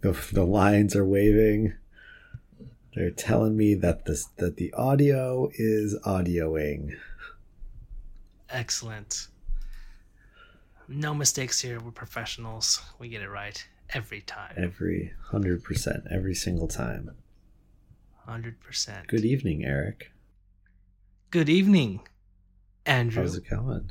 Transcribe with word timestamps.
The, 0.00 0.12
the 0.32 0.44
lines 0.44 0.94
are 0.94 1.04
waving. 1.04 1.74
They're 2.94 3.10
telling 3.10 3.56
me 3.56 3.74
that 3.74 4.06
this 4.06 4.26
that 4.36 4.56
the 4.56 4.72
audio 4.72 5.50
is 5.54 5.96
audioing. 6.06 6.96
Excellent. 8.48 9.28
No 10.88 11.12
mistakes 11.12 11.60
here. 11.60 11.80
We're 11.80 11.90
professionals. 11.90 12.80
We 12.98 13.08
get 13.08 13.22
it 13.22 13.28
right 13.28 13.62
every 13.90 14.22
time. 14.22 14.54
Every 14.56 15.12
hundred 15.30 15.62
percent, 15.64 16.04
every 16.10 16.34
single 16.34 16.68
time. 16.68 17.10
Hundred 18.24 18.60
percent. 18.60 19.08
Good 19.08 19.24
evening, 19.24 19.64
Eric. 19.64 20.12
Good 21.30 21.48
evening, 21.48 22.00
Andrew. 22.86 23.22
How's 23.22 23.36
it 23.36 23.50
going? 23.50 23.90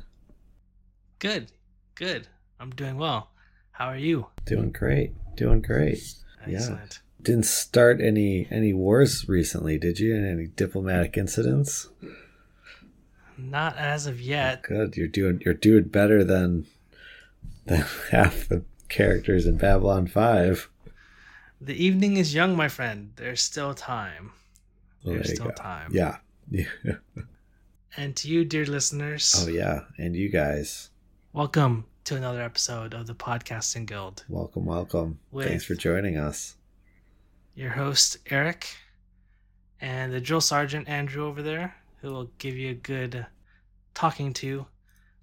Good. 1.18 1.52
Good. 1.94 2.26
I'm 2.58 2.70
doing 2.70 2.96
well. 2.96 3.30
How 3.70 3.86
are 3.86 3.96
you? 3.96 4.26
Doing 4.46 4.72
great. 4.72 5.12
Doing 5.36 5.62
great. 5.62 5.98
Excellent. 6.46 7.00
Yeah. 7.00 7.22
Didn't 7.22 7.44
start 7.46 8.00
any 8.00 8.46
any 8.50 8.72
wars 8.72 9.28
recently, 9.28 9.78
did 9.78 9.98
you? 9.98 10.14
Any 10.16 10.46
diplomatic 10.46 11.16
incidents? 11.16 11.88
Not 13.36 13.76
as 13.76 14.06
of 14.06 14.20
yet. 14.20 14.62
Good. 14.62 14.96
You're 14.96 15.08
doing 15.08 15.42
you're 15.44 15.54
doing 15.54 15.84
better 15.84 16.24
than 16.24 16.66
than 17.66 17.84
half 18.10 18.48
the 18.48 18.64
characters 18.88 19.46
in 19.46 19.56
Babylon 19.58 20.06
5. 20.06 20.70
The 21.60 21.74
evening 21.84 22.16
is 22.16 22.34
young, 22.34 22.56
my 22.56 22.68
friend. 22.68 23.12
There's 23.16 23.42
still 23.42 23.74
time. 23.74 24.32
Well, 25.04 25.14
There's 25.14 25.26
there 25.28 25.34
still 25.36 25.46
go. 25.48 25.52
time. 25.52 25.90
Yeah. 25.92 26.18
Yeah. 26.50 26.66
And 27.98 28.14
to 28.16 28.28
you, 28.28 28.44
dear 28.44 28.66
listeners, 28.66 29.34
Oh 29.38 29.48
yeah. 29.48 29.84
And 29.96 30.14
you 30.14 30.28
guys, 30.28 30.90
welcome 31.32 31.86
to 32.06 32.14
another 32.14 32.40
episode 32.40 32.94
of 32.94 33.08
the 33.08 33.16
Podcasting 33.16 33.84
Guild. 33.84 34.24
welcome, 34.28 34.64
welcome. 34.64 35.18
Thanks 35.36 35.64
for 35.64 35.74
joining 35.74 36.16
us. 36.16 36.54
Your 37.56 37.70
host, 37.70 38.18
Eric, 38.30 38.68
and 39.80 40.12
the 40.12 40.20
drill 40.20 40.40
sergeant, 40.40 40.88
Andrew, 40.88 41.26
over 41.26 41.42
there, 41.42 41.74
who 42.00 42.12
will 42.12 42.30
give 42.38 42.56
you 42.56 42.70
a 42.70 42.74
good 42.74 43.26
talking 43.92 44.32
to 44.34 44.66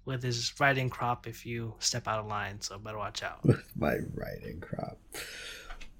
with 0.04 0.22
his 0.22 0.52
riding 0.60 0.90
crop 0.90 1.26
if 1.26 1.46
you 1.46 1.72
step 1.78 2.06
out 2.06 2.20
of 2.20 2.26
line, 2.26 2.60
so 2.60 2.76
better 2.76 2.98
watch 2.98 3.22
out. 3.22 3.42
with 3.44 3.64
my 3.74 3.96
writing 4.12 4.60
crop. 4.60 4.98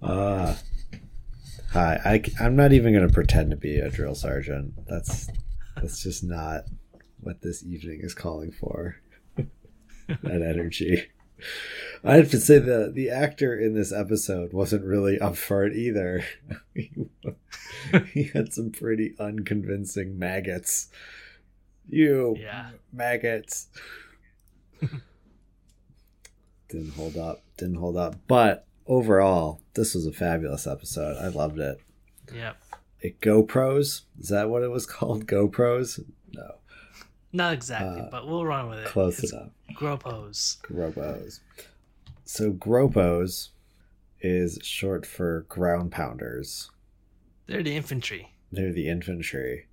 Uh, 0.02 0.54
hi, 1.72 1.98
I, 2.04 2.22
I, 2.38 2.44
am 2.44 2.56
not 2.56 2.74
even 2.74 2.92
going 2.92 3.08
to 3.08 3.14
pretend 3.14 3.52
to 3.52 3.56
be 3.56 3.78
a 3.78 3.88
drill 3.88 4.14
sergeant. 4.14 4.74
That's 4.86 5.30
that's 5.76 6.02
just 6.02 6.22
not 6.22 6.64
what 7.20 7.40
this 7.40 7.64
evening 7.64 8.00
is 8.02 8.12
calling 8.12 8.52
for. 8.52 8.96
That 10.08 10.42
energy. 10.42 11.08
I 12.02 12.16
have 12.16 12.30
to 12.30 12.38
say 12.40 12.58
the 12.58 12.90
the 12.94 13.10
actor 13.10 13.58
in 13.58 13.74
this 13.74 13.92
episode 13.92 14.52
wasn't 14.52 14.84
really 14.84 15.18
up 15.18 15.36
for 15.36 15.64
it 15.64 15.74
either. 15.76 16.24
he, 16.74 16.90
he 18.12 18.24
had 18.24 18.52
some 18.52 18.70
pretty 18.70 19.14
unconvincing 19.18 20.18
maggots. 20.18 20.88
You 21.88 22.36
Yeah. 22.38 22.70
maggots. 22.92 23.68
didn't 26.68 26.94
hold 26.94 27.16
up. 27.16 27.42
Didn't 27.56 27.76
hold 27.76 27.96
up. 27.96 28.16
But 28.26 28.66
overall, 28.86 29.60
this 29.74 29.94
was 29.94 30.06
a 30.06 30.12
fabulous 30.12 30.66
episode. 30.66 31.16
I 31.16 31.28
loved 31.28 31.58
it. 31.58 31.78
Yep. 32.34 32.56
It 33.00 33.20
GoPros. 33.20 34.02
Is 34.18 34.28
that 34.28 34.48
what 34.48 34.62
it 34.62 34.70
was 34.70 34.86
called? 34.86 35.26
GoPros? 35.26 36.00
No. 36.32 36.54
Not 37.34 37.52
exactly, 37.52 38.00
Uh, 38.00 38.08
but 38.12 38.28
we'll 38.28 38.46
run 38.46 38.68
with 38.68 38.78
it. 38.78 38.86
Close 38.86 39.18
it's 39.18 39.32
enough. 39.32 39.50
Gropos. 39.74 40.58
Gropos. 40.62 41.40
So 42.24 42.52
Gropos 42.52 43.50
is 44.20 44.60
short 44.62 45.04
for 45.04 45.44
ground 45.48 45.90
pounders. 45.90 46.70
They're 47.48 47.64
the 47.64 47.74
infantry. 47.76 48.30
They're 48.52 48.72
the 48.72 48.88
infantry. 48.88 49.66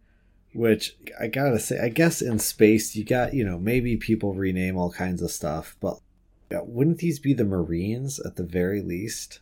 Which 0.53 0.97
I 1.19 1.27
gotta 1.27 1.59
say, 1.59 1.79
I 1.79 1.89
guess 1.89 2.19
in 2.19 2.39
space 2.39 2.95
you 2.95 3.05
got, 3.05 3.35
you 3.35 3.45
know, 3.45 3.59
maybe 3.59 3.95
people 3.95 4.33
rename 4.33 4.75
all 4.75 4.91
kinds 4.91 5.21
of 5.21 5.29
stuff, 5.29 5.77
but 5.79 5.99
wouldn't 6.49 6.97
these 6.97 7.19
be 7.19 7.33
the 7.35 7.45
Marines 7.45 8.19
at 8.19 8.37
the 8.37 8.43
very 8.43 8.81
least? 8.81 9.39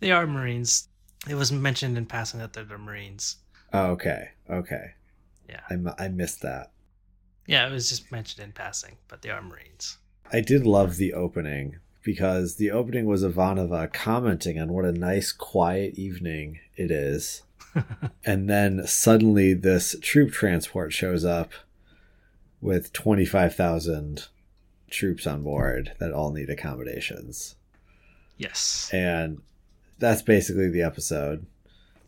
They 0.00 0.10
are 0.10 0.26
Marines. 0.26 0.88
It 1.28 1.34
was 1.34 1.52
mentioned 1.52 1.98
in 1.98 2.06
passing 2.06 2.40
that 2.40 2.54
they're 2.54 2.64
the 2.64 2.78
Marines. 2.78 3.36
Oh, 3.74 3.90
okay, 3.90 4.30
okay. 4.48 4.94
Yeah. 5.46 5.60
I, 5.68 6.06
I 6.06 6.08
missed 6.08 6.40
that. 6.40 6.72
Yeah, 7.50 7.66
it 7.66 7.72
was 7.72 7.88
just 7.88 8.12
mentioned 8.12 8.44
in 8.44 8.52
passing, 8.52 8.96
but 9.08 9.22
they 9.22 9.28
are 9.28 9.42
Marines. 9.42 9.98
I 10.32 10.40
did 10.40 10.64
love 10.64 10.98
the 10.98 11.12
opening 11.12 11.78
because 12.04 12.54
the 12.54 12.70
opening 12.70 13.06
was 13.06 13.24
Ivanova 13.24 13.92
commenting 13.92 14.60
on 14.60 14.72
what 14.72 14.84
a 14.84 14.92
nice, 14.92 15.32
quiet 15.32 15.98
evening 15.98 16.60
it 16.76 16.92
is. 16.92 17.42
and 18.24 18.48
then 18.48 18.86
suddenly 18.86 19.52
this 19.52 19.96
troop 20.00 20.30
transport 20.30 20.92
shows 20.92 21.24
up 21.24 21.50
with 22.60 22.92
25,000 22.92 24.28
troops 24.88 25.26
on 25.26 25.42
board 25.42 25.94
that 25.98 26.12
all 26.12 26.30
need 26.30 26.50
accommodations. 26.50 27.56
yes. 28.38 28.88
And 28.92 29.42
that's 29.98 30.22
basically 30.22 30.70
the 30.70 30.82
episode. 30.82 31.46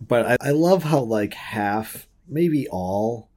But 0.00 0.24
I, 0.24 0.36
I 0.40 0.50
love 0.52 0.84
how, 0.84 1.00
like, 1.00 1.34
half, 1.34 2.06
maybe 2.28 2.68
all, 2.68 3.28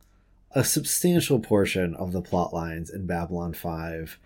a 0.56 0.64
substantial 0.64 1.40
portion 1.40 1.94
of 1.96 2.12
the 2.14 2.22
plot 2.22 2.54
lines 2.54 2.90
in 2.90 3.06
Babylon 3.06 3.54
5 3.54 4.18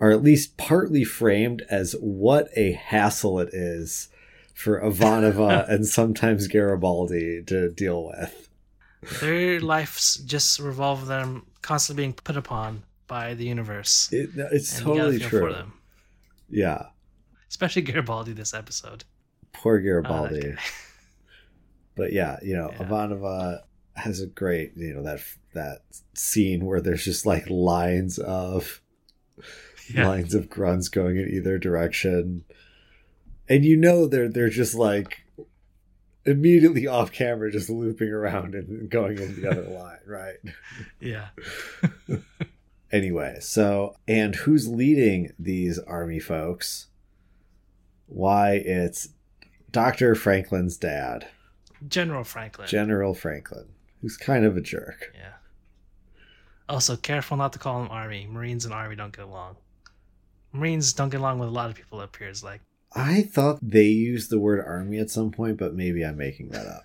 are 0.00 0.10
at 0.10 0.22
least 0.22 0.56
partly 0.56 1.04
framed 1.04 1.62
as 1.70 1.94
what 2.00 2.48
a 2.56 2.72
hassle 2.72 3.38
it 3.38 3.50
is 3.52 4.08
for 4.54 4.80
Ivanova 4.80 5.68
and 5.70 5.86
sometimes 5.86 6.48
Garibaldi 6.48 7.42
to 7.44 7.70
deal 7.70 8.06
with. 8.06 8.48
Their 9.20 9.60
lives 9.60 10.16
just 10.16 10.58
revolve 10.58 11.06
them 11.06 11.46
constantly 11.62 12.02
being 12.04 12.14
put 12.14 12.36
upon 12.36 12.82
by 13.06 13.34
the 13.34 13.44
universe. 13.44 14.08
It, 14.12 14.30
it's 14.36 14.80
totally 14.80 15.18
true. 15.18 15.40
For 15.40 15.52
them. 15.52 15.74
Yeah. 16.48 16.86
Especially 17.48 17.82
Garibaldi 17.82 18.32
this 18.32 18.52
episode. 18.54 19.04
Poor 19.52 19.78
Oh, 19.78 19.82
Garibaldi. 19.82 20.40
guy. 20.52 20.56
but 21.96 22.12
yeah, 22.12 22.38
you 22.42 22.56
know, 22.56 22.70
Yeah. 22.72 22.78
Ivanova 22.86 23.60
has 23.96 24.20
a 24.20 24.26
great, 24.26 24.72
you 24.76 24.94
know, 24.94 25.02
that 25.02 25.20
that 25.54 25.82
scene 26.14 26.64
where 26.64 26.80
there's 26.80 27.04
just 27.04 27.26
like 27.26 27.48
lines 27.48 28.18
of 28.18 28.80
yeah. 29.92 30.06
lines 30.06 30.34
of 30.34 30.48
grunts 30.48 30.88
going 30.88 31.16
in 31.16 31.28
either 31.28 31.58
direction, 31.58 32.44
and 33.48 33.64
you 33.64 33.76
know 33.76 34.06
they're 34.06 34.28
they're 34.28 34.50
just 34.50 34.74
like 34.74 35.24
immediately 36.24 36.86
off 36.86 37.12
camera, 37.12 37.50
just 37.50 37.70
looping 37.70 38.10
around 38.10 38.54
and 38.54 38.90
going 38.90 39.18
in 39.18 39.40
the 39.40 39.50
other 39.50 39.62
line, 39.68 39.98
right? 40.06 40.36
Yeah. 41.00 41.28
Anyway, 42.92 43.36
so 43.40 43.96
and 44.06 44.34
who's 44.34 44.68
leading 44.68 45.32
these 45.38 45.78
army 45.80 46.20
folks? 46.20 46.86
Why 48.06 48.52
it's 48.52 49.08
Dr. 49.72 50.14
Franklin's 50.14 50.76
dad, 50.76 51.26
General 51.88 52.22
Franklin. 52.22 52.68
General 52.68 53.12
Franklin, 53.12 53.66
who's 54.00 54.16
kind 54.16 54.44
of 54.44 54.56
a 54.56 54.60
jerk. 54.60 55.12
yeah. 55.14 55.32
Also, 56.68 56.96
careful 56.96 57.36
not 57.36 57.52
to 57.52 57.58
call 57.60 57.80
him 57.82 57.88
Army. 57.90 58.26
Marines 58.28 58.64
and 58.64 58.74
Army 58.74 58.96
don't 58.96 59.14
get 59.14 59.24
along. 59.24 59.56
Marines 60.52 60.92
don't 60.92 61.10
get 61.10 61.20
along 61.20 61.38
with 61.38 61.48
a 61.48 61.52
lot 61.52 61.70
of 61.70 61.76
people, 61.76 62.00
it 62.00 62.04
appears 62.04 62.42
like. 62.42 62.60
I 62.94 63.22
thought 63.22 63.58
they 63.62 63.84
used 63.84 64.30
the 64.30 64.38
word 64.38 64.64
army 64.64 64.98
at 64.98 65.10
some 65.10 65.30
point, 65.30 65.58
but 65.58 65.74
maybe 65.74 66.02
I'm 66.04 66.16
making 66.16 66.48
that 66.50 66.66
up. 66.66 66.84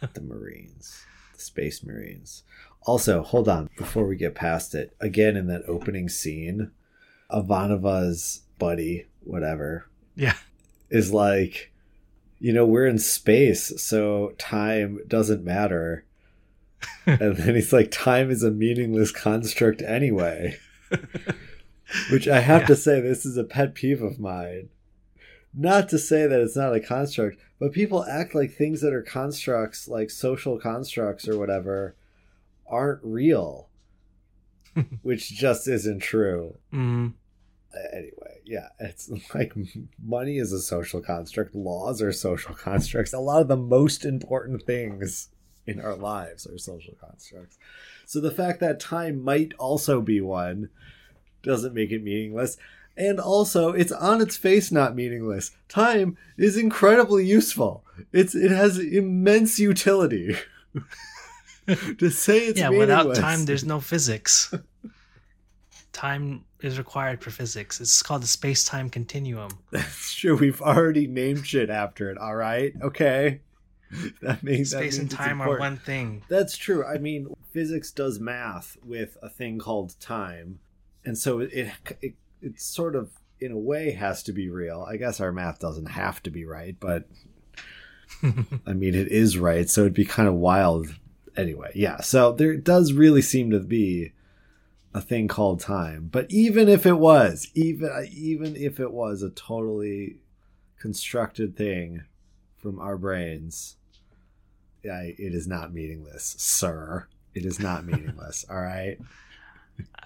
the 0.14 0.20
Marines, 0.20 1.04
the 1.32 1.40
Space 1.40 1.82
Marines. 1.82 2.42
Also, 2.82 3.22
hold 3.22 3.48
on 3.48 3.70
before 3.78 4.06
we 4.06 4.14
get 4.14 4.34
past 4.34 4.74
it. 4.74 4.94
Again, 5.00 5.36
in 5.36 5.46
that 5.46 5.62
opening 5.66 6.08
scene, 6.08 6.70
Ivanova's 7.30 8.42
buddy, 8.58 9.06
whatever, 9.22 9.88
Yeah. 10.14 10.36
is 10.90 11.12
like, 11.12 11.72
you 12.44 12.52
know, 12.52 12.66
we're 12.66 12.86
in 12.86 12.98
space, 12.98 13.72
so 13.82 14.34
time 14.36 15.00
doesn't 15.08 15.42
matter. 15.42 16.04
and 17.06 17.38
then 17.38 17.54
he's 17.54 17.72
like, 17.72 17.90
time 17.90 18.30
is 18.30 18.42
a 18.42 18.50
meaningless 18.50 19.10
construct 19.10 19.80
anyway. 19.80 20.58
Which 22.10 22.28
I 22.28 22.40
have 22.40 22.62
Yeah. 22.62 22.66
to 22.66 22.76
say, 22.76 23.00
this 23.00 23.24
is 23.24 23.38
a 23.38 23.44
pet 23.44 23.74
peeve 23.74 24.02
of 24.02 24.20
mine. 24.20 24.68
Not 25.54 25.88
to 25.88 25.98
say 25.98 26.26
that 26.26 26.38
it's 26.40 26.54
not 26.54 26.74
a 26.74 26.80
construct, 26.80 27.38
but 27.58 27.72
people 27.72 28.04
act 28.04 28.34
like 28.34 28.52
things 28.52 28.82
that 28.82 28.92
are 28.92 29.00
constructs, 29.00 29.88
like 29.88 30.10
social 30.10 30.58
constructs 30.58 31.26
or 31.26 31.38
whatever, 31.38 31.94
aren't 32.66 33.00
real, 33.02 33.68
which 35.02 35.30
just 35.30 35.66
isn't 35.66 36.00
true. 36.00 36.56
Mm, 36.74 37.14
Anyway, 37.92 38.40
yeah, 38.44 38.68
it's 38.78 39.10
like 39.34 39.52
money 40.02 40.38
is 40.38 40.52
a 40.52 40.60
social 40.60 41.00
construct, 41.00 41.54
laws 41.54 42.02
are 42.02 42.12
social 42.12 42.54
constructs. 42.68 43.12
A 43.12 43.18
lot 43.18 43.42
of 43.42 43.48
the 43.48 43.56
most 43.56 44.04
important 44.04 44.62
things 44.62 45.28
in 45.66 45.80
our 45.80 45.96
lives 45.96 46.46
are 46.46 46.58
social 46.58 46.94
constructs. 47.00 47.58
So 48.06 48.20
the 48.20 48.30
fact 48.30 48.60
that 48.60 48.80
time 48.80 49.22
might 49.22 49.54
also 49.58 50.00
be 50.00 50.20
one 50.20 50.68
doesn't 51.42 51.74
make 51.74 51.90
it 51.90 52.02
meaningless. 52.02 52.56
And 52.96 53.18
also, 53.18 53.72
it's 53.72 53.90
on 53.90 54.20
its 54.20 54.36
face 54.36 54.70
not 54.70 54.94
meaningless. 54.94 55.50
Time 55.68 56.16
is 56.36 56.56
incredibly 56.56 57.26
useful. 57.26 57.84
It's 58.12 58.34
it 58.36 58.52
has 58.52 58.78
immense 58.78 59.58
utility. 59.58 60.36
to 61.66 62.10
say 62.10 62.46
it's 62.46 62.60
yeah, 62.60 62.68
without 62.68 63.16
time, 63.16 63.46
there's 63.46 63.64
no 63.64 63.80
physics. 63.80 64.54
time 65.92 66.44
is 66.64 66.78
required 66.78 67.22
for 67.22 67.30
physics. 67.30 67.80
It's 67.80 68.02
called 68.02 68.22
the 68.22 68.26
space 68.26 68.64
time 68.64 68.88
continuum. 68.88 69.50
That's 69.70 70.14
true. 70.14 70.36
We've 70.36 70.60
already 70.60 71.06
named 71.06 71.46
shit 71.46 71.70
after 71.70 72.10
it. 72.10 72.18
All 72.18 72.36
right. 72.36 72.72
Okay. 72.82 73.40
That 74.22 74.42
means 74.42 74.70
Space 74.70 74.98
and 74.98 75.04
means 75.04 75.12
it's 75.12 75.14
time 75.14 75.40
are 75.40 75.56
one 75.56 75.76
thing. 75.76 76.22
That's 76.28 76.56
true. 76.56 76.84
I 76.84 76.98
mean, 76.98 77.28
physics 77.52 77.92
does 77.92 78.18
math 78.18 78.76
with 78.84 79.16
a 79.22 79.28
thing 79.28 79.60
called 79.60 79.94
time, 80.00 80.58
and 81.04 81.16
so 81.16 81.38
it, 81.38 81.70
it 82.00 82.14
it 82.42 82.60
sort 82.60 82.96
of 82.96 83.12
in 83.40 83.52
a 83.52 83.58
way 83.58 83.92
has 83.92 84.22
to 84.24 84.32
be 84.32 84.48
real. 84.48 84.84
I 84.88 84.96
guess 84.96 85.20
our 85.20 85.30
math 85.30 85.60
doesn't 85.60 85.86
have 85.86 86.20
to 86.24 86.30
be 86.30 86.44
right, 86.44 86.74
but 86.80 87.04
I 88.66 88.72
mean, 88.72 88.94
it 88.94 89.08
is 89.08 89.38
right, 89.38 89.68
so 89.68 89.82
it'd 89.82 89.94
be 89.94 90.04
kind 90.04 90.28
of 90.28 90.34
wild. 90.34 90.88
Anyway, 91.36 91.70
yeah. 91.74 92.00
So 92.00 92.32
there 92.32 92.56
does 92.56 92.92
really 92.92 93.22
seem 93.22 93.50
to 93.50 93.60
be 93.60 94.12
a 94.94 95.00
thing 95.00 95.26
called 95.28 95.58
time, 95.60 96.08
but 96.10 96.26
even 96.30 96.68
if 96.68 96.86
it 96.86 96.94
was, 96.98 97.48
even 97.54 97.90
uh, 97.90 98.02
even 98.12 98.54
if 98.56 98.78
it 98.78 98.92
was 98.92 99.22
a 99.22 99.30
totally 99.30 100.16
constructed 100.78 101.56
thing 101.56 102.02
from 102.56 102.78
our 102.78 102.96
brains, 102.96 103.76
I, 104.84 105.14
it 105.18 105.34
is 105.34 105.46
not 105.48 105.74
meaningless, 105.74 106.36
sir. 106.38 107.08
It 107.34 107.44
is 107.44 107.58
not 107.58 107.84
meaningless. 107.84 108.44
all 108.50 108.60
right. 108.60 108.96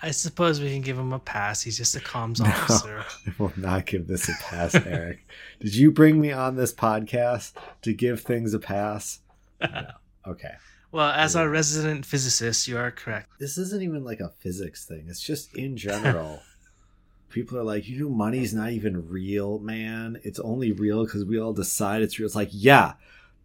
I 0.01 0.13
suppose 0.13 0.61
we 0.63 0.71
can 0.73 0.81
give 0.81 0.99
him 0.99 1.13
a 1.13 1.19
pass. 1.19 1.61
He's 1.61 1.77
just 1.77 1.95
a 1.95 2.01
comms 2.01 2.41
No. 2.41 2.47
officer. 2.47 3.05
I 3.27 3.33
will 3.39 3.53
not 3.57 3.85
give 3.85 4.07
this 4.07 4.29
a 4.31 4.33
pass, 4.41 4.75
Eric. 4.75 5.27
Did 5.61 5.75
you 5.75 5.91
bring 5.91 6.19
me 6.19 6.33
on 6.33 6.57
this 6.57 6.73
podcast 6.73 7.53
to 7.83 7.93
give 7.93 8.23
things 8.23 8.55
a 8.55 8.59
pass? 8.59 9.21
No. 9.61 9.89
Okay. 10.27 10.55
Well, 10.91 11.11
as 11.11 11.37
our 11.37 11.49
resident 11.49 12.07
physicist, 12.07 12.67
you 12.67 12.79
are 12.79 12.91
correct. 12.91 13.31
This 13.39 13.59
isn't 13.59 13.83
even 13.83 14.05
like 14.05 14.21
a 14.21 14.31
physics 14.41 14.87
thing. 14.87 15.07
It's 15.09 15.21
just 15.21 15.55
in 15.55 15.77
general. 15.89 16.41
People 17.31 17.59
are 17.59 17.65
like, 17.65 17.87
you 17.87 18.01
know, 18.01 18.09
money's 18.09 18.55
not 18.55 18.71
even 18.73 19.09
real, 19.09 19.59
man. 19.59 20.19
It's 20.25 20.41
only 20.41 20.73
real 20.73 21.05
because 21.05 21.25
we 21.25 21.39
all 21.39 21.53
decide 21.53 22.01
it's 22.01 22.19
real. 22.19 22.27
It's 22.27 22.35
like, 22.35 22.49
yeah, 22.53 22.95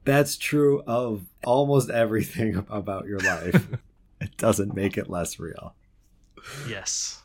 that's 0.05 0.37
true 0.37 0.83
of 0.87 1.25
almost 1.43 1.89
everything 1.89 2.65
about 2.69 3.05
your 3.05 3.19
life. 3.19 3.67
it 4.21 4.37
doesn't 4.37 4.73
make 4.73 4.97
it 4.97 5.09
less 5.09 5.37
real. 5.37 5.75
Yes. 6.67 7.23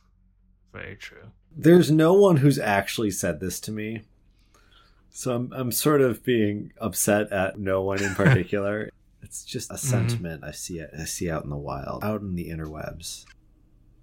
Very 0.73 0.97
true. 0.97 1.31
There's 1.57 1.91
no 1.91 2.13
one 2.13 2.39
who's 2.39 2.59
actually 2.59 3.13
said 3.13 3.41
this 3.41 3.61
to 3.61 3.73
me. 3.73 4.03
So 5.11 5.35
I'm, 5.35 5.53
I'm 5.53 5.73
sort 5.73 6.01
of 6.01 6.25
being 6.25 6.73
upset 6.81 7.33
at 7.33 7.59
no 7.59 7.83
one 7.83 8.03
in 8.03 8.15
particular. 8.15 8.91
It's 9.23 9.45
just 9.45 9.71
a 9.71 9.75
mm-hmm. 9.75 9.87
sentiment 9.87 10.45
I 10.45 10.53
see 10.53 10.83
I 10.83 11.05
see 11.05 11.31
out 11.31 11.45
in 11.45 11.51
the 11.51 11.57
wild, 11.57 12.05
out 12.05 12.21
in 12.21 12.35
the 12.35 12.49
interwebs. 12.49 13.25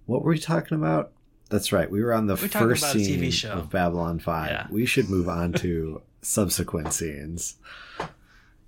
What 0.05 0.23
were 0.23 0.31
we 0.31 0.39
talking 0.39 0.77
about? 0.77 1.11
That's 1.49 1.71
right. 1.71 1.89
We 1.89 2.03
were 2.03 2.13
on 2.13 2.27
the 2.27 2.33
We're 2.33 2.47
first 2.47 2.83
about 2.83 2.95
TV 2.95 3.05
scene 3.05 3.31
show. 3.31 3.51
of 3.51 3.69
Babylon 3.69 4.19
5. 4.19 4.49
Yeah. 4.49 4.67
We 4.69 4.85
should 4.85 5.09
move 5.09 5.29
on 5.29 5.53
to 5.53 6.01
subsequent 6.21 6.93
scenes. 6.93 7.55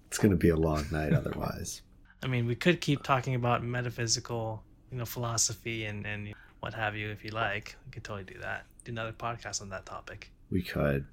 It's 0.08 0.18
going 0.18 0.32
to 0.32 0.38
be 0.38 0.50
a 0.50 0.56
long 0.56 0.86
night 0.92 1.14
otherwise. 1.14 1.82
I 2.24 2.28
mean, 2.28 2.46
we 2.46 2.56
could 2.56 2.82
keep 2.82 3.04
talking 3.04 3.36
about 3.36 3.64
metaphysical, 3.64 4.64
you 4.92 4.98
know, 4.98 5.06
philosophy 5.06 5.86
and 5.86 6.06
and 6.06 6.34
what 6.60 6.74
have 6.74 6.96
you 6.96 7.10
if 7.10 7.24
you 7.24 7.32
like. 7.32 7.76
We 7.86 7.92
could 7.92 8.04
totally 8.04 8.26
do 8.32 8.40
that. 8.42 8.66
Do 8.84 8.92
another 8.92 9.12
podcast 9.12 9.62
on 9.62 9.70
that 9.70 9.86
topic. 9.86 10.32
We 10.50 10.62
could. 10.62 11.06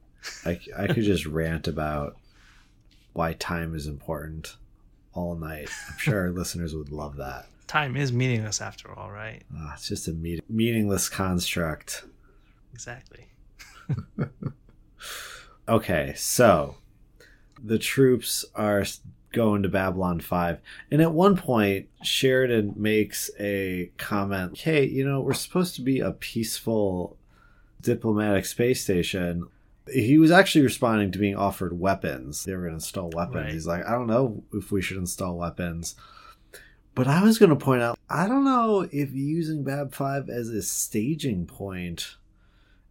I, 0.47 0.59
I 0.77 0.87
could 0.87 1.05
just 1.05 1.27
rant 1.27 1.69
about 1.69 2.17
why 3.13 3.35
time 3.35 3.75
is 3.75 3.87
important 3.87 4.57
all 5.15 5.37
night. 5.37 5.71
I'm 5.91 5.99
sure 5.99 6.21
our 6.21 6.31
listeners 6.33 6.75
would 6.75 6.91
love 6.91 7.17
that. 7.17 7.47
Time 7.67 7.97
is 7.97 8.13
meaningless 8.13 8.61
after 8.61 8.93
all, 8.93 9.11
right? 9.11 9.43
Ah, 9.57 9.73
it's 9.75 9.89
just 9.89 10.09
a 10.09 10.13
mean, 10.13 10.41
meaningless 10.49 11.09
construct. 11.09 12.05
Exactly. 12.73 13.29
Okay, 15.67 16.13
so 16.15 16.77
the 17.63 17.79
troops 17.79 18.45
are 18.55 18.85
going 19.33 19.63
to 19.63 19.69
Babylon 19.69 20.21
5. 20.21 20.59
And 20.91 21.01
at 21.01 21.13
one 21.13 21.37
point, 21.37 21.89
Sheridan 22.03 22.75
makes 22.77 23.31
a 23.41 23.91
comment 23.97 24.59
Hey, 24.59 24.85
you 24.85 25.07
know, 25.07 25.21
we're 25.21 25.33
supposed 25.33 25.75
to 25.77 25.83
be 25.83 26.01
a 26.01 26.13
peaceful 26.13 27.17
diplomatic 27.81 28.45
space 28.45 28.83
station. 28.83 29.47
He 29.93 30.19
was 30.19 30.31
actually 30.31 30.63
responding 30.63 31.13
to 31.13 31.19
being 31.19 31.37
offered 31.37 31.79
weapons. 31.79 32.45
They 32.45 32.53
were 32.53 32.63
going 32.63 32.73
to 32.73 32.77
install 32.77 33.11
weapons. 33.15 33.45
Right. 33.45 33.53
He's 33.53 33.67
like, 33.67 33.85
I 33.87 33.93
don't 33.93 34.07
know 34.07 34.43
if 34.53 34.73
we 34.73 34.81
should 34.81 34.97
install 34.97 35.37
weapons. 35.37 35.95
But 36.95 37.09
I 37.09 37.23
was 37.23 37.39
going 37.39 37.51
to 37.51 37.57
point 37.57 37.83
out, 37.83 37.99
I 38.09 38.27
don't 38.27 38.45
know 38.45 38.89
if 38.91 39.13
using 39.13 39.65
Bab 39.65 39.93
5 39.93 40.29
as 40.29 40.49
a 40.49 40.63
staging 40.63 41.47
point 41.47 42.17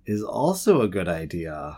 is 0.06 0.22
also 0.22 0.82
a 0.82 0.90
good 0.90 1.08
idea 1.08 1.78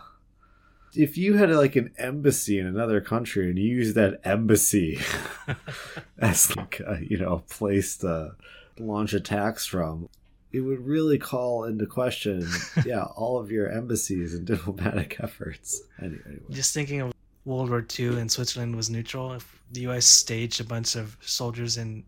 if 0.96 1.18
you 1.18 1.34
had 1.34 1.50
like 1.50 1.76
an 1.76 1.92
embassy 1.98 2.58
in 2.58 2.66
another 2.66 3.00
country 3.00 3.50
and 3.50 3.58
you 3.58 3.76
use 3.76 3.94
that 3.94 4.20
embassy 4.24 4.98
as 6.18 6.56
like 6.56 6.80
a, 6.80 6.98
you 7.02 7.18
know 7.18 7.34
a 7.34 7.38
place 7.40 7.96
to 7.98 8.34
launch 8.78 9.12
attacks 9.12 9.66
from 9.66 10.08
it 10.52 10.60
would 10.60 10.86
really 10.86 11.18
call 11.18 11.64
into 11.64 11.86
question 11.86 12.46
yeah 12.84 13.02
all 13.16 13.38
of 13.38 13.50
your 13.50 13.68
embassies 13.70 14.34
and 14.34 14.46
diplomatic 14.54 15.16
efforts 15.20 15.82
anyway. 16.00 16.38
Just 16.50 16.72
thinking 16.74 17.00
of 17.00 17.12
World 17.44 17.70
War 17.70 17.84
II 17.98 18.18
and 18.18 18.30
Switzerland 18.30 18.74
was 18.74 18.90
neutral. 18.90 19.32
If 19.32 19.60
the 19.72 19.82
U.S. 19.82 20.04
staged 20.06 20.60
a 20.60 20.64
bunch 20.64 20.96
of 20.96 21.16
soldiers 21.20 21.76
in 21.76 22.04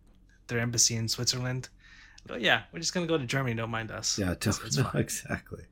their 0.49 0.59
embassy 0.59 0.97
in 0.97 1.09
Switzerland, 1.09 1.69
oh 2.31 2.37
yeah, 2.37 2.63
we're 2.73 2.81
just 2.81 2.93
gonna 2.95 3.07
go 3.07 3.19
to 3.19 3.27
Germany. 3.27 3.55
Don't 3.55 3.71
mind 3.71 3.91
us. 3.91 4.19
yeah 4.19 4.33
it's 4.33 4.77
no, 4.79 4.91
exactly 4.95 5.65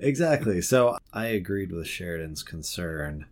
exactly 0.00 0.60
so 0.62 0.96
i 1.12 1.26
agreed 1.26 1.72
with 1.72 1.86
sheridan's 1.88 2.44
concern 2.44 3.26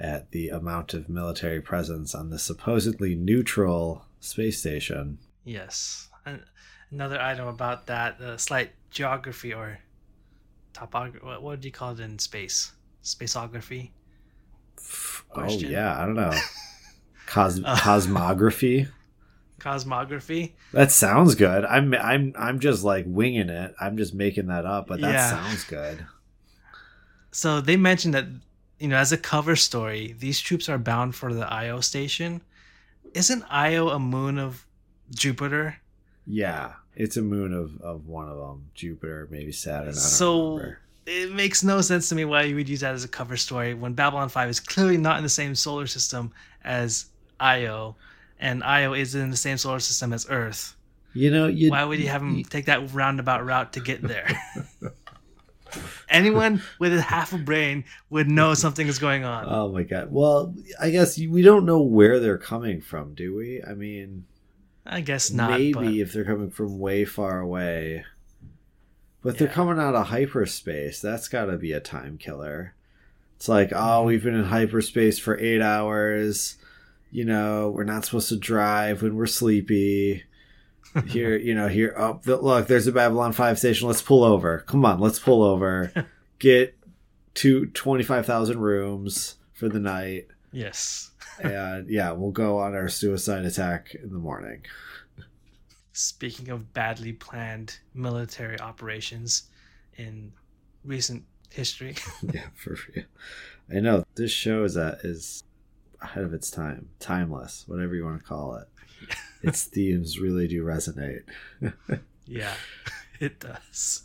at 0.00 0.30
the 0.30 0.48
amount 0.48 0.94
of 0.94 1.06
military 1.06 1.60
presence 1.60 2.14
on 2.14 2.30
the 2.30 2.38
supposedly 2.38 3.14
neutral 3.14 4.06
space 4.20 4.58
station 4.60 5.18
Yes. 5.44 6.08
Another 6.92 7.20
item 7.20 7.48
about 7.48 7.86
that, 7.86 8.18
the 8.18 8.36
slight 8.36 8.72
geography 8.90 9.54
or 9.54 9.78
topography. 10.74 11.24
What, 11.24 11.42
what 11.42 11.60
do 11.60 11.68
you 11.68 11.72
call 11.72 11.92
it 11.92 12.00
in 12.00 12.18
space? 12.18 12.72
Spaceography. 13.00 13.92
Oh 15.34 15.48
yeah, 15.48 16.00
I 16.00 16.04
don't 16.04 16.14
know. 16.14 16.32
Cos- 17.26 17.60
Uh. 17.64 17.76
cosmography. 17.76 18.88
Cosmography. 19.58 20.52
That 20.72 20.90
sounds 20.90 21.34
good. 21.34 21.64
I'm 21.64 21.94
I'm 21.94 22.34
I'm 22.38 22.58
just 22.58 22.84
like 22.84 23.04
winging 23.08 23.48
it. 23.48 23.74
I'm 23.80 23.96
just 23.96 24.12
making 24.12 24.46
that 24.48 24.66
up, 24.66 24.88
but 24.88 25.00
that 25.00 25.12
Yeah. 25.12 25.30
sounds 25.30 25.64
good. 25.64 26.04
So 27.30 27.60
they 27.62 27.76
mentioned 27.76 28.12
that, 28.14 28.26
you 28.78 28.88
know, 28.88 28.96
as 28.96 29.12
a 29.12 29.16
cover 29.16 29.56
story, 29.56 30.14
these 30.18 30.40
troops 30.40 30.68
are 30.68 30.78
bound 30.78 31.14
for 31.14 31.32
the 31.32 31.46
Io 31.50 31.80
station. 31.80 32.42
Isn't 33.14 33.44
Io 33.50 33.88
a 33.88 33.98
moon 33.98 34.38
of 34.38 34.66
Jupiter? 35.14 35.76
Yeah, 36.26 36.72
it's 36.94 37.16
a 37.16 37.22
moon 37.22 37.52
of 37.52 37.80
of 37.80 38.06
one 38.06 38.28
of 38.28 38.36
them, 38.36 38.70
Jupiter, 38.74 39.28
maybe 39.30 39.52
Saturn. 39.52 39.94
So 39.94 40.56
remember. 40.56 40.78
it 41.06 41.32
makes 41.32 41.62
no 41.62 41.80
sense 41.80 42.08
to 42.10 42.14
me 42.14 42.24
why 42.24 42.42
you 42.42 42.54
would 42.56 42.68
use 42.68 42.80
that 42.80 42.94
as 42.94 43.04
a 43.04 43.08
cover 43.08 43.36
story 43.36 43.74
when 43.74 43.94
Babylon 43.94 44.28
5 44.28 44.48
is 44.48 44.60
clearly 44.60 44.96
not 44.96 45.16
in 45.16 45.22
the 45.22 45.28
same 45.28 45.54
solar 45.54 45.86
system 45.86 46.32
as 46.64 47.06
Io, 47.40 47.96
and 48.38 48.62
Io 48.62 48.92
is 48.92 49.14
in 49.14 49.30
the 49.30 49.36
same 49.36 49.56
solar 49.56 49.80
system 49.80 50.12
as 50.12 50.26
Earth. 50.28 50.76
You 51.14 51.30
know, 51.30 51.46
you 51.46 51.70
Why 51.70 51.84
would 51.84 51.98
you 51.98 52.08
have 52.08 52.22
him 52.22 52.42
take 52.44 52.66
that 52.66 52.92
roundabout 52.94 53.44
route 53.44 53.74
to 53.74 53.80
get 53.80 54.00
there? 54.02 54.28
Anyone 56.08 56.62
with 56.78 56.94
a 56.94 57.00
half 57.00 57.32
a 57.32 57.38
brain 57.38 57.84
would 58.10 58.30
know 58.30 58.54
something 58.54 58.86
is 58.86 58.98
going 58.98 59.24
on. 59.24 59.46
Oh 59.48 59.68
my 59.68 59.82
god. 59.82 60.08
Well, 60.10 60.54
I 60.80 60.90
guess 60.90 61.18
we 61.18 61.42
don't 61.42 61.64
know 61.64 61.80
where 61.80 62.20
they're 62.20 62.38
coming 62.38 62.80
from, 62.80 63.14
do 63.14 63.34
we? 63.34 63.62
I 63.62 63.74
mean, 63.74 64.24
I 64.84 65.00
guess 65.00 65.30
not. 65.30 65.50
maybe 65.50 65.72
but 65.72 65.84
if 65.86 66.12
they're 66.12 66.24
coming 66.24 66.50
from 66.50 66.78
way 66.78 67.04
far 67.04 67.40
away. 67.40 68.04
But 69.22 69.38
they're 69.38 69.46
coming 69.48 69.78
out 69.78 69.94
of 69.94 70.08
hyperspace. 70.08 71.00
That's 71.00 71.28
got 71.28 71.44
to 71.46 71.56
be 71.56 71.72
a 71.72 71.80
time 71.80 72.18
killer. 72.18 72.74
It's 73.36 73.48
like, 73.48 73.72
oh, 73.74 74.02
we've 74.02 74.22
been 74.22 74.34
in 74.34 74.44
hyperspace 74.44 75.18
for 75.18 75.38
eight 75.38 75.62
hours. 75.62 76.56
You 77.12 77.24
know, 77.24 77.70
we're 77.70 77.84
not 77.84 78.04
supposed 78.04 78.30
to 78.30 78.36
drive 78.36 79.02
when 79.02 79.14
we're 79.16 79.26
sleepy. 79.26 80.24
Here, 81.06 81.36
you 81.36 81.54
know, 81.54 81.68
here. 81.68 81.94
Oh, 81.96 82.20
look, 82.26 82.66
there's 82.66 82.86
a 82.86 82.92
Babylon 82.92 83.32
5 83.32 83.58
station. 83.58 83.88
Let's 83.88 84.02
pull 84.02 84.24
over. 84.24 84.58
Come 84.66 84.84
on, 84.84 85.00
let's 85.00 85.18
pull 85.18 85.42
over. 85.42 85.90
Get 86.38 86.76
to 87.34 87.64
25,000 87.66 88.60
rooms 88.60 89.36
for 89.54 89.70
the 89.70 89.78
night. 89.80 90.26
yes. 90.50 91.11
And 91.42 91.88
yeah, 91.88 92.12
we'll 92.12 92.30
go 92.30 92.58
on 92.58 92.74
our 92.74 92.88
suicide 92.88 93.44
attack 93.44 93.94
in 93.94 94.10
the 94.10 94.18
morning. 94.18 94.62
Speaking 95.92 96.48
of 96.48 96.72
badly 96.72 97.12
planned 97.12 97.78
military 97.94 98.58
operations 98.60 99.44
in 99.96 100.32
recent 100.84 101.24
history. 101.50 101.96
yeah, 102.32 102.46
for 102.54 102.76
real. 102.94 103.04
I 103.70 103.80
know 103.80 104.04
this 104.14 104.30
show 104.30 104.64
is 104.64 104.76
a, 104.76 104.98
is 105.02 105.44
ahead 106.00 106.24
of 106.24 106.34
its 106.34 106.50
time, 106.50 106.88
timeless, 106.98 107.64
whatever 107.66 107.94
you 107.94 108.04
want 108.04 108.20
to 108.20 108.28
call 108.28 108.56
it. 108.56 108.68
its 109.42 109.64
themes 109.64 110.18
really 110.18 110.46
do 110.46 110.64
resonate. 110.64 111.22
yeah, 112.26 112.54
it 113.20 113.40
does. 113.40 114.04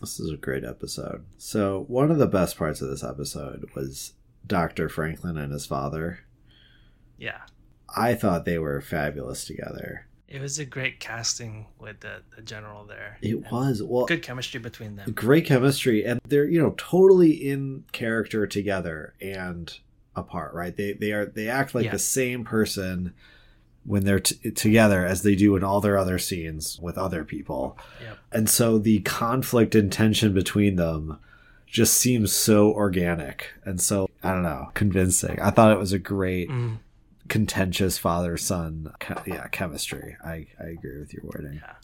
This 0.00 0.18
is 0.18 0.30
a 0.30 0.36
great 0.36 0.64
episode. 0.64 1.24
So, 1.36 1.84
one 1.88 2.10
of 2.10 2.18
the 2.18 2.26
best 2.26 2.56
parts 2.56 2.80
of 2.80 2.88
this 2.88 3.04
episode 3.04 3.68
was 3.74 4.14
Dr. 4.46 4.88
Franklin 4.88 5.36
and 5.36 5.52
his 5.52 5.66
father. 5.66 6.20
Yeah. 7.20 7.42
I 7.94 8.14
thought 8.14 8.44
they 8.44 8.58
were 8.58 8.80
fabulous 8.80 9.44
together. 9.44 10.06
It 10.26 10.40
was 10.40 10.58
a 10.58 10.64
great 10.64 11.00
casting 11.00 11.66
with 11.78 12.00
the, 12.00 12.22
the 12.36 12.42
general 12.42 12.84
there. 12.84 13.18
It 13.20 13.50
was. 13.50 13.82
Well, 13.82 14.06
good 14.06 14.22
chemistry 14.22 14.60
between 14.60 14.96
them. 14.96 15.12
Great 15.12 15.44
chemistry 15.44 16.04
and 16.04 16.20
they're, 16.26 16.48
you 16.48 16.60
know, 16.62 16.74
totally 16.76 17.32
in 17.32 17.84
character 17.92 18.46
together 18.46 19.14
and 19.20 19.76
apart, 20.14 20.54
right? 20.54 20.76
They 20.76 20.92
they 20.92 21.12
are 21.12 21.26
they 21.26 21.48
act 21.48 21.74
like 21.74 21.86
yeah. 21.86 21.90
the 21.90 21.98
same 21.98 22.44
person 22.44 23.12
when 23.84 24.04
they're 24.04 24.20
t- 24.20 24.52
together 24.52 25.04
as 25.04 25.22
they 25.22 25.34
do 25.34 25.56
in 25.56 25.64
all 25.64 25.80
their 25.80 25.98
other 25.98 26.18
scenes 26.18 26.78
with 26.80 26.96
other 26.96 27.24
people. 27.24 27.76
Yep. 28.00 28.18
And 28.30 28.48
so 28.48 28.78
the 28.78 29.00
conflict 29.00 29.74
and 29.74 29.90
tension 29.90 30.32
between 30.32 30.76
them 30.76 31.18
just 31.66 31.94
seems 31.94 32.32
so 32.32 32.72
organic 32.72 33.52
and 33.64 33.80
so 33.80 34.08
I 34.22 34.32
don't 34.32 34.44
know, 34.44 34.70
convincing. 34.74 35.40
I 35.40 35.50
thought 35.50 35.72
it 35.72 35.78
was 35.78 35.92
a 35.92 35.98
great 35.98 36.48
mm 36.48 36.78
contentious 37.30 37.96
father 37.96 38.36
son 38.36 38.92
yeah 39.24 39.46
chemistry. 39.48 40.16
I 40.22 40.48
i 40.60 40.66
agree 40.66 40.98
with 40.98 41.14
your 41.14 41.22
wording. 41.24 41.60
Yeah. 41.62 41.74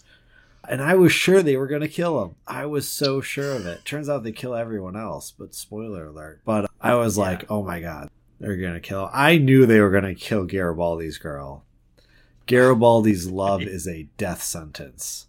And 0.68 0.82
i 0.82 0.94
was 0.94 1.12
sure 1.12 1.40
they 1.40 1.56
were 1.56 1.68
going 1.68 1.82
to 1.82 1.88
kill 1.88 2.22
him. 2.22 2.34
I 2.46 2.66
was 2.66 2.88
so 2.88 3.20
sure 3.20 3.52
of 3.52 3.64
it. 3.64 3.84
Turns 3.84 4.08
out 4.08 4.24
they 4.24 4.32
kill 4.32 4.54
everyone 4.54 4.96
else 4.96 5.30
but 5.30 5.54
spoiler 5.54 6.06
alert. 6.06 6.42
But 6.44 6.68
i 6.80 6.94
was 6.94 7.16
yeah. 7.16 7.22
like 7.22 7.50
oh 7.50 7.62
my 7.62 7.80
god 7.80 8.10
they're 8.40 8.56
going 8.56 8.74
to 8.74 8.80
kill 8.80 9.08
i 9.14 9.38
knew 9.38 9.64
they 9.64 9.80
were 9.80 9.90
going 9.90 10.04
to 10.04 10.14
kill 10.14 10.44
garibaldi's 10.44 11.16
girl. 11.16 11.64
Garibaldi's 12.46 13.30
love 13.30 13.62
is 13.76 13.86
a 13.86 14.08
death 14.18 14.42
sentence. 14.42 15.26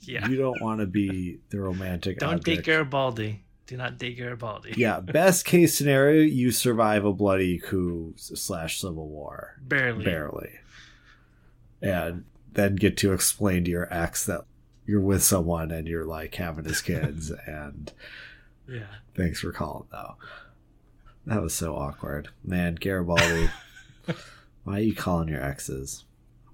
Yeah. 0.00 0.26
You 0.28 0.36
don't 0.36 0.62
want 0.62 0.80
to 0.80 0.86
be 0.86 1.40
the 1.50 1.60
romantic 1.60 2.20
don't 2.20 2.34
object. 2.34 2.58
date 2.58 2.64
garibaldi 2.64 3.42
do 3.68 3.76
not 3.76 3.98
date 3.98 4.16
Garibaldi. 4.16 4.74
yeah, 4.76 4.98
best 5.00 5.44
case 5.44 5.76
scenario, 5.76 6.22
you 6.22 6.50
survive 6.50 7.04
a 7.04 7.12
bloody 7.12 7.58
coup 7.58 8.14
slash 8.16 8.80
civil 8.80 9.08
war. 9.08 9.56
Barely. 9.60 10.04
Barely. 10.04 10.50
And 11.80 12.24
then 12.50 12.74
get 12.76 12.96
to 12.96 13.12
explain 13.12 13.64
to 13.64 13.70
your 13.70 13.92
ex 13.94 14.24
that 14.24 14.46
you're 14.86 15.02
with 15.02 15.22
someone 15.22 15.70
and 15.70 15.86
you're 15.86 16.06
like 16.06 16.34
having 16.34 16.64
his 16.64 16.80
kids 16.80 17.30
and 17.46 17.92
yeah. 18.66 18.86
Thanks 19.14 19.40
for 19.40 19.52
calling 19.52 19.86
though. 19.92 20.16
That 21.26 21.42
was 21.42 21.54
so 21.54 21.76
awkward. 21.76 22.30
Man, 22.42 22.74
Garibaldi. 22.74 23.50
why 24.64 24.78
are 24.78 24.80
you 24.80 24.94
calling 24.94 25.28
your 25.28 25.44
exes? 25.44 26.04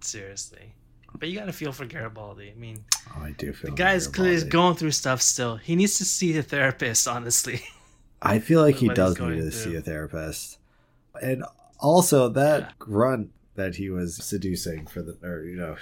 Seriously. 0.00 0.74
But 1.18 1.28
you 1.28 1.38
got 1.38 1.46
to 1.46 1.52
feel 1.52 1.72
for 1.72 1.86
Garibaldi. 1.86 2.50
I 2.50 2.58
mean, 2.58 2.84
oh, 3.16 3.22
I 3.22 3.32
do 3.32 3.52
feel 3.52 3.70
the 3.70 3.76
guy's 3.76 4.08
clearly 4.08 4.48
going 4.48 4.74
through 4.74 4.90
stuff 4.90 5.22
still. 5.22 5.56
He 5.56 5.76
needs 5.76 5.98
to 5.98 6.04
see 6.04 6.36
a 6.36 6.42
therapist, 6.42 7.06
honestly. 7.06 7.62
I 8.22 8.38
feel 8.38 8.60
like 8.60 8.76
he 8.76 8.88
does 8.88 9.18
need 9.20 9.36
to 9.36 9.42
through. 9.42 9.50
see 9.50 9.76
a 9.76 9.80
therapist. 9.80 10.58
And 11.22 11.44
also 11.78 12.28
that 12.30 12.60
yeah. 12.60 12.70
grunt 12.78 13.30
that 13.54 13.76
he 13.76 13.90
was 13.90 14.16
seducing 14.16 14.86
for 14.86 15.02
the, 15.02 15.16
or, 15.22 15.44
you 15.44 15.56
know, 15.56 15.76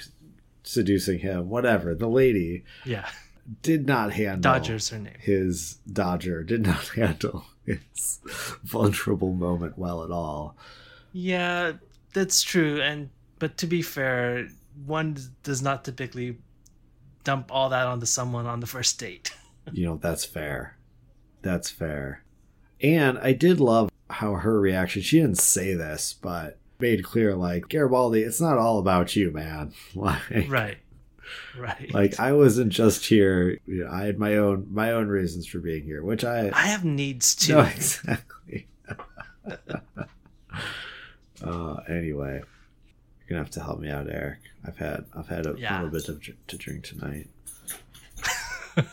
seducing 0.62 1.20
him, 1.20 1.48
whatever, 1.48 1.94
the 1.94 2.08
lady. 2.08 2.64
Yeah. 2.84 3.08
Did 3.62 3.86
not 3.86 4.12
handle 4.12 4.52
Dodger's 4.52 4.90
her 4.90 4.98
name. 4.98 5.14
His 5.18 5.78
Dodger 5.90 6.44
did 6.44 6.62
not 6.62 6.88
handle 6.96 7.44
his 7.64 8.20
vulnerable 8.62 9.32
moment 9.32 9.78
well 9.78 10.04
at 10.04 10.10
all. 10.10 10.56
Yeah, 11.12 11.72
that's 12.12 12.42
true. 12.42 12.80
And 12.80 13.10
but 13.38 13.56
to 13.58 13.66
be 13.66 13.82
fair, 13.82 14.48
one 14.84 15.16
does 15.42 15.62
not 15.62 15.84
typically 15.84 16.38
dump 17.24 17.50
all 17.50 17.68
that 17.70 17.86
onto 17.86 18.06
someone 18.06 18.46
on 18.46 18.60
the 18.60 18.66
first 18.66 18.98
date. 18.98 19.34
you 19.72 19.86
know, 19.86 19.96
that's 19.96 20.24
fair. 20.24 20.76
That's 21.42 21.70
fair. 21.70 22.24
And 22.80 23.18
I 23.18 23.32
did 23.32 23.60
love 23.60 23.90
how 24.10 24.34
her 24.34 24.60
reaction, 24.60 25.02
she 25.02 25.20
didn't 25.20 25.38
say 25.38 25.74
this, 25.74 26.14
but 26.20 26.58
made 26.78 27.04
clear 27.04 27.34
like, 27.34 27.68
Garibaldi, 27.68 28.22
it's 28.22 28.40
not 28.40 28.58
all 28.58 28.78
about 28.78 29.14
you, 29.14 29.30
man. 29.30 29.72
like, 29.94 30.48
right. 30.48 30.78
Right. 31.56 31.92
Like 31.94 32.20
I 32.20 32.32
wasn't 32.32 32.72
just 32.72 33.06
here, 33.06 33.58
you 33.64 33.84
know, 33.84 33.90
I 33.90 34.04
had 34.04 34.18
my 34.18 34.36
own 34.36 34.66
my 34.70 34.92
own 34.92 35.08
reasons 35.08 35.46
for 35.46 35.60
being 35.60 35.82
here, 35.82 36.02
which 36.02 36.24
I 36.24 36.50
I 36.52 36.66
have 36.66 36.84
needs 36.84 37.34
too. 37.36 37.54
No, 37.54 37.60
exactly. 37.62 38.66
uh 41.42 41.74
anyway 41.88 42.42
you're 43.32 43.38
gonna 43.38 43.44
have 43.44 43.50
to 43.52 43.62
help 43.62 43.80
me 43.80 43.88
out, 43.88 44.08
Eric. 44.10 44.40
I've 44.66 44.78
had 44.78 45.04
I've 45.14 45.28
had 45.28 45.46
a 45.46 45.54
yeah. 45.58 45.82
little 45.82 45.90
bit 45.90 46.08
of 46.08 46.46
to 46.46 46.56
drink 46.56 46.84
tonight. 46.84 47.28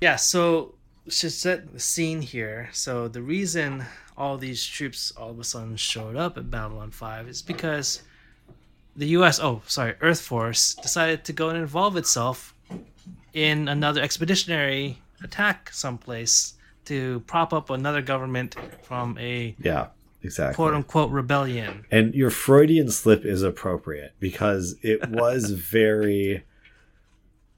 yeah, 0.00 0.16
so 0.16 0.74
let's 1.04 1.34
set 1.34 1.72
the 1.72 1.80
scene 1.80 2.22
here. 2.22 2.70
So 2.72 3.08
the 3.08 3.22
reason 3.22 3.84
all 4.16 4.36
these 4.36 4.64
troops 4.64 5.12
all 5.16 5.30
of 5.30 5.38
a 5.38 5.44
sudden 5.44 5.76
showed 5.76 6.16
up 6.16 6.36
at 6.36 6.50
Babylon 6.50 6.90
Five 6.90 7.28
is 7.28 7.42
because 7.42 8.02
the 8.96 9.06
U.S. 9.08 9.38
Oh, 9.38 9.62
sorry, 9.66 9.94
Earth 10.00 10.20
Force 10.20 10.74
decided 10.74 11.24
to 11.24 11.32
go 11.32 11.50
and 11.50 11.58
involve 11.58 11.96
itself 11.96 12.54
in 13.32 13.68
another 13.68 14.00
expeditionary 14.00 14.98
attack 15.22 15.70
someplace 15.72 16.54
to 16.86 17.20
prop 17.26 17.52
up 17.52 17.70
another 17.70 18.00
government 18.00 18.56
from 18.82 19.16
a 19.18 19.54
yeah 19.60 19.88
exactly. 20.22 20.54
quote 20.56 20.74
unquote 20.74 21.10
rebellion. 21.10 21.84
And 21.90 22.14
your 22.14 22.30
Freudian 22.30 22.90
slip 22.90 23.24
is 23.24 23.42
appropriate 23.42 24.14
because 24.20 24.76
it 24.82 25.08
was 25.10 25.50
very 25.50 26.44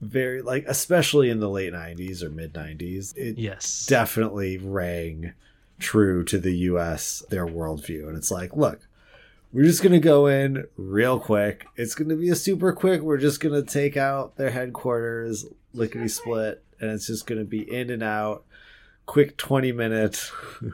very 0.01 0.41
like 0.41 0.65
especially 0.67 1.29
in 1.29 1.41
the 1.41 1.49
late 1.49 1.75
90s 1.75 2.23
or 2.23 2.31
mid 2.31 2.55
90s 2.55 3.15
it 3.19 3.37
yes. 3.37 3.85
definitely 3.85 4.57
rang 4.57 5.35
true 5.79 6.25
to 6.25 6.39
the 6.39 6.53
us 6.53 7.23
their 7.29 7.47
worldview. 7.47 8.09
And 8.09 8.17
it's 8.17 8.31
like 8.31 8.57
look 8.57 8.87
we're 9.53 9.65
just 9.65 9.83
gonna 9.83 9.99
go 9.99 10.27
in 10.27 10.65
real 10.77 11.19
quick. 11.19 11.67
It's 11.77 11.95
gonna 11.95 12.17
be 12.17 12.31
a 12.31 12.37
super 12.37 12.73
quick 12.73 13.03
we're 13.03 13.19
just 13.19 13.41
gonna 13.41 13.63
take 13.63 13.97
out 13.97 14.37
their 14.37 14.51
headquarters 14.51 15.47
lickety 15.73 16.09
split 16.09 16.65
and 16.81 16.91
it's 16.91 17.07
just 17.07 17.27
gonna 17.27 17.45
be 17.45 17.63
in 17.71 17.91
and 17.91 18.03
out. 18.03 18.45
Quick 19.07 19.37
20 19.37 19.73
minutes 19.73 20.33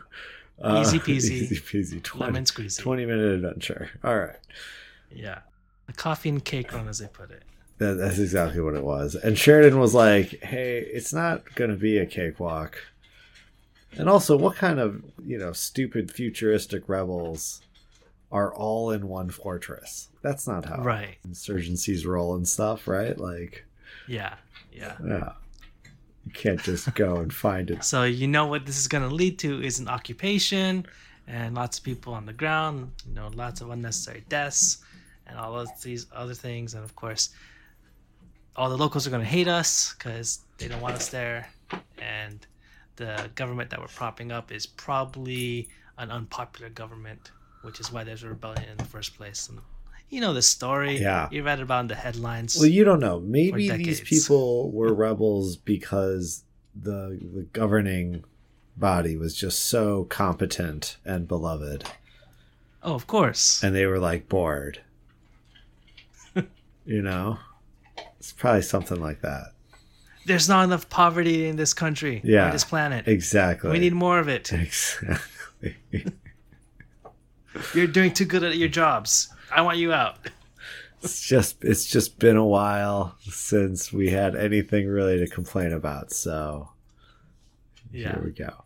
Uh, 0.60 0.80
easy 0.80 0.98
peasy. 1.00 1.30
Easy 1.30 1.56
peasy. 1.56 2.02
20, 2.02 2.24
lemon 2.24 2.44
squeezy. 2.44 2.80
20 2.80 3.06
minute 3.06 3.32
adventure. 3.34 3.90
All 4.02 4.18
right. 4.18 4.36
Yeah. 5.10 5.40
A 5.88 5.92
coffee 5.92 6.28
and 6.28 6.44
cake 6.44 6.72
run, 6.72 6.88
as 6.88 6.98
they 6.98 7.06
put 7.06 7.30
it. 7.30 7.42
That, 7.78 7.94
that's 7.94 8.18
exactly 8.18 8.60
what 8.60 8.74
it 8.74 8.84
was. 8.84 9.14
And 9.14 9.38
Sheridan 9.38 9.78
was 9.78 9.94
like, 9.94 10.42
hey, 10.42 10.78
it's 10.78 11.12
not 11.12 11.54
going 11.54 11.70
to 11.70 11.76
be 11.76 11.98
a 11.98 12.06
cakewalk. 12.06 12.78
And 13.98 14.08
also, 14.08 14.36
what 14.36 14.56
kind 14.56 14.78
of, 14.78 15.02
you 15.24 15.38
know, 15.38 15.52
stupid 15.52 16.10
futuristic 16.10 16.88
rebels 16.88 17.62
are 18.32 18.52
all 18.54 18.90
in 18.90 19.08
one 19.08 19.30
fortress? 19.30 20.08
That's 20.22 20.46
not 20.46 20.64
how 20.64 20.82
right. 20.82 21.16
insurgencies 21.26 22.06
roll 22.06 22.34
and 22.34 22.46
stuff, 22.46 22.88
right? 22.88 23.16
Like, 23.16 23.64
yeah, 24.08 24.34
yeah. 24.72 24.96
Yeah. 25.06 25.32
You 26.26 26.32
can't 26.32 26.60
just 26.60 26.92
go 26.94 27.16
and 27.16 27.32
find 27.32 27.70
it. 27.70 27.84
So 27.84 28.02
you 28.02 28.26
know 28.26 28.46
what 28.46 28.66
this 28.66 28.78
is 28.78 28.88
going 28.88 29.08
to 29.08 29.14
lead 29.14 29.38
to 29.40 29.62
is 29.62 29.78
an 29.78 29.88
occupation 29.88 30.84
and 31.28 31.54
lots 31.54 31.78
of 31.78 31.84
people 31.84 32.14
on 32.14 32.26
the 32.26 32.32
ground, 32.32 32.90
you 33.06 33.14
know, 33.14 33.30
lots 33.34 33.60
of 33.60 33.70
unnecessary 33.70 34.24
deaths 34.28 34.78
and 35.26 35.38
all 35.38 35.58
of 35.58 35.68
these 35.82 36.06
other 36.12 36.34
things. 36.34 36.74
And 36.74 36.82
of 36.82 36.94
course, 36.96 37.30
all 38.56 38.68
the 38.68 38.76
locals 38.76 39.06
are 39.06 39.10
going 39.10 39.22
to 39.22 39.28
hate 39.28 39.48
us 39.48 39.94
because 39.94 40.40
they 40.58 40.66
don't 40.66 40.80
want 40.80 40.96
us 40.96 41.08
there. 41.08 41.48
And 41.98 42.44
the 42.96 43.30
government 43.34 43.70
that 43.70 43.80
we're 43.80 43.86
propping 43.86 44.32
up 44.32 44.50
is 44.50 44.66
probably 44.66 45.68
an 45.98 46.10
unpopular 46.10 46.70
government, 46.70 47.30
which 47.62 47.80
is 47.80 47.92
why 47.92 48.02
there's 48.04 48.22
a 48.22 48.28
rebellion 48.28 48.68
in 48.68 48.76
the 48.76 48.84
first 48.84 49.16
place. 49.16 49.48
And 49.48 49.60
you 50.08 50.20
know 50.20 50.32
the 50.32 50.42
story. 50.42 50.98
Yeah. 50.98 51.28
You 51.30 51.42
read 51.42 51.60
about 51.60 51.80
in 51.80 51.86
the 51.88 51.94
headlines. 51.94 52.56
Well, 52.56 52.68
you 52.68 52.84
don't 52.84 53.00
know. 53.00 53.20
Maybe 53.20 53.70
these 53.70 54.00
people 54.00 54.70
were 54.70 54.94
rebels 55.06 55.56
because 55.56 56.44
the 56.74 57.18
the 57.34 57.42
governing 57.52 58.24
body 58.76 59.16
was 59.16 59.34
just 59.34 59.66
so 59.66 60.04
competent 60.04 60.98
and 61.04 61.26
beloved. 61.26 61.84
Oh, 62.82 62.94
of 62.94 63.06
course. 63.06 63.62
And 63.62 63.74
they 63.74 63.86
were 63.86 63.98
like 63.98 64.28
bored. 64.28 64.80
you 66.84 67.02
know? 67.02 67.38
It's 68.18 68.32
probably 68.32 68.62
something 68.62 69.00
like 69.00 69.22
that. 69.22 69.52
There's 70.26 70.48
not 70.48 70.64
enough 70.64 70.88
poverty 70.88 71.46
in 71.46 71.56
this 71.56 71.72
country. 71.72 72.20
Yeah. 72.24 72.46
On 72.46 72.52
this 72.52 72.64
planet. 72.64 73.08
Exactly. 73.08 73.70
We 73.70 73.78
need 73.78 73.94
more 73.94 74.18
of 74.18 74.28
it. 74.28 74.52
Exactly. 75.62 75.76
You're 77.74 77.86
doing 77.86 78.12
too 78.12 78.26
good 78.26 78.44
at 78.44 78.58
your 78.58 78.68
jobs. 78.68 79.30
I 79.52 79.62
want 79.62 79.78
you 79.78 79.92
out. 79.92 80.16
it's 81.02 81.20
just 81.20 81.62
it's 81.64 81.84
just 81.86 82.18
been 82.18 82.36
a 82.36 82.44
while 82.44 83.16
since 83.20 83.92
we 83.92 84.10
had 84.10 84.34
anything 84.34 84.86
really 84.88 85.18
to 85.18 85.26
complain 85.26 85.72
about. 85.72 86.12
So 86.12 86.70
Yeah. 87.92 88.12
Here 88.14 88.22
we 88.24 88.30
go. 88.32 88.64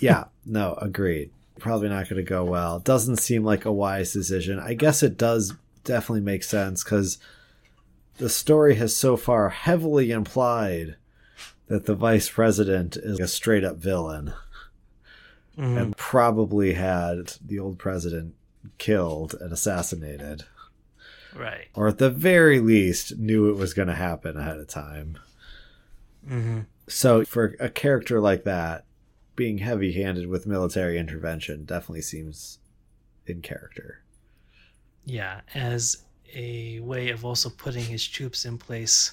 Yeah, 0.00 0.24
no, 0.46 0.74
agreed. 0.80 1.30
Probably 1.58 1.88
not 1.90 2.08
going 2.08 2.24
to 2.24 2.28
go 2.28 2.42
well. 2.44 2.78
Doesn't 2.78 3.16
seem 3.18 3.44
like 3.44 3.64
a 3.66 3.72
wise 3.72 4.12
decision. 4.14 4.58
I 4.58 4.72
guess 4.74 5.02
it 5.02 5.18
does 5.18 5.52
definitely 5.84 6.22
make 6.22 6.42
sense 6.42 6.82
because 6.82 7.18
the 8.16 8.30
story 8.30 8.76
has 8.76 8.96
so 8.96 9.16
far 9.16 9.50
heavily 9.50 10.10
implied 10.10 10.96
that 11.68 11.84
the 11.86 11.94
vice 11.94 12.28
president 12.30 12.96
is 12.96 13.20
a 13.20 13.28
straight 13.28 13.62
up 13.64 13.76
villain 13.76 14.32
Mhm. 15.58 15.80
and 15.80 15.96
probably 15.96 16.72
had 16.74 17.34
the 17.44 17.58
old 17.58 17.78
president 17.78 18.34
killed 18.78 19.34
and 19.34 19.52
assassinated, 19.52 20.44
Right. 21.34 21.68
or 21.74 21.88
at 21.88 21.98
the 21.98 22.10
very 22.10 22.60
least 22.60 23.18
knew 23.18 23.48
it 23.50 23.56
was 23.56 23.74
going 23.74 23.88
to 23.88 23.94
happen 23.94 24.36
ahead 24.36 24.58
of 24.58 24.68
time. 24.68 25.18
hmm 26.26 26.60
So, 26.88 27.24
for 27.24 27.54
a 27.60 27.68
character 27.70 28.20
like 28.20 28.44
that, 28.44 28.84
being 29.36 29.58
heavy 29.58 29.92
handed 29.92 30.26
with 30.26 30.46
military 30.46 30.98
intervention 30.98 31.64
definitely 31.64 32.02
seems 32.02 32.58
in 33.26 33.40
character. 33.42 34.02
Yeah, 35.04 35.40
as 35.54 36.04
a 36.34 36.80
way 36.80 37.10
of 37.10 37.24
also 37.24 37.48
putting 37.50 37.84
his 37.84 38.06
troops 38.06 38.44
in 38.44 38.58
place, 38.58 39.12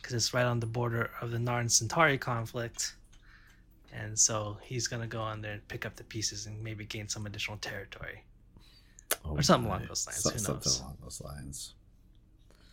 because 0.00 0.14
it's 0.14 0.32
right 0.34 0.44
on 0.46 0.60
the 0.60 0.66
border 0.66 1.10
of 1.20 1.30
the 1.30 1.38
Narn 1.38 1.70
Centauri 1.70 2.18
conflict. 2.18 2.94
And 3.92 4.18
so 4.18 4.58
he's 4.62 4.88
going 4.88 5.02
to 5.02 5.08
go 5.08 5.20
on 5.20 5.40
there 5.40 5.52
and 5.52 5.68
pick 5.68 5.86
up 5.86 5.96
the 5.96 6.04
pieces 6.04 6.46
and 6.46 6.62
maybe 6.62 6.84
gain 6.84 7.08
some 7.08 7.26
additional 7.26 7.56
territory. 7.58 8.22
Oh 9.24 9.36
or 9.36 9.42
something 9.42 9.70
along 9.70 9.86
those 9.88 10.06
lines, 10.06 10.24
who 10.24 10.38
something 10.38 10.54
knows? 10.54 10.80
along 10.80 10.96
those 11.02 11.20
lines. 11.20 11.74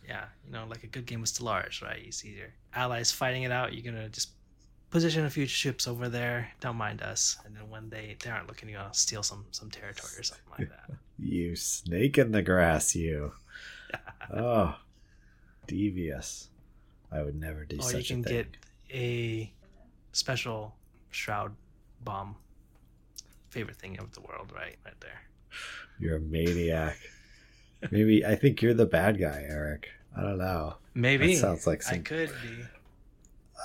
Yeah, 0.06 0.24
you 0.44 0.52
know, 0.52 0.66
like 0.68 0.84
a 0.84 0.86
good 0.86 1.06
game 1.06 1.22
of 1.22 1.26
Stellaris, 1.26 1.82
right? 1.82 2.04
You 2.04 2.12
see 2.12 2.28
your 2.28 2.52
allies 2.74 3.10
fighting 3.10 3.44
it 3.44 3.50
out, 3.50 3.72
you're 3.72 3.90
going 3.90 4.02
to 4.02 4.08
just 4.10 4.30
position 4.90 5.24
a 5.24 5.30
few 5.30 5.46
ships 5.46 5.88
over 5.88 6.08
there, 6.08 6.50
don't 6.60 6.76
mind 6.76 7.02
us. 7.02 7.38
And 7.44 7.56
then 7.56 7.68
when 7.68 7.88
they, 7.88 8.16
they 8.22 8.30
aren't 8.30 8.46
looking, 8.46 8.68
you're 8.68 8.78
going 8.78 8.92
to 8.92 8.98
steal 8.98 9.22
some, 9.22 9.44
some 9.50 9.70
territory 9.70 10.12
or 10.18 10.22
something 10.22 10.52
like 10.58 10.68
that. 10.70 10.96
You 11.16 11.54
snake 11.54 12.18
in 12.18 12.32
the 12.32 12.42
grass, 12.42 12.96
you. 12.96 13.32
oh, 14.36 14.74
devious. 15.68 16.48
I 17.12 17.22
would 17.22 17.36
never 17.36 17.64
do 17.64 17.78
or 17.78 17.82
such 17.82 18.10
you 18.10 18.16
can 18.16 18.22
get 18.22 18.48
a 18.92 19.52
special 20.10 20.74
shroud 21.10 21.54
bomb. 22.02 22.34
Favorite 23.48 23.76
thing 23.76 23.96
of 24.00 24.12
the 24.12 24.22
world, 24.22 24.50
right? 24.52 24.76
Right 24.84 25.00
there. 25.00 25.22
You're 25.98 26.16
a 26.16 26.20
maniac. 26.20 26.98
Maybe 27.90 28.24
I 28.24 28.34
think 28.36 28.62
you're 28.62 28.74
the 28.74 28.86
bad 28.86 29.18
guy, 29.20 29.44
Eric. 29.48 29.88
I 30.16 30.22
don't 30.22 30.38
know. 30.38 30.76
Maybe 30.94 31.34
That 31.34 31.40
sounds 31.40 31.66
like 31.66 31.82
I 31.90 31.98
could 31.98 32.30
be. 32.42 32.64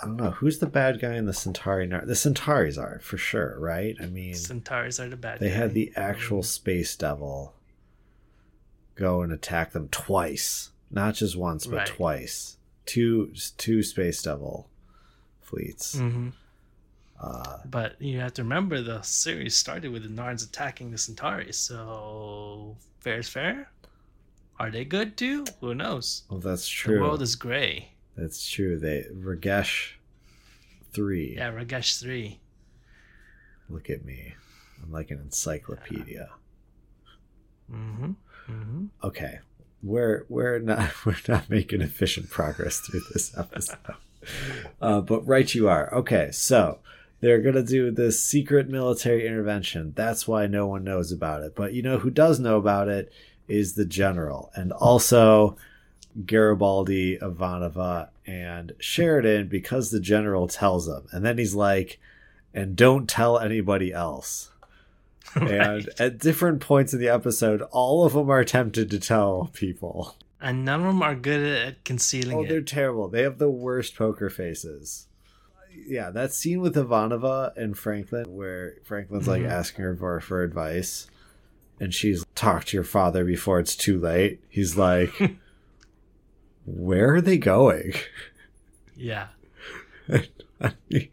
I 0.01 0.05
don't 0.05 0.17
know 0.17 0.31
who's 0.31 0.59
the 0.59 0.65
bad 0.67 0.99
guy 1.01 1.15
in 1.15 1.25
the 1.25 1.33
Centauri. 1.33 1.85
The 1.87 2.13
Centauris 2.13 2.77
are 2.77 2.99
for 2.99 3.17
sure, 3.17 3.55
right? 3.59 3.95
I 4.01 4.05
mean, 4.05 4.33
Centaurs 4.35 4.99
are 4.99 5.09
the 5.09 5.17
bad. 5.17 5.39
they 5.39 5.49
guy. 5.49 5.55
had 5.55 5.73
the 5.73 5.91
actual 5.95 6.41
space 6.43 6.95
devil 6.95 7.53
go 8.95 9.21
and 9.21 9.31
attack 9.31 9.71
them 9.71 9.87
twice, 9.89 10.71
not 10.91 11.15
just 11.15 11.35
once, 11.37 11.65
but 11.65 11.75
Right. 11.77 11.87
twice. 11.87 12.57
Two 12.85 13.33
two 13.57 13.83
space 13.83 14.21
devil 14.21 14.69
fleets. 15.41 15.95
Mhm. 15.97 16.33
Uh, 17.19 17.57
But 17.65 18.01
you 18.01 18.19
have 18.19 18.33
to 18.35 18.43
remember 18.43 18.81
the 18.81 19.01
series 19.01 19.55
started 19.55 19.91
with 19.91 20.03
the 20.03 20.09
Narns 20.09 20.45
attacking 20.47 20.91
the 20.91 20.97
Centauri, 20.97 21.51
so 21.51 22.77
fair 22.99 23.19
is 23.19 23.27
fair. 23.29 23.71
Are 24.57 24.69
they 24.71 24.85
good 24.85 25.17
too? 25.17 25.45
Who 25.61 25.73
knows? 25.75 26.23
well, 26.29 26.39
that's 26.39 26.67
true. 26.67 26.95
The 26.95 27.01
world 27.01 27.21
is 27.21 27.35
gray. 27.35 27.91
That's 28.15 28.49
true. 28.49 28.77
They 28.79 29.05
Ragesh 29.13 29.93
three. 30.91 31.35
Yeah, 31.37 31.51
Ragesh 31.51 31.99
three. 32.01 32.39
Look 33.69 33.89
at 33.89 34.03
me. 34.03 34.33
I'm 34.83 34.91
like 34.91 35.11
an 35.11 35.19
encyclopedia. 35.19 36.29
Mm-hmm. 37.71 38.11
Mm-hmm. 38.49 38.85
Okay. 39.03 39.39
We're 39.83 40.25
we're 40.27 40.59
not 40.59 40.91
we're 41.05 41.15
not 41.27 41.49
making 41.49 41.81
efficient 41.81 42.29
progress 42.29 42.79
through 42.79 43.01
this 43.13 43.37
episode. 43.37 43.77
Uh, 44.81 44.99
but 44.99 45.25
right 45.25 45.55
you 45.55 45.69
are. 45.69 45.91
Okay, 45.93 46.29
so 46.31 46.79
they're 47.21 47.41
gonna 47.41 47.63
do 47.63 47.91
this 47.91 48.21
secret 48.23 48.69
military 48.69 49.25
intervention. 49.27 49.93
That's 49.95 50.27
why 50.27 50.47
no 50.47 50.67
one 50.67 50.83
knows 50.83 51.11
about 51.11 51.41
it. 51.43 51.55
But 51.55 51.73
you 51.73 51.81
know 51.81 51.97
who 51.99 52.09
does 52.09 52.39
know 52.39 52.57
about 52.57 52.87
it 52.87 53.11
is 53.47 53.73
the 53.73 53.85
general, 53.85 54.51
and 54.55 54.71
also 54.71 55.57
Garibaldi, 56.25 57.17
Ivanova, 57.17 58.09
and 58.25 58.73
Sheridan 58.79 59.47
because 59.47 59.91
the 59.91 59.99
general 59.99 60.47
tells 60.47 60.85
them. 60.87 61.07
And 61.11 61.25
then 61.25 61.37
he's 61.37 61.55
like, 61.55 61.99
and 62.53 62.75
don't 62.75 63.07
tell 63.09 63.39
anybody 63.39 63.91
else. 63.93 64.51
And 65.35 65.87
at 65.99 66.17
different 66.17 66.59
points 66.59 66.91
in 66.91 66.99
the 66.99 67.09
episode, 67.09 67.61
all 67.71 68.03
of 68.03 68.13
them 68.13 68.31
are 68.31 68.43
tempted 68.43 68.89
to 68.89 68.99
tell 68.99 69.51
people. 69.53 70.15
and 70.41 70.65
none 70.65 70.79
of 70.81 70.87
them 70.87 71.03
are 71.03 71.13
good 71.13 71.45
at 71.45 71.83
concealing 71.85 72.35
Oh, 72.37 72.43
it. 72.43 72.49
they're 72.49 72.61
terrible. 72.61 73.07
They 73.09 73.21
have 73.21 73.37
the 73.37 73.49
worst 73.49 73.95
poker 73.95 74.31
faces. 74.31 75.05
Yeah, 75.87 76.09
that 76.11 76.33
scene 76.33 76.61
with 76.61 76.75
Ivanova 76.75 77.55
and 77.57 77.77
Franklin, 77.77 78.35
where 78.35 78.75
Franklin's 78.83 79.27
like 79.27 79.43
Mhm. 79.43 79.49
asking 79.49 79.85
her 79.85 79.95
for, 79.95 80.19
for 80.19 80.43
advice, 80.43 81.07
and 81.79 81.93
she's 81.93 82.25
talk 82.35 82.65
to 82.65 82.77
your 82.77 82.83
father 82.83 83.23
before 83.25 83.59
it's 83.59 83.75
too 83.75 83.99
late. 83.99 84.41
He's 84.49 84.77
like, 84.77 85.11
"Where 86.65 87.15
are 87.15 87.21
they 87.21 87.37
going?" 87.37 87.93
Yeah. 88.95 89.27
I 90.61 90.73
mean, 90.89 91.09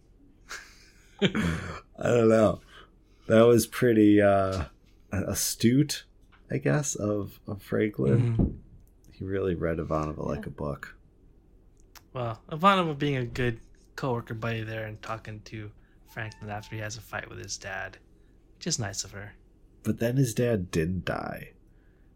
I 1.22 1.28
don't 2.02 2.28
know. 2.28 2.60
That 3.26 3.42
was 3.42 3.66
pretty 3.66 4.20
uh, 4.20 4.64
astute, 5.12 6.04
I 6.50 6.58
guess, 6.58 6.94
of, 6.94 7.40
of 7.46 7.62
Franklin. 7.62 8.36
Mhm. 8.36 8.54
He 9.12 9.24
really 9.24 9.54
read 9.54 9.78
Ivanova 9.78 10.26
like 10.26 10.46
a 10.46 10.50
book. 10.50 10.94
Well, 12.12 12.40
Ivanova 12.50 12.98
being 12.98 13.16
a 13.16 13.24
good 13.24 13.60
coworker 13.96 14.34
buddy 14.34 14.62
there 14.62 14.86
and 14.86 15.00
talking 15.02 15.40
to 15.46 15.70
Franklin 16.12 16.50
after 16.50 16.76
he 16.76 16.82
has 16.82 16.96
a 16.96 17.00
fight 17.00 17.28
with 17.28 17.38
his 17.38 17.56
dad. 17.58 17.98
Just 18.58 18.78
nice 18.80 19.04
of 19.04 19.12
her. 19.12 19.34
But 19.82 19.98
then 19.98 20.16
his 20.16 20.34
dad 20.34 20.70
didn't 20.70 21.04
die, 21.04 21.52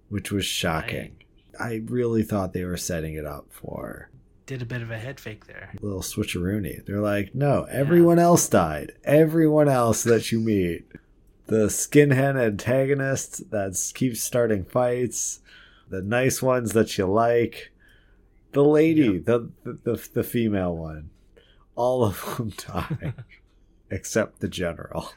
which 0.08 0.30
was 0.32 0.44
shocking. 0.44 1.16
I 1.58 1.82
really 1.86 2.22
thought 2.22 2.52
they 2.52 2.64
were 2.64 2.76
setting 2.76 3.14
it 3.14 3.26
up 3.26 3.46
for 3.50 4.10
Did 4.46 4.62
a 4.62 4.66
bit 4.66 4.82
of 4.82 4.90
a 4.90 4.98
head 4.98 5.20
fake 5.20 5.46
there. 5.46 5.70
a 5.80 5.84
little 5.84 6.00
switcheroony. 6.00 6.84
They're 6.86 7.00
like, 7.00 7.34
no, 7.34 7.64
everyone 7.70 8.18
else 8.18 8.48
died. 8.48 8.92
Everyone 9.04 9.68
else 9.68 10.02
that 10.04 10.32
you 10.32 10.40
meet. 10.40 10.86
The 11.46 11.66
skinhead 11.66 12.36
antagonist 12.40 13.50
that 13.50 13.92
keeps 13.94 14.22
starting 14.22 14.64
fights, 14.64 15.40
the 15.88 16.00
nice 16.00 16.40
ones 16.40 16.72
that 16.72 16.96
you 16.96 17.06
like, 17.06 17.72
the 18.52 18.64
lady, 18.64 19.18
the, 19.18 19.50
the, 19.64 19.78
the 19.84 20.08
the 20.14 20.22
female 20.24 20.76
one, 20.76 21.10
all 21.76 22.04
of 22.04 22.36
them 22.36 22.50
die, 22.68 23.14
except 23.90 24.40
the 24.40 24.48
general. 24.48 25.12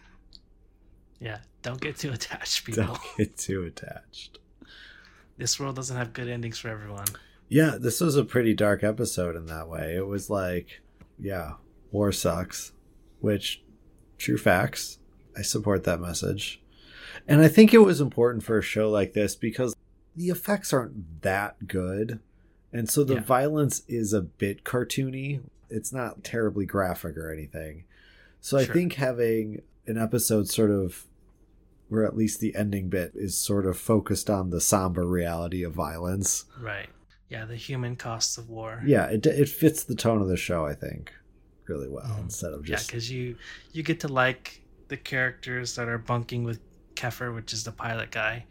Yeah, 1.19 1.39
don't 1.61 1.79
get 1.81 1.97
too 1.97 2.11
attached, 2.11 2.65
people. 2.65 2.83
Don't 2.85 2.99
get 3.17 3.37
too 3.37 3.63
attached. 3.63 4.39
This 5.37 5.59
world 5.59 5.75
doesn't 5.75 5.97
have 5.97 6.13
good 6.13 6.27
endings 6.27 6.59
for 6.59 6.69
everyone. 6.69 7.05
Yeah, 7.49 7.77
this 7.79 8.01
was 8.01 8.15
a 8.15 8.23
pretty 8.25 8.53
dark 8.53 8.83
episode 8.83 9.35
in 9.35 9.45
that 9.47 9.67
way. 9.67 9.95
It 9.95 10.07
was 10.07 10.29
like, 10.29 10.81
yeah, 11.19 11.53
war 11.91 12.11
sucks, 12.11 12.71
which 13.19 13.63
true 14.17 14.37
facts. 14.37 14.99
I 15.37 15.41
support 15.41 15.83
that 15.85 15.99
message. 15.99 16.61
And 17.27 17.41
I 17.41 17.47
think 17.47 17.73
it 17.73 17.79
was 17.79 17.99
important 18.01 18.43
for 18.43 18.57
a 18.57 18.61
show 18.63 18.89
like 18.89 19.13
this 19.13 19.35
because 19.35 19.75
the 20.15 20.27
effects 20.29 20.71
aren't 20.73 21.21
that 21.23 21.67
good. 21.67 22.19
And 22.71 22.89
so 22.89 23.03
the 23.03 23.15
Yeah. 23.15 23.21
violence 23.21 23.83
is 23.87 24.13
a 24.13 24.21
bit 24.21 24.63
cartoony. 24.63 25.41
It's 25.73 25.91
not 25.91 26.23
terribly 26.23 26.65
graphic 26.65 27.17
or 27.17 27.31
anything. 27.31 27.85
So 28.39 28.57
I 28.57 28.65
think 28.65 28.93
having 28.93 29.61
an 29.87 29.97
episode 29.97 30.49
sort 30.49 30.69
of 30.71 31.05
where 31.89 32.05
at 32.05 32.15
least 32.15 32.39
the 32.39 32.55
ending 32.55 32.89
bit 32.89 33.11
is 33.15 33.37
sort 33.37 33.65
of 33.65 33.77
focused 33.77 34.29
on 34.29 34.49
the 34.49 34.59
somber 34.61 35.05
reality 35.05 35.63
of 35.63 35.73
violence. 35.73 36.45
Right. 36.59 36.89
Yeah, 37.29 37.45
the 37.45 37.55
human 37.55 37.95
costs 37.95 38.37
of 38.37 38.49
war. 38.49 38.81
Yeah, 38.85 39.05
it 39.07 39.25
it 39.25 39.49
fits 39.49 39.83
the 39.83 39.95
tone 39.95 40.21
of 40.21 40.27
the 40.27 40.37
show, 40.37 40.65
I 40.65 40.73
think, 40.73 41.11
really 41.67 41.89
well. 41.89 42.05
Mhm. 42.05 42.23
Instead 42.23 42.53
of 42.53 42.63
just 42.63 42.83
Yeah, 42.83 42.91
because 42.91 43.11
you 43.11 43.35
you 43.71 43.83
get 43.83 43.99
to 44.01 44.07
like 44.07 44.61
the 44.89 44.97
characters 44.97 45.75
that 45.75 45.87
are 45.87 45.97
bunking 45.97 46.43
with 46.43 46.59
Keffer, 46.95 47.33
which 47.33 47.53
is 47.53 47.63
the 47.63 47.71
pilot 47.71 48.11
guy, 48.11 48.45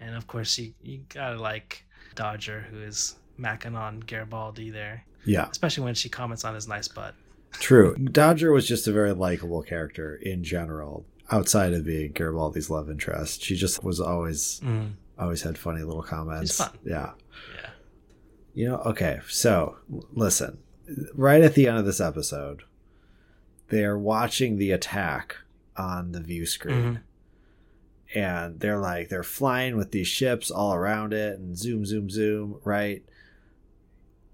and 0.00 0.14
of 0.14 0.26
course 0.26 0.56
you 0.58 0.72
you 0.82 1.04
gotta 1.08 1.38
like 1.40 1.84
Dodger, 2.14 2.60
who 2.70 2.80
is 2.80 3.16
macking 3.38 3.74
on 3.74 4.00
Garibaldi 4.00 4.70
there, 4.70 5.04
yeah, 5.24 5.48
especially 5.50 5.84
when 5.84 5.94
she 5.94 6.08
comments 6.08 6.44
on 6.44 6.54
his 6.54 6.66
nice 6.68 6.88
butt. 6.88 7.14
true. 7.52 7.94
Dodger 7.96 8.52
was 8.52 8.66
just 8.66 8.86
a 8.88 8.92
very 8.92 9.12
likable 9.12 9.62
character 9.62 10.16
in 10.16 10.42
general, 10.44 11.04
outside 11.30 11.72
of 11.72 11.84
being 11.84 12.12
Garibaldi's 12.12 12.70
love 12.70 12.88
interest. 12.90 13.42
She 13.42 13.56
just 13.56 13.82
was 13.84 14.00
always 14.00 14.60
Mm, 14.64 14.92
always 15.18 15.42
had 15.42 15.56
funny 15.58 15.82
little 15.82 16.02
comments. 16.02 16.56
fun. 16.56 16.70
Yeah, 16.84 17.12
yeah. 17.54 17.70
you 18.54 18.68
know. 18.68 18.76
Okay, 18.86 19.20
so 19.28 19.76
listen, 20.12 20.58
right 21.14 21.42
at 21.42 21.54
the 21.54 21.68
end 21.68 21.78
of 21.78 21.84
this 21.84 22.00
episode, 22.00 22.62
they're 23.68 23.98
watching 23.98 24.56
the 24.58 24.70
attack 24.72 25.36
on 25.76 26.12
the 26.12 26.20
view 26.20 26.44
screen. 26.46 27.00
And 28.14 28.60
they're 28.60 28.78
like, 28.78 29.08
they're 29.08 29.22
flying 29.22 29.76
with 29.78 29.90
these 29.90 30.06
ships 30.06 30.50
all 30.50 30.74
around 30.74 31.14
it 31.14 31.38
and 31.38 31.56
zoom, 31.56 31.86
zoom, 31.86 32.10
zoom, 32.10 32.60
right? 32.62 33.02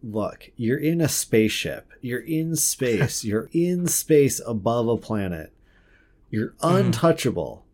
Look, 0.03 0.51
you're 0.57 0.79
in 0.79 1.01
a 1.01 1.09
spaceship. 1.09 1.91
You're 2.01 2.21
in 2.21 2.55
space. 2.57 3.25
you're 3.29 3.49
in 3.53 3.87
space 3.89 4.41
above 4.47 4.89
a 4.89 4.97
planet. 4.97 5.53
You're 6.31 6.51
Mhm. 6.63 6.87
untouchable 6.87 7.65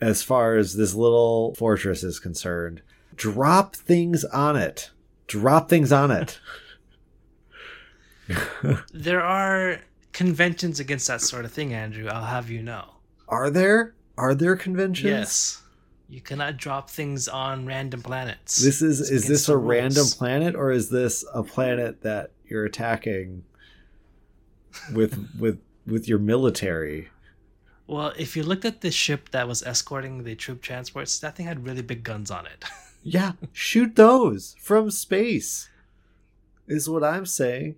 as 0.00 0.22
far 0.22 0.56
as 0.56 0.74
this 0.76 0.94
little 0.94 1.54
fortress 1.56 2.02
is 2.04 2.18
concerned. 2.20 2.82
Drop 3.16 3.74
things 3.76 4.24
on 4.26 4.56
it. 4.56 4.90
Drop 5.26 5.68
things 5.68 5.92
on 5.92 6.10
it. 6.10 6.38
There 8.92 9.20
are 9.22 9.80
conventions 10.12 10.78
against 10.78 11.08
that 11.08 11.20
sort 11.20 11.44
of 11.44 11.52
thing, 11.52 11.74
Andrew. 11.74 12.06
I'll 12.08 12.24
have 12.26 12.48
you 12.50 12.62
know. 12.62 12.94
Are 13.28 13.50
there? 13.50 13.94
Are 14.16 14.34
there 14.36 14.54
conventions? 14.56 15.10
Yes. 15.10 15.62
You 16.10 16.20
cannot 16.20 16.56
drop 16.56 16.90
things 16.90 17.28
on 17.28 17.66
random 17.66 18.02
planets. 18.02 18.56
This 18.56 18.82
is 18.82 19.00
It's 19.00 19.10
is 19.10 19.28
this 19.28 19.48
a 19.48 19.56
random 19.56 20.06
planet 20.08 20.56
or 20.56 20.72
is 20.72 20.90
this 20.90 21.24
a 21.32 21.44
planet 21.44 22.02
that 22.02 22.32
you're 22.44 22.64
attacking 22.64 23.44
with 24.92 25.30
with 25.38 25.60
with 25.86 26.08
your 26.08 26.18
military? 26.18 27.10
Well, 27.86 28.12
if 28.18 28.36
you 28.36 28.42
looked 28.42 28.64
at 28.64 28.80
the 28.80 28.90
ship 28.90 29.30
that 29.30 29.46
was 29.46 29.62
escorting 29.62 30.24
the 30.24 30.34
troop 30.34 30.62
transports, 30.62 31.16
that 31.20 31.36
thing 31.36 31.46
had 31.46 31.64
really 31.64 31.82
big 31.82 32.02
guns 32.02 32.30
on 32.30 32.46
it. 32.46 32.64
Yeah, 33.02 33.32
shoot 33.54 33.96
those 33.96 34.54
from 34.60 34.90
space. 34.90 35.70
Is 36.68 36.86
what 36.86 37.02
I'm 37.02 37.24
saying. 37.24 37.76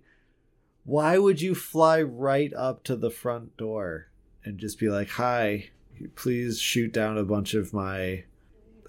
Why 0.83 1.17
would 1.17 1.39
you 1.39 1.55
fly 1.55 2.01
right 2.01 2.53
up 2.53 2.83
to 2.83 2.97
the 2.97 3.09
front 3.09 3.55
door 3.55 4.07
and 4.43 4.57
just 4.57 4.77
be 4.79 4.89
like, 4.89 5.11
"Hi, 5.11 5.69
please 6.15 6.59
shoot 6.59 6.91
down 6.91 7.17
a 7.17 7.23
bunch 7.23 7.53
of 7.53 7.73
my 7.73 8.23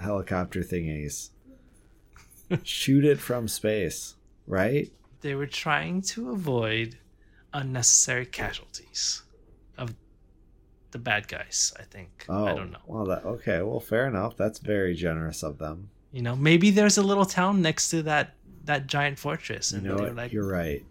helicopter 0.00 0.60
thingies." 0.60 1.30
shoot 2.62 3.04
it 3.04 3.18
from 3.18 3.48
space, 3.48 4.16
right? 4.46 4.92
they 5.24 5.34
were 5.34 5.46
trying 5.46 6.02
to 6.02 6.30
avoid 6.30 6.98
unnecessary 7.54 8.26
casualties 8.26 9.22
of 9.78 9.94
the 10.90 10.98
bad 10.98 11.26
guys, 11.26 11.72
I 11.80 11.84
think. 11.84 12.26
Oh, 12.28 12.44
I 12.44 12.54
don't 12.54 12.70
know. 12.70 12.78
Well, 12.86 13.06
that, 13.06 13.24
okay. 13.24 13.62
Well, 13.62 13.80
fair 13.80 14.06
enough. 14.06 14.36
That's 14.36 14.58
very 14.58 14.94
generous 14.94 15.42
of 15.42 15.56
them. 15.56 15.88
You 16.12 16.20
know, 16.20 16.36
maybe 16.36 16.70
there's 16.70 16.98
a 16.98 17.02
little 17.02 17.24
town 17.24 17.62
next 17.62 17.88
to 17.88 18.02
that 18.02 18.34
that 18.64 18.86
giant 18.86 19.18
fortress 19.18 19.72
You 19.72 19.78
and 19.78 19.86
know 19.86 19.96
they're 19.96 20.12
like 20.12 20.32
You're 20.32 20.46
right. 20.46 20.84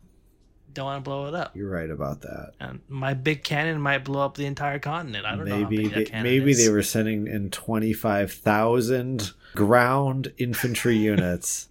Don't 0.74 0.86
want 0.86 1.04
to 1.04 1.10
blow 1.10 1.28
it 1.28 1.36
up. 1.36 1.56
You're 1.56 1.70
right 1.70 1.90
about 1.90 2.22
that. 2.22 2.54
And 2.60 2.82
my 2.90 3.14
big 3.14 3.44
cannon 3.44 3.80
might 3.82 4.00
blow 4.04 4.26
up 4.26 4.36
the 4.36 4.46
entire 4.46 4.80
continent. 4.80 5.26
I 5.26 5.36
don't 5.36 5.48
know. 5.48 5.58
Maybe 5.68 5.88
big 5.90 6.12
they, 6.12 6.22
maybe 6.22 6.52
is. 6.52 6.58
they 6.66 6.72
were 6.72 6.82
sending 6.84 7.28
in 7.28 7.50
twenty 7.52 7.94
five 7.94 8.32
thousand 8.32 9.32
ground 9.56 10.34
infantry 10.38 10.98
units 11.12 11.68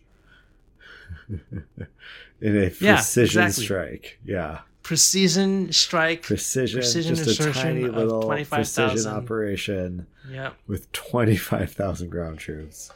in 1.28 2.56
a 2.56 2.70
Yeah, 2.80 2.94
precision 2.96 3.42
exactly. 3.42 3.64
strike. 3.64 4.18
Yeah, 4.24 4.60
precision 4.82 5.72
strike. 5.72 6.22
precision, 6.22 6.80
Precision 6.80 7.14
just 7.16 7.40
a 7.40 7.52
tiny 7.52 7.84
little 7.84 8.22
25,000. 8.22 8.84
precision 8.88 9.12
operation 9.12 10.06
Yep. 10.30 10.54
with 10.66 10.90
twenty 10.92 11.36
five 11.36 11.72
thousand 11.72 12.10
ground 12.10 12.38
troops. 12.38 12.90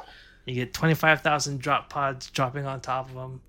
You 0.45 0.55
get 0.55 0.73
twenty 0.75 0.95
five 0.95 1.23
thousand 1.23 1.61
drop 1.61 1.91
pods 1.91 2.31
dropping 2.31 2.67
on 2.67 2.81
top 2.81 3.09
of 3.09 3.15
them. 3.15 3.41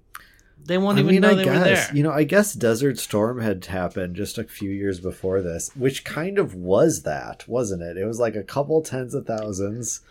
They 0.65 0.78
won't 0.78 0.98
I 0.98 1.02
even 1.02 1.12
mean, 1.13 1.22
know 1.22 1.30
I 1.30 1.34
they 1.36 1.46
were 1.46 1.60
there. 1.60 1.88
you 1.93 2.04
know. 2.04 2.12
I 2.12 2.24
guess 2.26 2.54
Desert 2.54 3.00
Storm 3.00 3.39
had 3.39 3.63
happened 3.65 4.15
just 4.17 4.38
a 4.38 4.43
few 4.43 4.70
years 4.70 5.00
before 5.00 5.41
this, 5.41 5.72
which 5.76 6.04
kind 6.04 6.38
of 6.38 6.54
was 6.56 7.04
that, 7.04 7.48
wasn't 7.48 7.82
it? 7.84 7.96
It 7.98 8.06
was 8.06 8.20
like 8.20 8.36
a 8.36 8.43
couple 8.43 8.82
tens 8.82 9.13
of 9.13 9.26
thousands, 9.26 10.02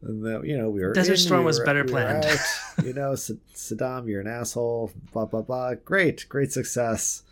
and 0.00 0.24
then 0.24 0.42
you 0.44 0.56
know 0.56 0.70
we 0.70 0.82
were. 0.82 0.94
Desert 0.94 1.12
in, 1.12 1.18
Storm 1.18 1.40
we 1.40 1.46
was 1.46 1.58
were- 1.58 1.66
better 1.66 1.82
we 1.84 1.90
planned. 1.90 2.24
out, 2.24 2.38
you 2.84 2.94
know, 2.94 3.14
Sa- 3.14 3.34
Saddam, 3.54 4.08
you're 4.08 4.22
an 4.22 4.26
asshole. 4.26 4.90
Blah 5.12 5.26
blah 5.26 5.42
blah. 5.42 5.74
Great, 5.74 6.24
great 6.30 6.50
success. 6.52 7.22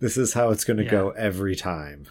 This 0.00 0.18
is 0.18 0.34
how 0.34 0.50
it's 0.50 0.64
going 0.64 0.76
to 0.78 0.84
Yeah. 0.84 0.90
go 0.90 1.10
every 1.12 1.56
time. 1.56 2.06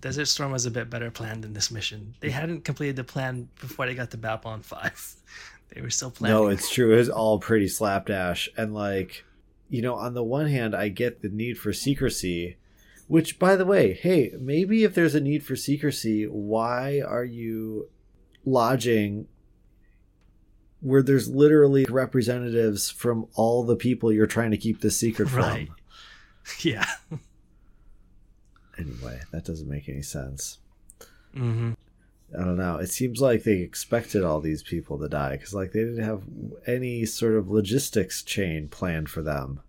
Desert 0.00 0.26
Storm 0.26 0.52
was 0.52 0.64
a 0.66 0.70
bit 0.70 0.88
better 0.88 1.10
planned 1.10 1.42
than 1.44 1.52
this 1.52 1.70
mission. 1.70 2.14
They 2.20 2.30
hadn't 2.30 2.64
completed 2.64 2.96
the 2.96 3.04
plan 3.04 3.48
before 3.60 3.86
they 3.86 3.94
got 3.94 4.10
to 4.12 4.16
Babylon 4.16 4.62
Five. 4.62 5.14
They 5.74 5.80
were 5.82 5.90
still 5.90 6.10
planning. 6.10 6.36
No, 6.36 6.46
it's 6.48 6.70
true. 6.70 6.96
It's 6.98 7.08
all 7.08 7.38
pretty 7.38 7.68
slapdash. 7.68 8.48
And 8.56 8.72
like, 8.74 9.24
you 9.68 9.82
know, 9.82 9.94
on 9.96 10.14
the 10.14 10.22
one 10.24 10.46
hand, 10.46 10.74
I 10.74 10.88
get 10.88 11.22
the 11.22 11.28
need 11.28 11.58
for 11.58 11.72
secrecy, 11.72 12.56
which 13.08 13.38
by 13.38 13.56
the 13.56 13.66
way, 13.66 13.92
hey, 13.92 14.32
maybe 14.38 14.84
if 14.84 14.94
there's 14.94 15.14
a 15.14 15.20
need 15.20 15.44
for 15.44 15.54
secrecy, 15.56 16.24
why 16.24 17.00
are 17.00 17.24
you 17.24 17.88
lodging 18.44 19.26
where 20.80 21.02
there's 21.02 21.28
literally 21.28 21.84
representatives 21.88 22.90
from 22.90 23.26
all 23.34 23.64
the 23.64 23.76
people 23.76 24.12
you're 24.12 24.26
trying 24.26 24.52
to 24.52 24.56
keep 24.56 24.80
this 24.80 24.96
secret 24.96 25.30
Right. 25.32 25.66
from? 25.68 25.76
yeah. 26.60 26.86
Anyway, 28.78 29.20
that 29.32 29.44
doesn't 29.44 29.68
make 29.68 29.88
any 29.88 30.02
sense. 30.02 30.58
hmm 31.34 31.72
I 32.34 32.44
don't 32.44 32.56
know. 32.56 32.76
It 32.76 32.90
seems 32.90 33.20
like 33.20 33.44
they 33.44 33.58
expected 33.58 34.24
all 34.24 34.40
these 34.40 34.62
people 34.62 34.98
to 34.98 35.08
die 35.08 35.32
because, 35.32 35.54
like, 35.54 35.72
they 35.72 35.80
didn't 35.80 36.04
have 36.04 36.22
any 36.66 37.06
sort 37.06 37.34
of 37.34 37.50
logistics 37.50 38.22
chain 38.22 38.68
planned 38.68 39.08
for 39.08 39.22
them. 39.22 39.60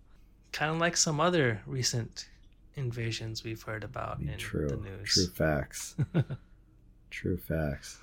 Kind 0.52 0.72
of 0.72 0.78
like 0.78 0.96
some 0.96 1.20
other 1.20 1.62
recent 1.66 2.28
invasions 2.74 3.44
we've 3.44 3.62
heard 3.62 3.84
about 3.84 4.20
in 4.20 4.36
true, 4.38 4.68
the 4.68 4.76
news. 4.76 5.14
true 5.14 5.26
facts. 5.26 5.94
true 7.10 7.36
facts. 7.36 7.98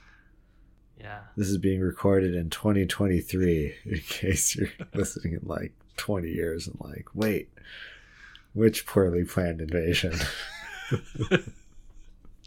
Yeah. 1.00 1.20
This 1.36 1.50
is 1.50 1.58
being 1.58 1.82
recorded 1.82 2.34
in 2.36 2.50
2023. 2.50 3.76
In 3.86 4.00
case 4.00 4.56
you're 4.56 4.70
listening 4.94 5.34
in 5.34 5.42
like 5.44 5.74
20 5.98 6.30
years 6.30 6.68
and 6.68 6.78
like, 6.80 7.08
wait, 7.14 7.50
which 8.54 8.86
poorly 8.86 9.26
planned 9.26 9.60
invasion? 9.60 10.14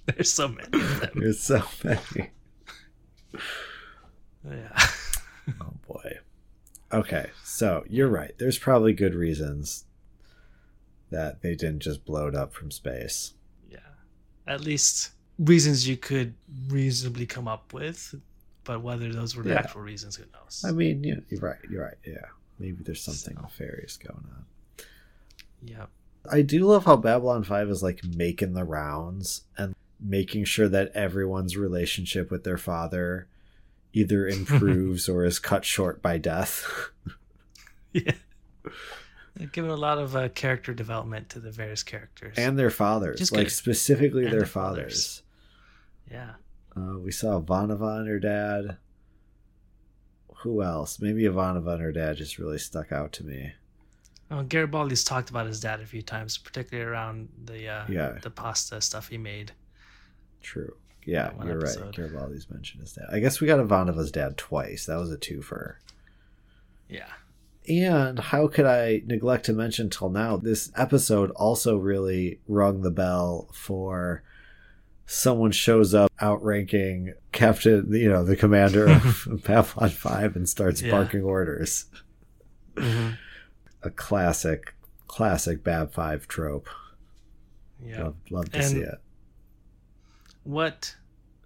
There's 0.14 0.32
so 0.32 0.48
many 0.48 0.68
of 0.72 1.00
them. 1.00 1.10
There's 1.16 1.40
so 1.40 1.62
many. 1.84 2.30
Yeah. 4.48 4.78
Oh 5.62 5.72
boy. 5.88 6.18
Okay, 6.92 7.30
so 7.42 7.82
you're 7.88 8.08
right. 8.10 8.32
There's 8.38 8.58
probably 8.58 8.92
good 8.92 9.14
reasons 9.14 9.86
that 11.10 11.40
they 11.40 11.54
didn't 11.54 11.78
just 11.80 12.04
blow 12.04 12.26
it 12.28 12.34
up 12.34 12.52
from 12.52 12.70
space. 12.70 13.32
yeah. 13.70 13.78
At 14.46 14.60
least 14.60 15.12
reasons 15.38 15.88
you 15.88 15.96
could 15.96 16.34
reasonably 16.68 17.24
come 17.24 17.48
up 17.48 17.72
with, 17.72 18.14
but 18.64 18.82
whether 18.82 19.10
those 19.10 19.36
were 19.36 19.48
Yeah. 19.48 19.54
actual 19.60 19.80
reasons, 19.80 20.16
who 20.16 20.24
knows? 20.34 20.62
I 20.66 20.72
mean, 20.72 21.02
yeah, 21.02 21.14
you're 21.30 21.40
right. 21.40 21.56
You're 21.70 21.84
right. 21.84 21.96
Yeah, 22.06 22.26
maybe 22.58 22.82
there's 22.84 23.00
something 23.02 23.36
So. 23.36 23.40
nefarious 23.40 23.96
going 23.96 24.18
on. 24.36 24.44
yeah. 25.62 25.86
I 26.30 26.42
do 26.42 26.66
love 26.66 26.84
how 26.84 26.96
Babylon 26.96 27.42
5 27.42 27.70
is 27.70 27.82
like 27.82 28.04
making 28.04 28.52
the 28.52 28.64
rounds 28.64 29.44
and 29.56 29.74
making 30.00 30.44
sure 30.44 30.68
that 30.68 30.92
everyone's 30.94 31.56
relationship 31.56 32.30
with 32.30 32.44
their 32.44 32.58
father 32.58 33.26
either 33.92 34.26
improves 34.38 35.08
or 35.08 35.24
is 35.24 35.38
cut 35.38 35.64
short 35.64 36.00
by 36.02 36.18
death. 36.18 36.66
Yeah. 37.92 38.12
Given 39.52 39.70
a 39.70 39.76
lot 39.76 39.98
of 39.98 40.14
uh, 40.14 40.28
character 40.28 40.74
development 40.74 41.30
to 41.30 41.40
the 41.40 41.50
various 41.50 41.82
characters. 41.82 42.34
and 42.36 42.58
their 42.58 42.70
fathers, 42.70 43.18
Just 43.18 43.32
like 43.32 43.46
good. 43.46 43.52
specifically 43.52 44.24
And 44.24 44.32
their 44.32 44.40
their 44.40 44.46
fathers. 44.46 45.22
fathers. 46.10 46.10
yeah. 46.10 46.30
Uh, 46.76 46.98
we 46.98 47.10
saw 47.10 47.40
Ivanova 47.40 48.00
and 48.00 48.08
her 48.08 48.18
dad. 48.20 48.76
Who 50.42 50.62
else? 50.62 51.00
Maybe 51.00 51.22
Ivanova 51.22 51.72
and 51.74 51.82
her 51.82 51.92
dad 51.92 52.16
just 52.18 52.38
really 52.38 52.58
stuck 52.58 52.92
out 52.92 53.12
to 53.14 53.24
me. 53.24 53.52
Well, 54.30 54.44
Garibaldi's 54.44 55.02
talked 55.02 55.30
about 55.30 55.46
his 55.46 55.60
dad 55.60 55.80
a 55.80 55.86
few 55.86 56.02
times, 56.02 56.36
particularly 56.36 56.88
around 56.88 57.28
the 57.44 57.68
uh, 57.68 57.84
Yeah. 57.88 58.18
the 58.22 58.30
pasta 58.30 58.80
stuff 58.80 59.08
he 59.08 59.16
made. 59.18 59.52
True. 60.42 60.74
Yeah, 61.04 61.32
you're 61.44 61.58
right. 61.58 61.76
Garibaldi's 61.92 62.50
mentioned 62.50 62.82
his 62.82 62.92
dad. 62.92 63.06
I 63.10 63.18
guess 63.20 63.40
we 63.40 63.46
got 63.46 63.60
Ivanova's 63.60 64.10
dad 64.10 64.36
twice. 64.36 64.84
That 64.86 64.96
was 64.98 65.10
a 65.10 65.16
twofer. 65.16 65.76
Yeah. 66.88 67.08
And 67.68 68.18
how 68.18 68.46
could 68.48 68.66
I 68.66 69.02
neglect 69.06 69.46
to 69.46 69.52
mention 69.52 69.88
till 69.90 70.10
now, 70.10 70.36
this 70.36 70.70
episode 70.76 71.30
also 71.32 71.76
really 71.76 72.40
rung 72.46 72.82
the 72.82 72.90
bell 72.90 73.48
for 73.52 74.22
someone 75.06 75.50
shows 75.52 75.94
up 75.94 76.10
outranking 76.20 77.14
Captain, 77.32 77.90
you 77.92 78.10
know, 78.10 78.22
the 78.24 78.36
commander 78.36 78.86
of 78.88 79.26
Babylon 79.46 79.90
5 79.90 80.36
and 80.36 80.48
starts 80.48 80.82
Yeah. 80.82 80.90
barking 80.90 81.22
orders. 81.22 81.86
hmm 82.76 83.10
A 83.82 83.90
classic, 83.90 84.74
classic 85.06 85.64
Bab 85.64 85.92
5 85.92 86.28
trope. 86.28 86.68
Yeah. 87.82 88.04
Love, 88.04 88.16
love 88.30 88.50
to 88.52 88.58
And- 88.58 88.66
see 88.66 88.80
it. 88.80 88.98
What 90.48 90.96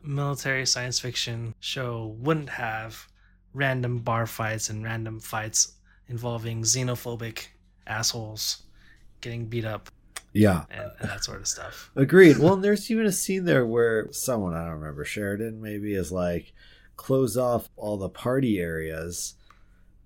military 0.05 0.65
science 0.65 1.01
fiction 1.01 1.57
show 1.59 2.15
wouldn't 2.21 2.51
have 2.51 3.09
random 3.53 3.99
bar 3.99 4.29
fights 4.29 4.71
and 4.71 4.85
random 4.85 5.19
fights 5.19 5.73
involving 6.07 6.63
xenophobic 6.63 7.49
assholes 7.85 8.63
getting 9.21 9.47
beat 9.47 9.65
up? 9.65 9.91
Yeah. 10.33 10.67
and, 10.71 10.93
and 11.01 11.11
that 11.11 11.25
sort 11.25 11.41
of 11.41 11.49
stuff. 11.49 11.91
Agreed. 11.97 12.39
Well, 12.39 12.55
and 12.55 12.63
there's 12.63 12.89
even 12.93 13.07
a 13.07 13.11
scene 13.13 13.45
there 13.45 13.67
where 13.67 14.07
someone, 14.13 14.55
I 14.55 14.67
don't 14.67 14.79
remember, 14.79 15.05
Sheridan 15.05 15.61
maybe, 15.61 15.95
is 15.95 16.13
like, 16.13 16.53
close 16.95 17.37
off 17.37 17.69
all 17.75 17.97
the 17.97 18.09
party 18.09 18.61
areas. 18.61 19.35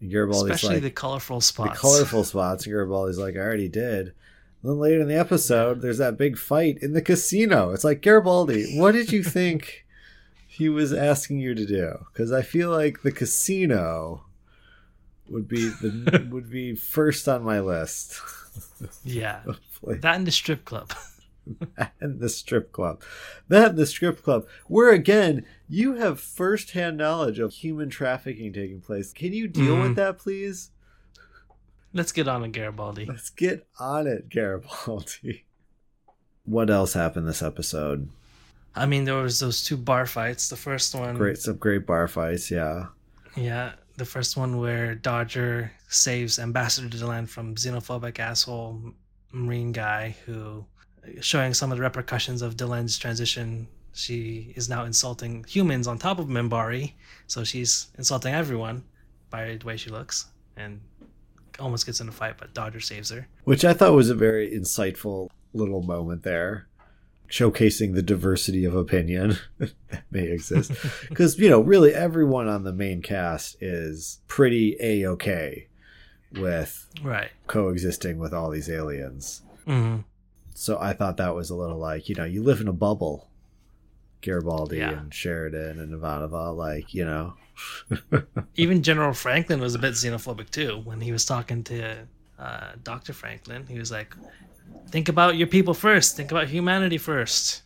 And 0.01 0.11
Garibaldi's 0.11 0.55
Especially 0.55 0.77
like, 0.77 0.85
the 0.85 0.91
colorful 0.91 1.43
spots. 1.43 1.73
the 1.73 1.77
spots. 1.77 1.81
colorful 1.83 2.25
spots. 2.25 2.65
And 2.65 2.73
Garibaldi's 2.73 3.19
like, 3.19 3.37
I 3.37 3.41
already 3.41 3.69
did. 3.69 4.15
Then 4.67 4.79
later 4.79 5.01
in 5.01 5.09
the 5.09 5.19
episode, 5.19 5.81
there's 5.81 5.99
that 5.99 6.19
big 6.19 6.37
fight 6.37 6.79
in 6.83 6.93
the 6.93 7.01
casino. 7.03 7.71
It's 7.73 7.85
like, 7.85 8.03
Garibaldi, 8.03 8.77
what 8.79 8.93
did 8.93 9.13
you 9.13 9.23
think 9.23 9.87
he 10.47 10.69
was 10.69 10.93
asking 10.93 11.39
you 11.39 11.55
to 11.55 11.65
do? 11.65 12.05
Because 12.13 12.33
I 12.33 12.43
feel 12.43 12.71
like 12.71 13.03
the 13.03 13.13
casino 13.13 14.25
would 15.29 15.47
be 15.47 15.69
the 15.69 16.27
would 16.33 16.51
be 16.51 16.75
first 16.75 17.29
on 17.29 17.45
my 17.45 17.61
list. 17.61 18.21
Yeah, 19.05 19.43
that 19.85 20.17
and 20.17 20.27
the 20.27 20.33
strip 20.33 20.65
club. 20.65 20.93
and 22.01 22.19
the 22.19 22.29
strip 22.29 22.73
club. 22.73 23.03
That 23.49 23.71
and 23.71 23.79
the 23.79 23.87
strip 23.87 24.21
club, 24.23 24.47
where 24.67 24.91
again, 24.91 25.47
you 25.69 25.95
have 25.95 26.19
firsthand 26.19 26.97
knowledge 26.97 27.39
of 27.39 27.53
human 27.53 27.89
trafficking 27.89 28.53
taking 28.53 28.81
place. 28.81 29.13
Can 29.13 29.33
you 29.33 29.47
deal 29.47 29.77
Mhm. 29.77 29.83
with 29.83 29.97
that, 29.97 30.19
please? 30.19 30.71
Let's 31.97 32.13
get 32.13 32.29
on 32.29 32.43
to 32.43 32.49
Garibaldi. 32.49 33.07
Let's 33.07 33.31
get 33.31 33.67
on 33.81 34.07
it, 34.07 34.29
Garibaldi. 34.29 35.47
What 36.45 36.69
else 36.69 36.93
happened 36.93 37.27
this 37.27 37.43
episode? 37.43 38.11
I 38.75 38.85
mean, 38.85 39.05
there 39.05 39.15
was 39.15 39.41
those 39.41 39.65
two 39.65 39.79
bar 39.79 40.05
fights. 40.05 40.51
The 40.51 40.57
first 40.57 40.95
one, 40.95 41.17
Great, 41.17 41.39
some 41.39 41.57
great 41.57 41.87
bar 41.87 42.07
fights. 42.07 42.51
Yeah, 42.51 42.89
yeah, 43.35 43.73
the 43.97 44.05
first 44.05 44.37
one 44.37 44.59
where 44.59 44.95
Dodger 44.95 45.73
saves 45.89 46.39
Ambassador 46.39 46.95
Delenn 46.95 47.27
from 47.27 47.55
xenophobic 47.55 48.19
asshole 48.19 48.93
Marine 49.33 49.73
guy 49.73 50.15
who, 50.27 50.67
showing 51.21 51.55
some 51.55 51.73
of 51.73 51.79
the 51.79 51.83
repercussions 51.83 52.43
of 52.43 52.59
Delenn's 52.59 52.99
transition. 52.99 53.67
She 53.95 54.53
is 54.55 54.69
now 54.69 54.85
insulting 54.85 55.45
humans 55.49 55.87
on 55.87 55.99
top 55.99 56.19
of 56.19 56.27
Minbari, 56.27 56.93
so 57.27 57.43
she's 57.43 57.87
insulting 57.97 58.35
everyone 58.35 58.85
by 59.31 59.57
the 59.57 59.65
way 59.65 59.79
she 59.79 59.89
looks, 59.89 60.27
and 60.59 60.79
almost 61.59 61.87
gets 61.87 62.01
in 62.01 62.09
a 62.09 62.13
fight, 62.13 62.37
but 62.39 62.55
Dodger 62.55 62.81
saves 62.81 63.11
her. 63.11 63.29
which 63.45 63.65
I 63.65 63.73
thought 63.73 63.93
was 63.95 64.11
a 64.11 64.15
very 64.15 64.51
insightful 64.51 65.29
little 65.53 65.83
moment 65.83 66.23
there, 66.23 66.67
showcasing 67.31 67.95
the 67.95 68.03
diversity 68.03 68.65
of 68.65 68.75
opinion 68.75 69.37
that 69.59 69.73
may 70.11 70.25
exist. 70.31 70.73
Because 71.09 71.39
you 71.39 71.49
know, 71.49 71.61
really, 71.61 71.93
everyone 71.95 72.49
on 72.49 72.65
the 72.65 72.73
main 72.73 73.03
cast 73.03 73.57
is 73.63 74.21
pretty 74.29 74.77
a 74.81 75.07
okay 75.09 75.69
with 76.33 76.87
Right. 77.03 77.31
coexisting 77.47 78.19
with 78.19 78.33
all 78.35 78.51
these 78.51 78.69
aliens. 78.69 79.43
hmm 79.65 79.99
So 80.55 80.79
I 80.79 80.93
thought 80.93 81.17
that 81.19 81.35
was 81.35 81.51
a 81.51 81.57
little 81.57 81.79
like, 81.79 82.09
you 82.09 82.15
know, 82.15 82.25
you 82.25 82.43
live 82.43 82.61
in 82.61 82.69
a 82.69 82.73
bubble. 82.73 83.29
Garibaldi 84.23 84.79
Yeah. 84.79 84.99
and 84.99 85.15
Sheridan 85.15 85.79
and 85.79 85.93
Ivanova, 85.95 86.55
like, 86.57 86.93
you 86.95 87.05
know. 87.05 87.35
Even 88.57 88.83
General 88.83 89.13
Franklin 89.13 89.61
was 89.61 89.75
a 89.75 89.79
bit 89.79 89.95
xenophobic 89.95 90.51
too 90.51 90.81
when 90.85 91.01
he 91.01 91.13
was 91.13 91.25
talking 91.25 91.63
to 91.65 92.07
uh, 92.39 92.73
Dr. 92.83 93.13
Franklin. 93.13 93.67
He 93.67 93.79
was 93.79 93.91
like, 93.91 94.15
"Think 94.89 95.09
about 95.09 95.37
your 95.37 95.47
people 95.47 95.75
first. 95.75 96.17
Think 96.17 96.31
about 96.31 96.49
humanity 96.49 96.99
first. 96.99 97.63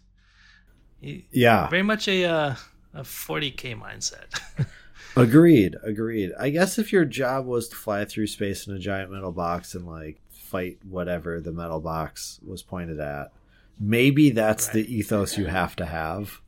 He, 1.00 1.26
yeah. 1.32 1.68
very 1.68 1.82
much 1.82 2.08
a 2.08 2.24
uh, 2.24 2.54
a 2.94 3.02
40k 3.02 3.80
mindset. 3.80 4.40
Agreed. 5.16 5.76
Agreed. 5.82 6.32
I 6.38 6.50
guess 6.50 6.78
if 6.78 6.92
your 6.92 7.04
job 7.04 7.46
was 7.46 7.68
to 7.70 7.76
fly 7.76 8.04
through 8.04 8.28
space 8.28 8.66
in 8.66 8.74
a 8.74 8.78
giant 8.78 9.10
metal 9.10 9.32
box 9.32 9.74
and 9.74 9.86
like 9.86 10.20
fight 10.30 10.78
whatever 10.88 11.40
the 11.40 11.52
metal 11.52 11.80
box 11.80 12.38
was 12.46 12.62
pointed 12.62 13.00
at, 13.00 13.32
maybe 13.78 14.30
that's 14.30 14.68
Right. 14.68 14.74
the 14.86 14.94
ethos 14.94 15.36
you 15.36 15.46
have 15.46 15.74
to 15.76 15.86
have. 15.86 16.40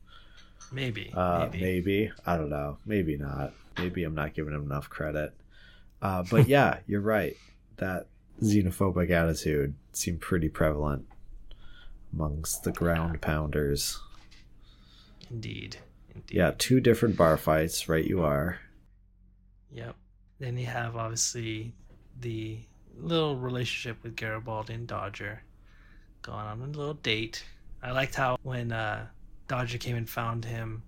Maybe, 0.73 1.11
Uh, 1.13 1.47
maybe. 1.51 1.61
maybe. 1.61 2.11
I 2.25 2.37
don't 2.37 2.49
know. 2.49 2.77
Maybe 2.85 3.17
not. 3.17 3.53
Maybe 3.77 4.03
I'm 4.03 4.15
not 4.15 4.33
giving 4.33 4.53
him 4.53 4.63
enough 4.63 4.89
credit. 4.89 5.33
Uh, 6.01 6.23
but 6.29 6.47
yeah, 6.47 6.79
you're 6.87 7.01
right. 7.01 7.35
That 7.77 8.07
xenophobic 8.41 9.09
attitude 9.11 9.75
seemed 9.93 10.21
pretty 10.21 10.49
prevalent 10.49 11.05
amongst 12.11 12.63
the 12.63 12.71
ground 12.71 13.21
pounders. 13.21 13.99
Indeed, 15.29 15.77
indeed. 16.13 16.35
Yeah, 16.35 16.51
two 16.57 16.79
different 16.79 17.17
bar 17.17 17.37
fights. 17.37 17.87
Right, 17.89 18.05
you 18.05 18.21
are. 18.23 18.59
Yep. 19.71 19.95
Then 20.39 20.57
you 20.57 20.65
have 20.67 20.95
obviously 20.95 21.73
the 22.19 22.59
little 22.97 23.37
relationship 23.37 24.03
with 24.03 24.15
Garibaldi 24.15 24.73
and 24.73 24.87
Dodger 24.87 25.41
going 26.21 26.45
on 26.45 26.61
a 26.61 26.65
little 26.67 26.93
date. 26.93 27.43
I 27.81 27.91
liked 27.91 28.15
how 28.15 28.37
when 28.43 28.71
uh, 28.71 29.07
Dodger 29.47 29.77
came 29.77 29.95
and 29.95 30.09
found 30.09 30.45
him 30.45 30.83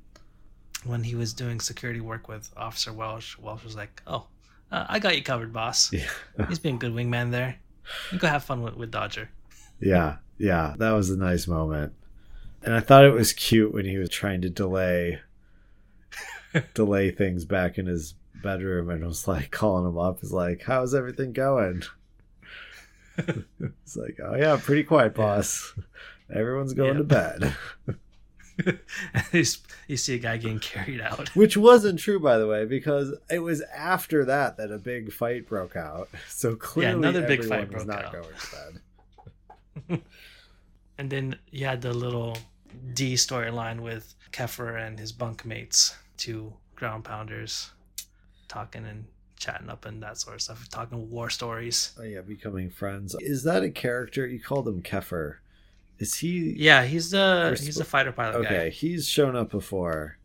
when 0.85 1.03
he 1.03 1.15
was 1.15 1.33
doing 1.33 1.59
security 1.59 1.99
work 1.99 2.27
with 2.27 2.51
Officer 2.55 2.93
Welch, 2.93 3.37
Welch 3.39 3.63
was 3.63 3.75
like, 3.75 4.01
"Oh, 4.07 4.27
uh, 4.71 4.85
I 4.87 4.99
got 4.99 5.15
you 5.15 5.23
covered, 5.23 5.53
boss. 5.53 5.91
Yeah. 5.93 6.47
He's 6.47 6.59
being 6.59 6.75
a 6.75 6.79
good 6.79 6.93
wingman 6.93 7.31
there. 7.31 7.57
You 8.11 8.19
go 8.19 8.27
have 8.27 8.43
fun 8.43 8.61
with, 8.61 8.75
with 8.75 8.91
Dodger." 8.91 9.29
Yeah, 9.79 10.17
yeah, 10.37 10.75
that 10.77 10.91
was 10.91 11.09
a 11.09 11.17
nice 11.17 11.47
moment. 11.47 11.93
And 12.63 12.73
I 12.73 12.79
thought 12.79 13.05
it 13.05 13.13
was 13.13 13.33
cute 13.33 13.73
when 13.73 13.85
he 13.85 13.97
was 13.97 14.09
trying 14.09 14.41
to 14.41 14.49
delay 14.49 15.19
delay 16.73 17.11
things 17.11 17.45
back 17.45 17.77
in 17.77 17.85
his 17.85 18.15
bedroom 18.41 18.89
and 18.89 19.03
was 19.05 19.27
like 19.27 19.51
calling 19.51 19.85
him 19.85 19.97
up. 19.97 20.23
Is 20.23 20.33
like, 20.33 20.63
"How's 20.63 20.95
everything 20.95 21.33
going?" 21.33 21.83
it's 23.17 23.95
like, 23.95 24.17
"Oh 24.23 24.35
yeah, 24.35 24.59
pretty 24.61 24.83
quiet, 24.83 25.15
boss. 25.15 25.73
Everyone's 26.33 26.73
going 26.73 26.97
to 26.97 27.03
bed." 27.03 27.55
you 28.65 29.39
s- 29.41 29.59
see 29.95 30.15
a 30.15 30.19
guy 30.19 30.37
getting 30.37 30.59
carried 30.59 31.01
out. 31.01 31.29
Which 31.35 31.57
wasn't 31.57 31.99
true, 31.99 32.19
by 32.19 32.37
the 32.37 32.47
way, 32.47 32.65
because 32.65 33.13
it 33.29 33.39
was 33.39 33.61
after 33.75 34.25
that 34.25 34.57
that 34.57 34.71
a 34.71 34.77
big 34.77 35.11
fight 35.11 35.47
broke 35.47 35.75
out. 35.75 36.09
So 36.29 36.55
clearly, 36.55 36.93
another 36.95 37.25
big 37.27 37.43
fight 37.43 37.71
was 37.73 37.85
broke 37.85 37.87
not 37.87 38.05
out. 38.05 38.13
going 38.13 38.25
to 38.25 39.91
bed. 39.91 40.01
And 40.97 41.09
then 41.09 41.35
you 41.51 41.65
had 41.65 41.81
the 41.81 41.93
little 41.93 42.37
D 42.93 43.15
storyline 43.15 43.81
with 43.81 44.15
Keffer 44.31 44.79
and 44.81 44.97
his 44.97 45.11
bunkmates, 45.11 45.93
two 46.17 46.53
ground 46.75 47.03
pounders, 47.03 47.71
talking 48.47 48.85
and 48.85 49.05
chatting 49.37 49.69
up 49.69 49.83
and 49.85 50.01
that 50.01 50.17
sort 50.17 50.35
of 50.35 50.41
stuff, 50.41 50.69
talking 50.69 51.09
war 51.09 51.29
stories. 51.29 51.91
Oh 51.99 52.03
yeah, 52.03 52.21
becoming 52.21 52.69
friends. 52.69 53.13
Is 53.19 53.43
that 53.43 53.61
a 53.63 53.69
character 53.69 54.25
you 54.25 54.39
called 54.39 54.67
him 54.69 54.81
Keffer? 54.81 55.35
Is 55.99 56.15
he 56.15 56.53
Yeah, 56.57 56.83
he's 56.83 57.11
the 57.11 57.57
he's 57.59 57.75
the 57.75 57.85
fighter 57.85 58.11
pilot 58.11 58.35
okay? 58.37 58.49
guy. 58.55 58.69
He's 58.69 59.07
shown 59.07 59.35
up 59.35 59.49
before, 59.49 60.17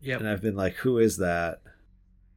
Yeah, 0.00 0.16
and 0.18 0.28
I've 0.28 0.42
been 0.42 0.56
like, 0.56 0.74
"Who 0.76 0.98
is 0.98 1.18
that?" 1.18 1.60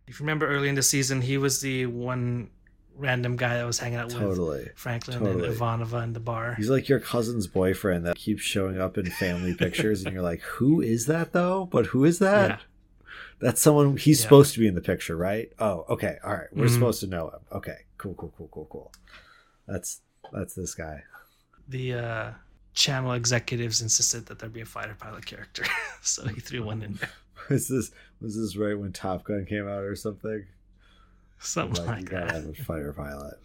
If 0.07 0.19
you 0.19 0.23
remember 0.23 0.47
early 0.47 0.69
in 0.69 0.75
the 0.75 0.83
season, 0.83 1.21
he 1.21 1.37
was 1.37 1.59
the 1.61 1.85
one 1.87 2.49
random 2.95 3.35
guy 3.35 3.57
that 3.57 3.65
was 3.65 3.77
hanging 3.79 3.99
out 3.99 4.07
with 4.07 4.15
Totally. 4.17 4.69
Franklin 4.75 5.19
Totally. 5.19 5.47
and 5.49 5.55
Ivanova 5.57 6.03
in 6.03 6.13
the 6.13 6.19
bar. 6.19 6.55
He's 6.55 6.69
like 6.69 6.87
your 6.89 6.99
cousin's 6.99 7.45
boyfriend 7.47 8.05
that 8.05 8.15
keeps 8.15 8.41
showing 8.41 8.79
up 8.79 8.97
in 8.97 9.05
family 9.11 9.53
pictures, 9.57 10.03
and 10.05 10.13
you're 10.13 10.23
like, 10.23 10.41
"Who 10.41 10.81
is 10.81 11.07
that 11.07 11.33
though?" 11.33 11.65
But 11.65 11.87
who 11.87 12.05
is 12.05 12.19
that? 12.19 12.49
Yeah. 12.49 12.57
That's 13.39 13.61
someone 13.61 13.97
he's 13.97 14.19
Yeah. 14.19 14.23
supposed 14.23 14.53
to 14.53 14.59
be 14.59 14.67
in 14.67 14.73
the 14.75 14.81
picture, 14.81 15.15
right? 15.15 15.51
Oh, 15.59 15.85
okay, 15.89 16.17
all 16.23 16.33
right. 16.33 16.47
We're 16.53 16.65
Mhm. 16.65 16.73
supposed 16.73 16.99
to 17.01 17.07
know 17.07 17.29
him. 17.29 17.39
Okay, 17.51 17.77
cool, 17.97 18.13
cool, 18.15 18.33
cool, 18.37 18.49
cool, 18.51 18.67
cool. 18.71 18.91
That's 19.67 20.01
that's 20.33 20.53
this 20.55 20.73
guy. 20.73 21.03
The 21.69 21.93
uh, 21.93 22.31
channel 22.73 23.13
executives 23.13 23.81
insisted 23.81 24.25
that 24.27 24.39
there 24.39 24.49
be 24.49 24.61
a 24.61 24.65
fighter 24.65 24.95
pilot 24.97 25.25
character, 25.25 25.63
so 26.01 26.25
he 26.27 26.39
threw 26.39 26.63
one 26.63 26.81
in 26.81 26.93
there. 26.95 27.09
Was 27.49 27.67
this 27.67 27.91
was 28.19 28.35
this 28.35 28.57
right 28.57 28.77
when 28.77 28.91
Top 28.91 29.23
Gun 29.23 29.45
came 29.45 29.67
out 29.69 29.83
or 29.83 29.95
something? 29.95 30.45
Something 31.39 31.85
Like, 31.85 31.95
like, 31.97 32.09
that. 32.09 32.31
have 32.31 32.45
a 32.45 32.53
fighter 32.53 32.91
pilot. 32.91 33.35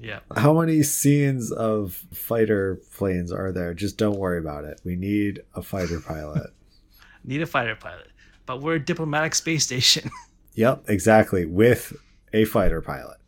Yeah. 0.00 0.18
How 0.36 0.58
many 0.58 0.82
scenes 0.82 1.52
of 1.52 1.92
fighter 2.12 2.80
planes 2.96 3.30
are 3.32 3.52
there? 3.52 3.72
Just 3.72 3.96
don't 3.96 4.18
worry 4.18 4.38
about 4.38 4.64
it. 4.64 4.80
We 4.84 4.96
need 4.96 5.42
a 5.54 5.62
fighter 5.62 6.00
pilot. 6.00 6.50
Need 7.24 7.40
a 7.40 7.46
fighter 7.46 7.76
pilot. 7.76 8.08
But 8.46 8.60
we're 8.62 8.74
a 8.74 8.84
diplomatic 8.84 9.36
space 9.36 9.62
station. 9.64 10.10
yep, 10.54 10.82
exactly. 10.88 11.46
With 11.46 11.92
a 12.32 12.44
fighter 12.46 12.80
pilot. 12.82 13.18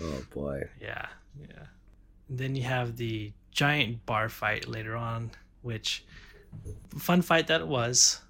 Oh 0.00 0.22
boy. 0.32 0.62
yeah. 0.80 1.06
Yeah. 1.40 1.66
And 2.28 2.38
then 2.38 2.54
you 2.56 2.62
have 2.62 2.96
the 2.96 3.32
giant 3.50 4.04
bar 4.06 4.28
fight 4.28 4.68
later 4.68 4.96
on, 4.96 5.30
which 5.62 6.04
fun 6.98 7.22
fight 7.22 7.46
that 7.48 7.60
it 7.60 7.66
was. 7.66 8.20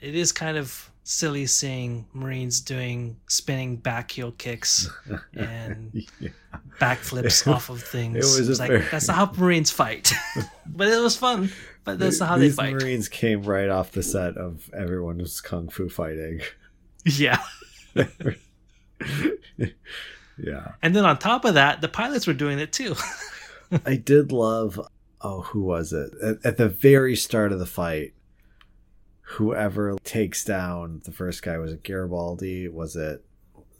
It 0.00 0.14
is 0.14 0.30
kind 0.32 0.56
of 0.56 0.90
silly 1.02 1.46
seeing 1.46 2.06
Marines 2.12 2.60
doing 2.60 3.16
spinning 3.28 3.76
back 3.76 4.10
heel 4.10 4.32
kicks 4.32 4.88
and 5.34 5.90
Yeah. 6.20 6.28
backflips 6.80 7.46
off 7.52 7.70
of 7.70 7.82
things. 7.82 8.16
it 8.16 8.20
was 8.20 8.40
It 8.40 8.48
was 8.48 8.60
like 8.60 8.68
very- 8.68 8.84
that's 8.90 9.08
not 9.08 9.16
how 9.16 9.32
Marines 9.42 9.70
fight. 9.70 10.12
but 10.66 10.86
it 10.88 11.00
was 11.02 11.16
fun. 11.16 11.50
But 11.84 11.98
that's 11.98 12.20
not 12.20 12.28
how 12.28 12.36
they 12.36 12.46
These 12.48 12.54
fight. 12.56 12.74
Marines 12.74 13.08
came 13.08 13.42
right 13.42 13.68
off 13.70 13.92
the 13.92 14.02
set 14.02 14.36
of 14.36 14.68
everyone 14.74 15.18
was 15.18 15.40
kung 15.40 15.68
fu 15.70 15.88
fighting. 15.88 16.40
Yeah. 17.04 17.42
Yeah. 20.42 20.72
And 20.82 20.94
then 20.94 21.04
on 21.04 21.18
top 21.18 21.44
of 21.44 21.54
that, 21.54 21.80
the 21.80 21.88
pilots 21.88 22.26
were 22.26 22.34
doing 22.34 22.58
it 22.58 22.72
too. 22.72 22.94
I 23.86 23.96
did 23.96 24.32
love. 24.32 24.80
Oh, 25.20 25.42
who 25.42 25.62
was 25.62 25.92
it? 25.92 26.12
At, 26.22 26.44
at 26.44 26.56
the 26.56 26.68
very 26.68 27.16
start 27.16 27.52
of 27.52 27.58
the 27.58 27.66
fight, 27.66 28.14
whoever 29.22 29.96
takes 30.04 30.44
down 30.44 31.02
the 31.04 31.12
first 31.12 31.42
guy 31.42 31.58
was 31.58 31.72
it 31.72 31.82
Garibaldi? 31.82 32.68
Was 32.68 32.96
it? 32.96 33.24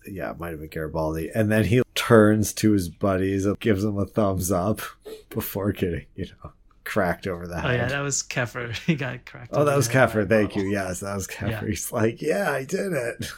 Yeah, 0.07 0.31
it 0.31 0.39
might 0.39 0.51
have 0.51 0.61
been 0.61 0.69
Garibaldi. 0.69 1.31
And 1.35 1.51
then 1.51 1.65
he 1.65 1.83
turns 1.95 2.53
to 2.55 2.73
his 2.73 2.89
buddies 2.89 3.45
and 3.45 3.59
gives 3.61 3.83
them 3.83 3.99
a 3.99 4.07
thumbs 4.07 4.51
up 4.51 4.81
before 5.31 5.73
getting, 5.73 6.07
you 6.15 6.27
know, 6.27 6.53
cracked 6.85 7.27
over 7.27 7.47
the 7.47 7.57
oh, 7.57 7.61
head. 7.61 7.71
Oh 7.71 7.75
yeah, 7.75 7.89
that 7.89 8.01
was 8.01 8.23
Keffer. 8.23 8.77
He 8.87 8.95
got 8.95 9.25
cracked. 9.27 9.51
Oh, 9.53 9.59
over 9.61 9.71
that 9.71 9.77
was 9.77 9.89
head 9.89 9.95
by 9.95 10.03
a 10.03 10.07
Keffer. 10.07 10.29
Thank 10.29 10.51
bottle. 10.51 10.65
you. 10.65 10.71
Yes, 10.71 11.01
that 11.01 11.15
was 11.15 11.27
Keffer. 11.27 11.51
Yeah. 11.51 11.67
He's 11.67 11.93
like, 11.93 12.23
yeah, 12.23 12.51
I 12.51 12.65
did 12.65 12.93
it. 12.93 13.31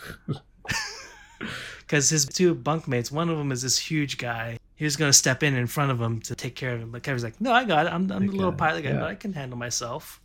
Because 1.90 2.08
his 2.08 2.24
two 2.24 2.54
bunkmates, 2.54 3.10
one 3.10 3.28
of 3.28 3.36
them 3.36 3.50
is 3.50 3.62
this 3.62 3.76
huge 3.76 4.16
guy. 4.16 4.60
He 4.76 4.84
was 4.84 4.94
going 4.94 5.08
to 5.08 5.12
step 5.12 5.42
in 5.42 5.56
in 5.56 5.66
front 5.66 5.90
of 5.90 6.00
him 6.00 6.20
to 6.20 6.36
take 6.36 6.54
care 6.54 6.72
of 6.72 6.80
him, 6.80 6.92
but 6.92 7.02
Keffer's 7.02 7.24
like, 7.24 7.40
"No, 7.40 7.52
I 7.52 7.64
got 7.64 7.86
it. 7.86 7.92
I'm, 7.92 8.08
I'm 8.12 8.28
the 8.28 8.32
little 8.32 8.52
pilot 8.52 8.84
guy, 8.84 8.90
yeah. 8.90 9.00
but 9.00 9.08
I 9.08 9.16
can 9.16 9.32
handle 9.32 9.58
myself." 9.58 10.20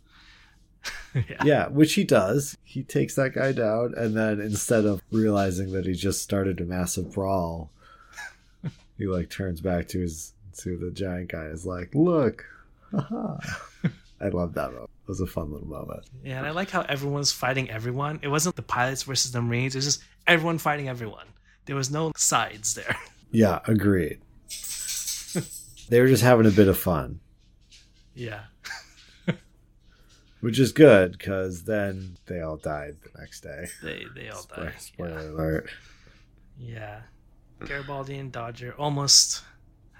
yeah. 1.14 1.42
yeah, 1.42 1.66
which 1.66 1.94
he 1.94 2.04
does. 2.04 2.56
He 2.62 2.84
takes 2.84 3.16
that 3.16 3.34
guy 3.34 3.50
down, 3.50 3.94
and 3.96 4.16
then 4.16 4.40
instead 4.40 4.84
of 4.84 5.02
realizing 5.10 5.72
that 5.72 5.86
he 5.86 5.94
just 5.94 6.22
started 6.22 6.60
a 6.60 6.64
massive 6.64 7.12
brawl, 7.12 7.72
he 8.96 9.08
like 9.08 9.28
turns 9.28 9.60
back 9.60 9.88
to 9.88 9.98
his 9.98 10.34
to 10.58 10.76
the 10.76 10.92
giant 10.92 11.32
guy. 11.32 11.46
Is 11.46 11.66
like, 11.66 11.92
look, 11.96 12.44
haha." 12.92 13.38
I 14.20 14.28
love 14.28 14.54
that 14.54 14.70
moment. 14.70 14.90
It 15.02 15.08
was 15.08 15.20
a 15.20 15.26
fun 15.26 15.50
little 15.50 15.66
moment. 15.66 16.04
Yeah, 16.22 16.38
and 16.38 16.46
I 16.46 16.50
like 16.52 16.70
how 16.70 16.82
everyone's 16.82 17.32
fighting 17.32 17.68
everyone. 17.70 18.20
It 18.22 18.28
wasn't 18.28 18.54
the 18.54 18.62
pilots 18.62 19.02
versus 19.02 19.32
the 19.32 19.42
Marines. 19.42 19.74
It 19.74 19.78
was 19.78 19.84
just 19.84 20.04
everyone 20.28 20.58
fighting 20.58 20.88
everyone. 20.88 21.26
There 21.66 21.76
was 21.76 21.90
no 21.90 22.12
sides 22.16 22.74
there. 22.74 22.96
Yeah, 23.32 23.58
agreed. 23.66 24.20
they 25.90 26.00
were 26.00 26.06
just 26.06 26.22
having 26.22 26.46
a 26.46 26.50
bit 26.50 26.68
of 26.68 26.78
fun, 26.78 27.20
yeah. 28.14 28.44
which 30.40 30.58
is 30.58 30.72
good 30.72 31.12
because 31.18 31.64
then 31.64 32.16
they 32.26 32.40
all 32.40 32.56
died 32.56 32.96
the 33.02 33.18
next 33.18 33.40
day. 33.42 33.66
They 33.82 34.04
they 34.14 34.28
all 34.30 34.44
died. 34.54 34.74
spoiler 34.78 35.20
Yeah. 35.20 35.30
alert. 35.30 35.70
yeah. 36.58 37.00
Garibaldi 37.60 38.16
and 38.18 38.30
Dodger 38.30 38.74
almost 38.78 39.42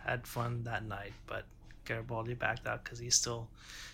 had 0.05 0.27
fun 0.27 0.63
that 0.65 0.85
night, 0.85 1.13
but 1.27 1.47
Garibaldi 1.85 2.35
backed 2.35 2.67
out 2.67 2.85
because 2.85 2.99
he's 2.99 3.17
still 3.17 3.49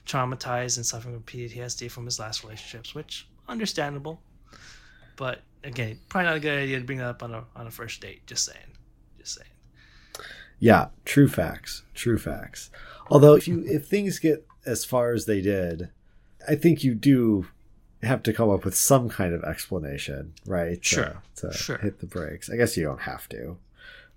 traumatized 0.07 0.77
and 0.77 0.85
suffering 0.87 1.15
from 1.15 1.23
PTSD 1.23 1.91
from 1.91 2.05
his 2.05 2.19
last 2.19 2.45
relationships, 2.45 2.95
which 2.95 3.27
understandable. 3.49 4.21
But 5.17 5.41
again, 5.65 5.99
probably 6.09 6.27
not 6.29 6.37
a 6.37 6.41
good 6.41 6.59
idea 6.63 6.79
to 6.79 6.85
bring 6.85 6.99
that 6.99 7.07
up 7.09 7.23
on 7.23 7.35
a 7.35 7.45
on 7.57 7.67
a 7.67 7.71
first 7.71 8.01
date. 8.01 8.27
Just 8.27 8.45
saying. 8.45 8.67
Just 9.19 9.35
saying. 9.37 9.49
Yeah, 10.59 10.89
true 11.05 11.29
facts. 11.29 11.83
True 11.95 12.19
facts. 12.19 12.71
Although 13.11 13.35
if 13.35 13.49
you 13.49 13.65
if 13.67 13.87
things 13.89 14.19
get 14.19 14.47
as 14.65 14.85
far 14.85 15.13
as 15.13 15.27
they 15.27 15.41
did, 15.41 15.91
I 16.49 16.55
think 16.55 16.85
you 16.85 16.95
do 16.95 17.47
have 18.03 18.23
to 18.25 18.33
come 18.33 18.51
up 18.51 18.65
with 18.65 18.77
some 18.77 19.09
kind 19.09 19.33
of 19.35 19.45
explanation, 19.45 20.35
right? 20.47 20.85
Sure, 20.85 21.23
To, 21.37 21.53
sure. 21.53 21.79
hit 21.79 22.01
the 22.01 22.07
brakes. 22.07 22.51
I 22.51 22.57
guess 22.57 22.77
you 22.77 22.85
don't 22.85 23.01
have 23.03 23.29
to. 23.31 23.57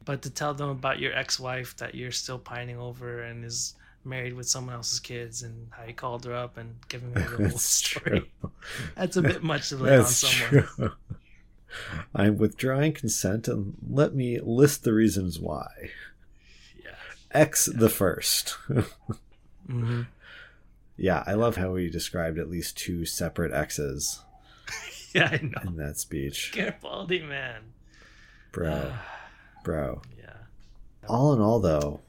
But 0.06 0.22
to 0.24 0.30
tell 0.30 0.54
them 0.56 0.70
about 0.70 1.00
your 1.00 1.14
ex-wife 1.16 1.78
that 1.78 1.94
you're 1.96 2.12
still 2.12 2.40
pining 2.40 2.78
over 2.80 3.22
and 3.22 3.44
is 3.46 3.76
married 4.04 4.34
with 4.36 4.48
someone 4.48 4.76
else's 4.76 5.00
kids 5.00 5.42
and 5.44 5.68
how 5.72 5.84
you 5.86 5.94
called 5.94 6.26
her 6.26 6.34
up 6.34 6.58
and 6.58 6.76
giving 6.90 7.12
her 7.14 7.22
the 7.22 7.28
whole 7.38 7.38
That's 7.48 7.64
story. 7.64 8.32
true. 8.42 8.52
That's 8.96 9.18
a 9.18 9.22
bit 9.24 9.44
much 9.44 9.70
to 9.70 9.78
lay 9.78 9.98
on 9.98 10.06
someone. 10.06 10.64
true. 10.78 10.92
I'm 12.14 12.38
withdrawing 12.38 12.94
consent 12.94 13.48
and 13.48 13.76
let 13.90 14.14
me 14.16 14.40
list 14.40 14.84
the 14.84 14.94
reasons 14.94 15.40
why. 15.40 15.92
Yeah. 16.84 16.92
X 17.32 17.66
the 17.66 17.90
first. 17.90 18.58
hmm 19.68 20.02
yeah, 20.98 21.24
I 21.28 21.34
love 21.34 21.58
how 21.58 21.76
he 21.76 21.90
described 21.90 22.40
at 22.40 22.50
least 22.50 22.78
two 22.78 23.04
separate 23.06 23.52
X's 23.52 24.22
Yeah, 25.14 25.30
I 25.30 25.42
know. 25.44 25.60
in 25.70 25.76
that 25.76 25.98
speech. 25.98 26.52
Garibaldi, 26.54 27.22
man. 27.22 27.62
Bro, 28.54 28.94
bro. 29.66 30.02
yeah. 30.18 30.30
all 31.10 31.34
in 31.34 31.42
all 31.42 31.60
though 31.60 32.00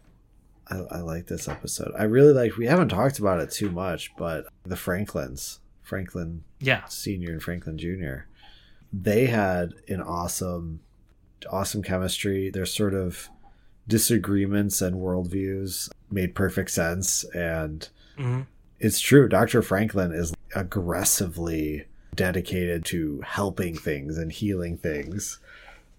I, 0.69 0.77
I 0.79 0.99
like 1.01 1.27
this 1.27 1.49
episode 1.49 1.93
i 1.99 2.03
really 2.05 2.33
like 2.33 2.57
we 2.57 2.67
haven't 2.67 2.89
talked 2.89 3.19
about 3.21 3.41
it 3.41 3.51
too 3.51 3.71
much 3.71 4.11
but 4.17 4.47
the 4.65 4.77
franklins 4.77 5.59
franklin 5.83 6.43
Yeah. 6.61 6.85
senior 6.87 7.31
and 7.33 7.43
franklin 7.43 7.79
junior 7.79 8.27
they 9.03 9.27
had 9.27 9.75
an 9.89 10.01
awesome 10.01 10.81
awesome 11.51 11.83
chemistry 11.83 12.51
their 12.51 12.67
sort 12.67 12.95
of 12.95 13.29
disagreements 13.87 14.81
and 14.83 14.97
worldviews 14.97 15.89
made 16.11 16.35
perfect 16.35 16.71
sense 16.71 17.25
and 17.35 17.89
hmm 18.17 18.43
it's 18.79 19.01
true 19.01 19.27
dr 19.29 19.63
franklin 19.63 20.13
is 20.13 20.35
aggressively 20.55 21.87
dedicated 22.15 22.85
to 22.85 23.23
helping 23.25 23.77
things 23.77 24.19
and 24.19 24.33
healing 24.33 24.77
things 24.77 25.39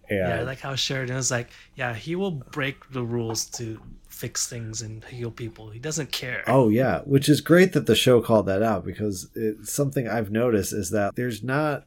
and 0.09 0.19
Yeah, 0.19 0.39
I 0.39 0.43
like 0.43 0.59
how 0.59 0.75
Sheridan 0.75 1.15
was 1.15 1.31
like, 1.31 1.49
yeah, 1.75 1.93
he 1.93 2.15
will 2.15 2.31
break 2.31 2.89
the 2.91 3.03
rules 3.03 3.45
to 3.57 3.79
fix 4.07 4.47
things 4.47 4.81
and 4.81 5.03
heal 5.03 5.31
people. 5.31 5.69
He 5.69 5.79
doesn't 5.79 6.11
care. 6.11 6.43
Oh 6.47 6.69
yeah, 6.69 7.01
which 7.01 7.27
is 7.27 7.41
great 7.41 7.73
that 7.73 7.87
the 7.87 7.95
show 7.95 8.21
called 8.21 8.45
that 8.45 8.63
out 8.63 8.85
because 8.85 9.29
it's 9.35 9.71
something 9.73 10.07
I've 10.07 10.31
noticed 10.31 10.71
is 10.73 10.91
that 10.91 11.15
there's 11.15 11.43
not 11.43 11.85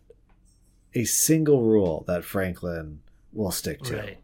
a 0.94 1.05
single 1.05 1.62
rule 1.62 2.05
that 2.07 2.24
Franklin 2.24 3.00
will 3.33 3.50
stick 3.50 3.81
to 3.83 3.96
Right. 3.96 4.18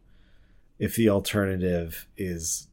if 0.79 0.95
the 0.95 1.09
alternative 1.09 2.07
is 2.17 2.67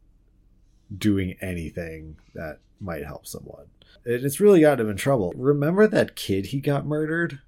doing 0.96 1.37
anything 1.40 2.16
that 2.35 2.59
might 2.80 3.04
help 3.04 3.26
someone. 3.26 3.66
And 4.04 4.24
it's 4.24 4.40
really 4.40 4.61
got 4.61 4.80
him 4.80 4.90
in 4.90 4.96
trouble. 4.96 5.33
Remember 5.37 5.87
that 5.87 6.16
kid 6.16 6.46
he 6.46 6.61
got 6.61 6.87
murdered? 6.87 7.40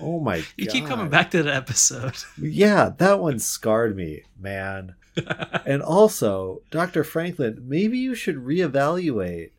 Oh 0.00 0.18
my 0.18 0.38
god. 0.38 0.46
You 0.56 0.66
keep 0.66 0.86
coming 0.86 1.08
back 1.10 1.30
to 1.32 1.42
that 1.42 1.54
episode. 1.54 2.16
Yeah, 2.38 2.90
that 2.98 3.20
one 3.20 3.38
scarred 3.38 3.96
me, 3.96 4.22
man. 4.38 4.94
And 5.66 5.82
also, 5.82 6.62
Dr. 6.70 7.04
Franklin, 7.04 7.62
maybe 7.68 7.98
you 7.98 8.14
should 8.14 8.36
reevaluate 8.36 9.50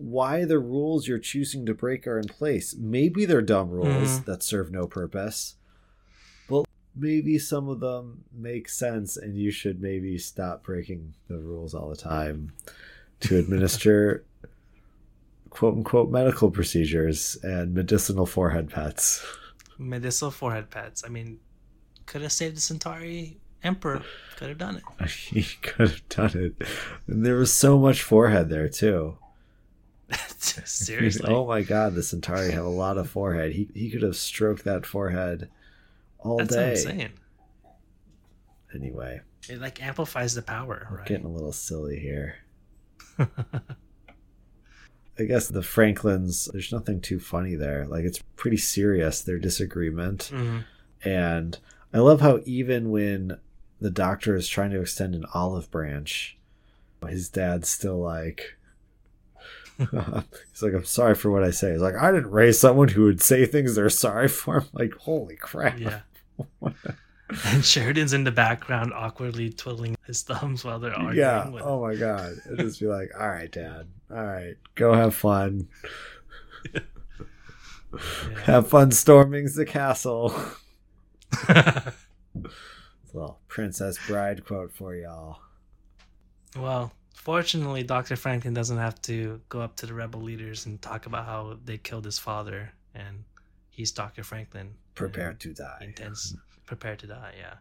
why 0.00 0.44
the 0.44 0.58
rules 0.58 1.06
you're 1.08 1.18
choosing 1.18 1.66
to 1.66 1.74
break 1.74 2.06
are 2.06 2.18
in 2.18 2.26
place. 2.28 2.74
Maybe 2.78 3.24
they're 3.24 3.42
dumb 3.42 3.70
rules 3.70 4.20
Mhm. 4.20 4.24
that 4.26 4.42
serve 4.42 4.70
no 4.70 4.86
purpose, 4.86 5.56
but 6.48 6.64
maybe 6.96 7.38
some 7.38 7.68
of 7.68 7.80
them 7.80 8.24
make 8.32 8.68
sense, 8.68 9.16
and 9.16 9.36
you 9.36 9.50
should 9.50 9.80
maybe 9.80 10.18
stop 10.18 10.64
breaking 10.64 11.14
the 11.28 11.38
rules 11.38 11.74
all 11.74 11.88
the 11.88 11.96
time 11.96 12.52
to 13.20 13.36
administer 13.38 14.24
quote 15.50 15.74
unquote 15.76 16.10
medical 16.10 16.50
procedures 16.50 17.36
and 17.42 17.74
medicinal 17.74 18.26
forehead 18.26 18.70
pets. 18.70 19.24
Medicinal 19.78 20.30
forehead 20.30 20.70
pets. 20.70 21.02
I 21.04 21.08
mean, 21.08 21.38
could 22.06 22.22
have 22.22 22.32
saved 22.32 22.56
the 22.56 22.60
Centauri 22.60 23.38
Emperor. 23.62 24.02
Could 24.36 24.48
have 24.50 24.58
done 24.58 24.76
it. 25.00 25.10
he 25.10 25.42
could 25.62 25.90
have 25.90 26.08
done 26.08 26.30
it. 26.38 26.68
And 27.06 27.24
there 27.26 27.36
was 27.36 27.52
so 27.52 27.78
much 27.78 28.02
forehead 28.02 28.48
there, 28.50 28.68
too. 28.68 29.18
Seriously. 30.38 31.28
oh 31.28 31.46
my 31.46 31.62
god, 31.62 31.94
the 31.94 32.02
Centauri 32.02 32.50
have 32.52 32.64
a 32.64 32.68
lot 32.68 32.96
of 32.98 33.10
forehead. 33.10 33.52
He 33.52 33.68
he 33.74 33.90
could 33.90 34.02
have 34.02 34.16
stroked 34.16 34.64
that 34.64 34.86
forehead 34.86 35.48
all 36.18 36.38
That's 36.38 36.54
what 36.54 36.60
day. 36.62 36.70
I'm 36.70 36.76
saying. 36.76 37.10
Anyway, 38.74 39.20
It 39.48 39.60
like 39.60 39.82
amplifies 39.82 40.34
the 40.34 40.42
power, 40.42 40.86
we're 40.90 40.98
right? 40.98 41.06
getting 41.06 41.24
a 41.26 41.30
little 41.30 41.52
silly 41.52 41.98
here. 41.98 42.36
I 45.18 45.24
guess 45.24 45.48
the 45.48 45.62
Franklins, 45.62 46.48
there's 46.52 46.70
nothing 46.72 47.00
too 47.00 47.18
funny 47.18 47.56
there. 47.56 47.86
Like 47.86 48.04
it's 48.04 48.22
pretty 48.36 48.56
serious 48.58 49.20
their 49.20 49.38
disagreement. 49.38 50.30
Mhm. 50.32 50.64
And 51.04 51.58
I 51.92 51.98
love 51.98 52.20
how 52.20 52.40
even 52.44 52.90
when 52.90 53.38
the 53.80 53.90
doctor 53.90 54.36
is 54.36 54.46
trying 54.48 54.70
to 54.70 54.80
extend 54.80 55.14
an 55.14 55.24
olive 55.34 55.70
branch, 55.70 56.38
his 57.08 57.28
dad's 57.28 57.68
still 57.68 57.98
like, 57.98 58.57
he's 60.50 60.62
like, 60.62 60.74
I'm 60.74 60.84
sorry 60.84 61.14
for 61.14 61.30
what 61.30 61.44
I 61.44 61.50
say. 61.50 61.72
He's 61.72 61.80
like, 61.80 61.94
I 61.94 62.10
didn't 62.10 62.30
raise 62.30 62.58
someone 62.58 62.88
who 62.88 63.04
would 63.04 63.22
say 63.22 63.46
things 63.46 63.74
they're 63.74 63.88
sorry 63.90 64.28
for. 64.28 64.60
I'm 64.60 64.66
like, 64.72 64.94
holy 64.94 65.36
crap. 65.36 65.78
Yeah. 65.78 66.00
and 67.46 67.64
Sheridan's 67.64 68.12
in 68.12 68.24
the 68.24 68.32
background 68.32 68.92
awkwardly 68.92 69.50
twiddling 69.50 69.96
his 70.06 70.22
thumbs 70.22 70.64
while 70.64 70.78
they're 70.78 70.92
arguing. 70.92 71.16
Yeah. 71.16 71.50
Oh 71.62 71.80
my 71.80 71.94
God. 71.94 72.34
I'd 72.50 72.58
just 72.58 72.80
be 72.80 72.86
like, 72.86 73.10
all 73.18 73.28
right, 73.28 73.50
dad. 73.50 73.88
All 74.10 74.24
right. 74.24 74.56
Go 74.74 74.94
have 74.94 75.14
fun. 75.14 75.68
Yeah. 76.74 76.80
Have 78.44 78.68
fun 78.68 78.90
storming 78.90 79.48
the 79.54 79.64
castle. 79.64 80.34
Well, 83.12 83.40
Princess 83.48 83.98
Bride 84.06 84.44
quote 84.44 84.72
for 84.72 84.94
y'all. 84.94 85.38
well, 86.56 86.92
fortunately, 87.18 87.82
Dr. 87.82 88.16
Franklin 88.16 88.54
doesn't 88.54 88.78
have 88.78 89.00
to 89.02 89.40
go 89.48 89.60
up 89.60 89.76
to 89.76 89.86
the 89.86 89.94
rebel 89.94 90.20
leaders 90.20 90.66
and 90.66 90.80
talk 90.80 91.06
about 91.06 91.26
how 91.26 91.58
they 91.64 91.76
killed 91.78 92.04
his 92.04 92.18
father, 92.18 92.72
and 92.94 93.24
he's 93.70 93.90
Dr. 93.92 94.22
Franklin. 94.22 94.74
Prepared 94.94 95.40
to 95.40 95.52
die. 95.52 95.78
Intense. 95.82 96.34
Prepared 96.66 96.98
to 97.00 97.06
die. 97.06 97.34
Yeah. 97.38 97.54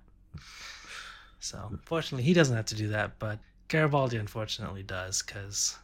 So 1.40 1.78
fortunately, 1.86 2.24
he 2.24 2.34
doesn't 2.34 2.56
have 2.56 2.66
to 2.68 2.76
do 2.76 2.88
that, 2.90 3.20
but 3.20 3.40
Garibaldi 3.68 4.18
unfortunately 4.18 4.84
does, 4.84 5.22
because 5.22 5.78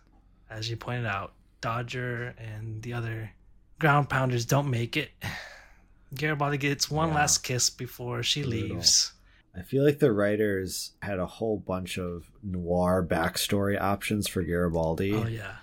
as 0.50 0.70
you 0.70 0.76
pointed 0.78 1.06
out, 1.06 1.34
Dodger 1.62 2.34
and 2.38 2.82
the 2.82 2.94
other 2.94 3.32
ground 3.80 4.10
pounders 4.10 4.46
don't 4.46 4.70
make 4.70 4.98
it. 4.98 5.12
Garibaldi 6.16 6.58
gets 6.58 6.92
one 6.92 7.10
Yeah. 7.10 7.16
last 7.16 7.40
kiss 7.44 7.70
before 7.70 8.22
she 8.24 8.44
Brutal. 8.44 8.76
leaves. 8.78 9.14
I 9.56 9.62
feel 9.62 9.84
like 9.86 10.00
the 10.00 10.12
writers 10.12 10.94
had 11.02 11.20
a 11.20 11.26
whole 11.28 11.58
bunch 11.58 11.98
of 12.00 12.32
noir 12.42 13.06
backstory 13.08 13.80
options 13.80 14.28
for 14.28 14.42
Garibaldi. 14.42 15.14
Oh 15.14 15.28
yeah, 15.28 15.58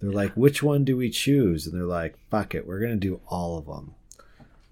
They're 0.00 0.12
like, 0.12 0.32
which 0.34 0.62
one 0.62 0.84
do 0.84 0.96
we 0.96 1.08
choose? 1.10 1.66
And 1.66 1.74
they're 1.74 1.86
like, 1.86 2.18
fuck 2.30 2.54
it, 2.54 2.66
we're 2.66 2.80
gonna 2.80 2.96
do 2.96 3.20
all 3.28 3.56
of 3.58 3.66
them. 3.66 3.94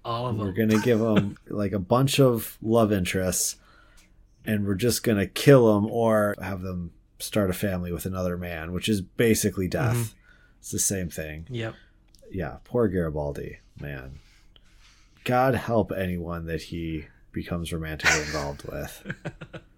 all 0.05 0.27
of 0.27 0.37
them. 0.37 0.45
We're 0.45 0.53
gonna 0.53 0.81
give 0.81 0.99
them 0.99 1.37
like 1.49 1.71
a 1.71 1.79
bunch 1.79 2.19
of 2.19 2.57
love 2.61 2.91
interests, 2.91 3.55
and 4.45 4.67
we're 4.67 4.75
just 4.75 5.01
gonna 5.03 5.25
kill 5.27 5.73
them 5.73 5.89
or 5.91 6.35
have 6.41 6.61
them 6.61 6.91
start 7.17 7.49
a 7.49 7.53
family 7.53 7.91
with 7.91 8.05
another 8.05 8.37
man, 8.37 8.71
which 8.71 8.87
is 8.87 9.01
basically 9.01 9.67
death. 9.67 9.95
Mhm. 9.97 10.13
It's 10.59 10.71
the 10.71 10.79
same 10.79 11.09
thing. 11.09 11.47
Yep. 11.49 11.73
Yeah, 12.31 12.57
poor 12.65 12.87
Garibaldi, 12.87 13.59
man. 13.79 14.19
God 15.23 15.55
help 15.55 15.91
anyone 15.91 16.45
that 16.45 16.63
he 16.63 17.07
becomes 17.31 17.71
romantically 17.71 18.21
involved 18.21 18.63
with. 18.63 19.13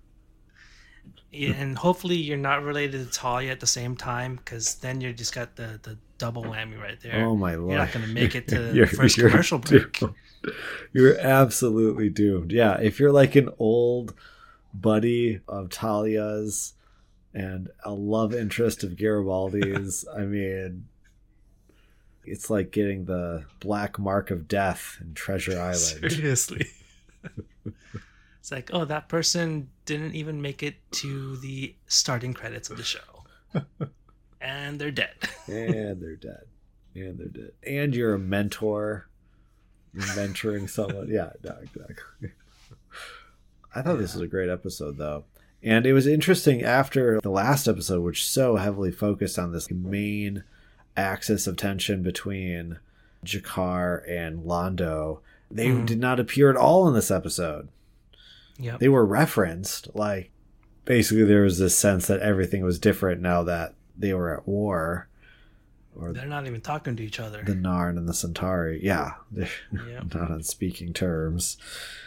Yeah, 1.34 1.54
and 1.54 1.78
hopefully 1.78 2.18
you're 2.18 2.36
not 2.38 2.62
related 2.64 3.06
to 3.06 3.10
Talia 3.10 3.52
at 3.52 3.62
the 3.62 3.68
same 3.68 3.96
time, 3.96 4.36
because 4.36 4.76
then 4.76 5.00
you 5.00 5.14
just 5.14 5.34
got 5.34 5.56
the 5.56 5.80
the 5.82 5.98
double 6.18 6.44
whammy 6.44 6.78
right 6.80 7.00
there. 7.00 7.24
Oh 7.26 7.38
my 7.38 7.56
lord! 7.56 7.72
You're 7.72 7.80
not 7.80 7.94
gonna 7.94 8.08
make 8.08 8.36
it 8.36 8.50
to 8.50 8.60
the 8.74 8.86
first 8.86 9.18
commercial 9.18 9.60
break. 9.60 9.98
doomed. 10.00 10.14
You're 10.94 11.18
absolutely 11.20 12.10
doomed. 12.10 12.52
Yeah, 12.52 12.78
if 12.82 13.00
you're 13.00 13.14
like 13.14 13.36
an 13.36 13.50
old 13.60 14.14
buddy 14.74 15.40
of 15.48 15.70
Talia's 15.70 16.74
and 17.34 17.70
a 17.86 17.94
love 17.94 18.34
interest 18.34 18.84
of 18.84 18.98
Garibaldi's, 18.98 20.04
I 20.14 20.22
mean, 20.22 20.88
it's 22.26 22.50
like 22.50 22.72
getting 22.72 23.06
the 23.06 23.46
black 23.62 23.98
mark 23.98 24.32
of 24.32 24.48
death 24.50 24.98
in 25.00 25.14
Treasure 25.14 25.58
Island. 25.58 25.78
Seriously. 26.12 26.68
it's 28.40 28.52
like, 28.52 28.70
oh, 28.74 28.86
that 28.86 29.10
person 29.10 29.70
didn't 29.86 30.16
even 30.16 30.42
make 30.42 30.64
it 30.64 30.76
to 30.92 31.38
the 31.38 31.76
starting 31.88 32.34
credits 32.34 32.70
of 32.70 32.78
the 32.78 32.84
show. 32.84 33.00
and 34.42 34.80
they're 34.80 34.92
dead. 34.92 35.16
and 35.48 36.02
they're 36.02 36.16
dead. 36.16 36.46
And 36.96 37.18
they're 37.18 37.28
dead. 37.28 37.52
And 37.66 37.96
you're 37.96 38.14
a 38.14 38.20
mentor. 38.20 39.08
You're 39.94 40.04
mentoring 40.04 40.70
someone. 40.70 41.10
Yeah, 41.10 41.32
no, 41.44 41.58
exactly. 41.62 42.32
I 43.76 43.82
thought 43.82 43.98
this 44.00 44.14
was 44.14 44.24
a 44.24 44.28
great 44.28 44.50
episode, 44.50 44.98
though. 44.98 45.26
And 45.64 45.86
it 45.86 45.94
was 45.94 46.08
interesting 46.08 46.64
after 46.64 47.22
the 47.22 47.30
last 47.30 47.68
episode, 47.68 48.02
which 48.02 48.28
so 48.28 48.56
heavily 48.56 48.92
focused 48.92 49.38
on 49.38 49.52
this 49.52 49.70
main 49.70 50.44
axis 50.98 51.46
of 51.48 51.56
tension 51.56 52.02
between 52.02 52.80
G'Kar 53.24 54.02
and 54.10 54.40
Londo. 54.40 55.20
They 55.52 55.68
Mhm. 55.68 55.86
did 55.86 56.00
not 56.00 56.20
appear 56.20 56.50
at 56.50 56.56
all 56.58 56.88
in 56.88 56.94
this 56.94 57.12
episode 57.12 57.70
Yeah. 58.58 58.78
they 58.78 58.90
were 58.90 59.06
referenced 59.06 59.94
like 59.96 60.32
basically 60.86 61.24
there 61.26 61.44
was 61.44 61.60
this 61.60 61.78
sense 61.78 62.08
that 62.08 62.20
everything 62.22 62.64
was 62.64 62.80
different 62.80 63.22
now 63.22 63.44
that 63.44 63.76
they 63.98 64.14
were 64.14 64.36
at 64.38 64.48
war 64.48 65.08
or 65.96 66.14
They're 66.14 66.26
not 66.26 66.48
even 66.48 66.62
talking 66.62 66.96
to 66.96 67.04
each 67.04 67.20
other. 67.20 67.44
the 67.44 67.54
narn 67.54 67.98
and 67.98 68.08
the 68.08 68.14
centauri 68.14 68.80
yeah 68.84 69.16
they're 69.32 69.50
Yep. 69.88 70.14
not 70.16 70.32
on 70.32 70.44
speaking 70.44 70.94
terms 70.94 71.58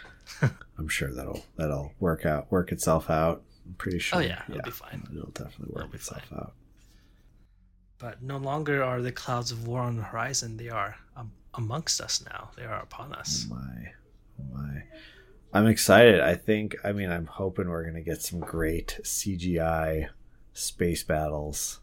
i'm 0.79 0.89
sure 0.89 1.13
that'll 1.13 1.45
that'll 1.57 1.93
work 2.01 2.25
out 2.25 2.51
work 2.51 2.73
itself 2.73 3.11
out 3.11 3.43
i'm 3.67 3.75
pretty 3.75 3.99
sure 3.99 4.19
Oh, 4.19 4.23
yeah, 4.23 4.43
it'll 4.49 4.63
be 4.63 4.71
fine. 4.71 5.07
it'll 5.13 5.31
definitely 5.31 5.75
It'll 5.75 5.87
work 5.87 5.95
itself 5.95 6.23
fine. 6.31 6.39
out 6.39 6.53
But 7.99 8.23
no 8.23 8.37
longer 8.39 8.83
are 8.83 9.01
the 9.03 9.13
clouds 9.13 9.51
of 9.53 9.67
war 9.67 9.81
on 9.81 9.97
the 9.97 10.03
horizon. 10.03 10.57
They 10.57 10.69
are 10.69 10.97
um, 11.17 11.33
amongst 11.57 12.01
us 12.01 12.25
now. 12.25 12.51
They 12.57 12.65
are 12.65 12.81
upon 12.81 13.13
us. 13.15 13.47
oh 13.51 13.55
my 13.55 13.93
oh 14.41 14.45
my 14.53 14.83
i'm 15.53 15.69
excited 15.69 16.21
i 16.21 16.35
think 16.35 16.75
i 16.83 16.91
mean 16.91 17.09
i'm 17.13 17.27
hoping 17.27 17.69
we're 17.69 17.85
gonna 17.85 18.01
get 18.03 18.21
some 18.21 18.41
great 18.41 18.99
cgi 19.05 20.09
space 20.53 21.05
battles 21.05 21.79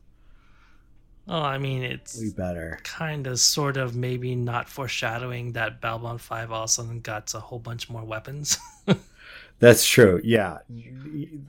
Oh, 1.27 1.39
I 1.39 1.59
mean, 1.59 1.83
it's 1.83 2.19
we 2.19 2.31
better 2.31 2.79
kind 2.83 3.27
of, 3.27 3.39
sort 3.39 3.77
of, 3.77 3.95
maybe 3.95 4.35
not 4.35 4.67
foreshadowing 4.67 5.53
that 5.53 5.79
Babylon 5.79 6.17
5 6.17 6.51
all 6.51 6.63
of 6.63 6.65
a 6.65 6.67
sudden 6.67 6.99
got 6.99 7.33
a 7.35 7.39
whole 7.39 7.59
bunch 7.59 7.89
more 7.89 8.03
weapons. 8.03 8.57
That's 9.59 9.85
true. 9.85 10.19
Yeah, 10.23 10.57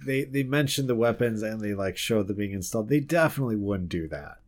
they 0.05 0.25
they 0.25 0.43
mentioned 0.43 0.89
the 0.89 0.95
weapons 0.95 1.43
and 1.43 1.59
they 1.61 1.73
like 1.73 1.97
showed 1.97 2.29
them 2.29 2.37
being 2.37 2.53
installed. 2.53 2.91
They 2.91 3.01
definitely 3.01 3.57
wouldn't 3.57 3.89
do 3.89 4.07
that. 4.09 4.42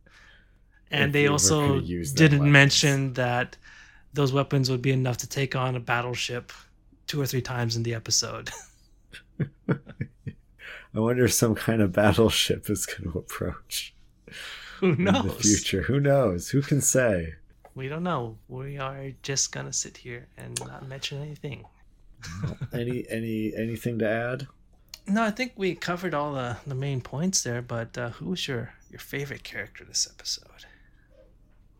And 0.91 1.07
If 1.07 1.13
they 1.13 1.27
also 1.27 1.79
didn't 1.81 2.39
weapons. 2.39 2.51
mention 2.51 3.13
that 3.13 3.57
those 4.13 4.31
weapons 4.31 4.69
would 4.69 4.81
be 4.81 4.91
enough 4.91 5.17
to 5.17 5.27
take 5.27 5.55
on 5.55 5.75
a 5.75 5.79
battleship 5.79 6.51
two 7.07 7.19
or 7.21 7.25
three 7.25 7.41
times 7.41 7.75
in 7.75 7.83
the 7.83 7.93
episode. 7.93 8.49
I 9.69 10.99
wonder 10.99 11.25
if 11.25 11.33
some 11.33 11.55
kind 11.55 11.81
of 11.81 11.91
battleship 11.91 12.69
is 12.69 12.85
going 12.85 13.11
to 13.11 13.19
approach 13.19 13.93
Who 14.79 14.95
knows? 14.95 15.21
in 15.21 15.27
the 15.27 15.33
future. 15.33 15.81
Who 15.83 15.99
knows? 15.99 16.49
Who 16.49 16.61
can 16.61 16.81
say? 16.81 17.33
We 17.73 17.89
don't 17.89 18.03
know. 18.03 18.37
We 18.47 18.77
are 18.77 19.11
just 19.21 19.51
gonna 19.51 19.73
sit 19.73 19.97
here 19.97 20.27
and 20.37 20.57
not 20.65 20.87
mention 20.87 21.21
anything. 21.21 21.65
Any 22.71 23.05
any 23.09 23.53
anything 23.53 23.99
to 23.99 24.07
add? 24.07 24.47
No, 25.07 25.23
I 25.23 25.31
think 25.31 25.51
we 25.57 25.75
covered 25.75 26.13
all 26.13 26.33
the, 26.33 26.55
the 26.65 26.73
main 26.73 27.01
points 27.01 27.43
there. 27.43 27.61
But 27.61 27.97
uh, 27.97 28.09
who's 28.11 28.47
your 28.47 28.73
your 28.89 28.99
favorite 28.99 29.43
character 29.43 29.83
this 29.83 30.07
episode? 30.09 30.63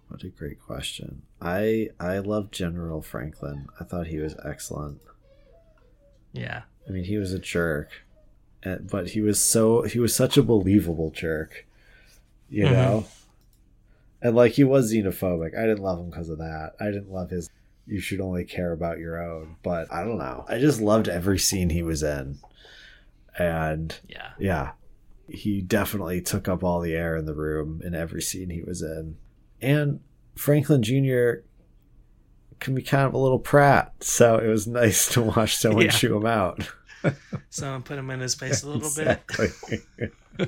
What 0.08 0.24
a 0.24 0.30
great 0.30 0.62
question. 0.62 1.24
I 1.42 1.90
I 2.00 2.20
love 2.20 2.52
General 2.52 3.02
Franklin. 3.02 3.68
I 3.80 3.84
thought 3.84 4.08
he 4.08 4.20
was 4.20 4.36
excellent. 4.46 5.02
Yeah, 6.32 6.64
I 6.88 6.92
mean, 6.92 7.06
he 7.06 7.18
was 7.18 7.34
a 7.34 7.40
jerk, 7.40 7.90
eh, 8.64 8.78
but 8.82 9.10
he 9.10 9.22
was 9.22 9.40
so 9.40 9.82
he 9.84 10.00
was 10.00 10.16
such 10.16 10.38
a 10.38 10.44
believable 10.44 11.10
jerk, 11.12 11.66
you 12.50 12.66
Mhm. 12.66 12.72
know. 12.72 13.06
And 14.22 14.36
like 14.36 14.54
he 14.54 14.64
was 14.64 14.92
xenophobic. 14.94 15.58
I 15.58 15.62
didn't 15.66 15.84
love 15.84 16.00
him 16.00 16.10
because 16.10 16.30
of 16.30 16.38
that. 16.40 16.74
I 16.80 16.86
didn't 16.86 17.12
love 17.12 17.30
his. 17.30 17.50
You 17.88 18.00
should 18.00 18.22
only 18.22 18.44
care 18.46 18.72
about 18.72 18.98
your 19.00 19.22
own. 19.22 19.58
But 19.64 19.92
I 19.94 20.04
don't 20.04 20.18
know. 20.18 20.46
I 20.48 20.58
just 20.60 20.82
loved 20.82 21.08
every 21.08 21.38
scene 21.40 21.70
he 21.70 21.84
was 21.84 22.02
in, 22.04 22.40
and 23.38 23.98
yeah, 24.08 24.32
yeah, 24.40 24.72
he 25.28 25.62
definitely 25.62 26.22
took 26.22 26.48
up 26.48 26.64
all 26.64 26.80
the 26.82 26.96
air 26.96 27.16
in 27.16 27.26
the 27.26 27.34
room 27.36 27.82
in 27.84 27.94
every 27.96 28.22
scene 28.22 28.50
he 28.50 28.62
was 28.64 28.82
in. 28.82 29.18
And 29.62 30.00
Franklin 30.36 30.84
Jr. 30.84 31.42
can 32.60 32.76
be 32.76 32.82
kind 32.82 33.06
of 33.06 33.14
a 33.14 33.18
little 33.18 33.40
prat, 33.40 33.94
so 34.04 34.38
it 34.38 34.48
was 34.48 34.68
nice 34.68 35.08
to 35.14 35.22
watch 35.22 35.56
someone 35.58 35.86
Yeah. 35.86 35.92
chew 35.92 36.18
him 36.18 36.26
out. 36.26 36.68
someone 37.50 37.84
put 37.84 37.98
him 37.98 38.10
in 38.10 38.20
his 38.20 38.36
face 38.36 38.64
a 38.64 38.70
little 38.70 38.90
bit. 38.96 39.22
exactly. 39.30 39.80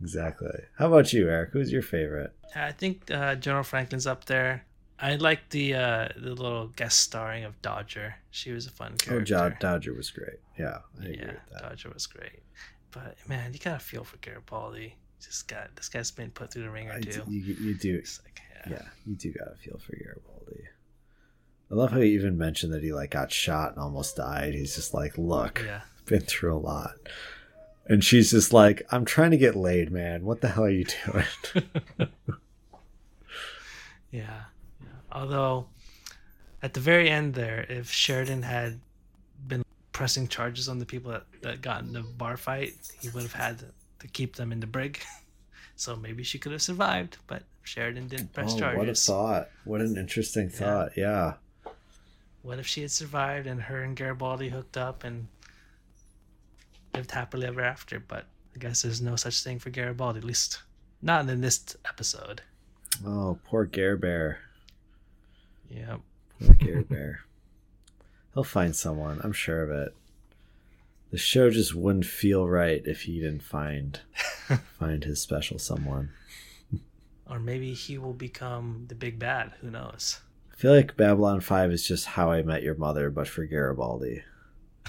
exactly. 0.00 0.60
How 0.78 0.86
about 0.88 1.12
you, 1.12 1.28
Eric? 1.28 1.50
Who's 1.52 1.72
your 1.72 1.82
favorite? 1.82 2.32
I 2.54 2.72
think 2.72 3.10
uh, 3.10 3.34
General 3.36 3.64
Franklin's 3.64 4.06
up 4.06 4.24
there. 4.26 4.64
I 4.98 5.16
like 5.16 5.50
the 5.50 5.74
uh, 5.74 6.08
the 6.16 6.30
little 6.34 6.68
guest 6.68 7.00
starring 7.00 7.44
of 7.44 7.60
Dodger. 7.60 8.14
She 8.30 8.50
was 8.52 8.66
a 8.66 8.70
fun 8.70 8.96
character. 8.96 9.34
Oh, 9.34 9.38
character. 9.40 9.58
Dodger 9.60 9.92
was 9.94 10.10
great. 10.10 10.38
Yeah, 10.58 10.78
I 11.02 11.08
yeah. 11.08 11.32
Dodger 11.60 11.90
was 11.92 12.06
great. 12.06 12.40
But 12.92 13.16
man, 13.28 13.52
you 13.52 13.58
gotta 13.58 13.78
feel 13.78 14.04
for 14.04 14.16
Garibaldi. 14.18 14.96
Just 15.20 15.48
got 15.48 15.74
this 15.76 15.88
guy's 15.88 16.10
been 16.10 16.30
put 16.30 16.52
through 16.52 16.62
the 16.62 16.70
ringer 16.70 17.00
too. 17.00 17.22
you, 17.28 17.40
you 17.40 17.74
do. 17.74 17.96
It's 17.96 18.20
like, 18.24 18.40
yeah. 18.66 18.72
Yeah, 18.72 18.88
you 19.06 19.14
do 19.14 19.32
gotta 19.32 19.56
feel 19.56 19.78
for 19.78 19.96
Garibaldi. 19.96 20.64
I 21.70 21.74
love 21.74 21.90
how 21.90 22.00
he 22.00 22.10
even 22.10 22.38
mentioned 22.38 22.72
that 22.72 22.82
he 22.82 22.92
like 22.92 23.10
got 23.10 23.32
shot 23.32 23.72
and 23.72 23.80
almost 23.80 24.16
died. 24.16 24.54
He's 24.54 24.74
just 24.74 24.94
like, 24.94 25.18
look, 25.18 25.62
yeah. 25.64 25.80
been 26.04 26.20
through 26.20 26.56
a 26.56 26.58
lot. 26.58 26.94
And 27.88 28.02
she's 28.04 28.30
just 28.30 28.52
like, 28.52 28.82
I'm 28.90 29.04
trying 29.04 29.30
to 29.30 29.36
get 29.36 29.56
laid, 29.56 29.90
man. 29.90 30.24
What 30.24 30.40
the 30.40 30.48
hell 30.48 30.64
are 30.64 30.70
you 30.70 30.86
doing? 31.04 31.24
Yeah. 34.12 34.44
yeah. 34.80 34.86
Although, 35.12 35.66
at 36.62 36.74
the 36.74 36.80
very 36.80 37.10
end 37.10 37.34
there, 37.34 37.66
if 37.68 37.90
Sheridan 37.90 38.42
had 38.42 38.80
been 39.46 39.62
pressing 39.92 40.28
charges 40.28 40.68
on 40.68 40.78
the 40.78 40.86
people 40.86 41.10
that, 41.10 41.24
that 41.42 41.60
got 41.60 41.82
in 41.82 41.92
the 41.92 42.00
bar 42.02 42.36
fight, 42.36 42.74
he 43.00 43.08
would 43.10 43.24
have 43.24 43.32
had 43.32 43.64
to, 44.00 44.08
keep 44.08 44.36
them 44.36 44.52
in 44.52 44.60
the 44.60 44.66
brig. 44.66 45.00
so 45.76 45.96
maybe 45.96 46.22
she 46.22 46.38
could 46.38 46.52
have 46.52 46.62
survived, 46.62 47.18
but 47.26 47.42
Sheridan 47.62 48.08
didn't 48.08 48.32
press 48.32 48.54
oh, 48.54 48.58
charges. 48.58 48.78
what 48.78 48.88
a 48.88 48.94
thought. 48.94 49.48
What 49.64 49.80
an 49.80 49.96
interesting 49.96 50.48
thought. 50.48 50.96
Yeah. 50.96 51.34
What 52.42 52.58
if 52.58 52.66
she 52.66 52.82
had 52.82 52.92
survived 52.92 53.46
and 53.46 53.62
her 53.62 53.82
and 53.82 53.96
Garibaldi 53.96 54.50
hooked 54.50 54.76
up 54.76 55.02
and 55.02 55.26
lived 56.94 57.10
happily 57.10 57.46
ever 57.46 57.60
after? 57.60 57.98
But 57.98 58.26
I 58.54 58.58
guess 58.58 58.82
there's 58.82 59.02
no 59.02 59.16
such 59.16 59.42
thing 59.42 59.58
for 59.58 59.70
Garibaldi, 59.70 60.18
at 60.18 60.24
least 60.24 60.62
not 61.02 61.28
in 61.28 61.40
this 61.40 61.76
episode. 61.84 62.42
Oh, 63.04 63.38
poor 63.44 63.64
Gare 63.64 63.96
Bear. 63.96 64.38
Yeah. 65.68 65.96
Poor 66.40 66.54
Gare 66.58 66.82
Bear. 66.82 67.20
He'll 68.34 68.44
find 68.44 68.76
someone. 68.76 69.20
I'm 69.24 69.32
sure 69.32 69.62
of 69.62 69.70
it. 69.70 69.94
The 71.16 71.20
show 71.20 71.48
just 71.48 71.74
wouldn't 71.74 72.04
feel 72.04 72.46
right 72.46 72.82
if 72.84 73.04
he 73.04 73.20
didn't 73.20 73.42
find 73.42 73.98
find 74.78 75.02
his 75.02 75.18
special 75.18 75.58
someone. 75.58 76.10
Or 77.26 77.38
maybe 77.38 77.72
he 77.72 77.96
will 77.96 78.12
become 78.12 78.84
the 78.88 78.94
big 78.94 79.18
bad. 79.18 79.52
Who 79.62 79.70
knows? 79.70 80.20
I 80.52 80.56
feel 80.56 80.74
like 80.74 80.94
Babylon 80.94 81.40
5 81.40 81.72
is 81.72 81.88
just 81.88 82.04
how 82.04 82.30
I 82.30 82.42
met 82.42 82.62
your 82.62 82.74
mother, 82.74 83.08
but 83.08 83.28
for 83.28 83.46
Garibaldi. 83.46 84.24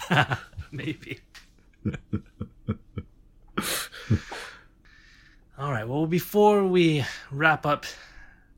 maybe. 0.71 1.21
All 5.57 5.71
right. 5.71 5.87
Well, 5.87 6.07
before 6.07 6.67
we 6.67 7.05
wrap 7.31 7.65
up 7.65 7.85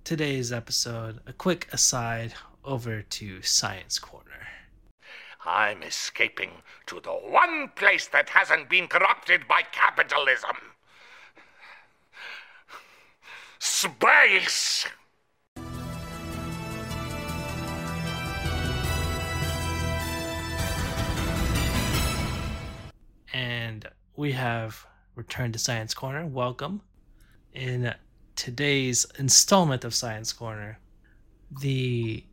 today's 0.04 0.52
episode, 0.52 1.20
a 1.28 1.34
quick 1.34 1.68
aside 1.72 2.34
over 2.66 3.04
to 3.04 3.44
Science 3.44 4.00
Corner. 4.00 4.29
I'm 5.52 5.82
escaping 5.82 6.62
to 6.86 7.00
the 7.00 7.10
one 7.10 7.70
place 7.76 8.08
that 8.10 8.30
hasn't 8.30 8.70
been 8.70 8.88
corrupted 8.88 9.48
by 9.48 9.64
capitalism 9.64 10.56
space! 13.58 14.86
And 23.34 23.88
we 24.16 24.34
have 24.34 24.86
returned 25.16 25.54
to 25.54 25.60
Science 25.60 25.96
Corner. 25.96 26.28
Welcome. 26.28 26.82
In 27.54 27.96
today's 28.36 29.08
installment 29.18 29.84
of 29.84 29.96
Science 29.96 30.32
Corner, 30.32 30.78
the 31.60 32.24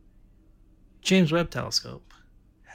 James 1.01 1.31
Webb 1.31 1.49
Telescope 1.49 2.13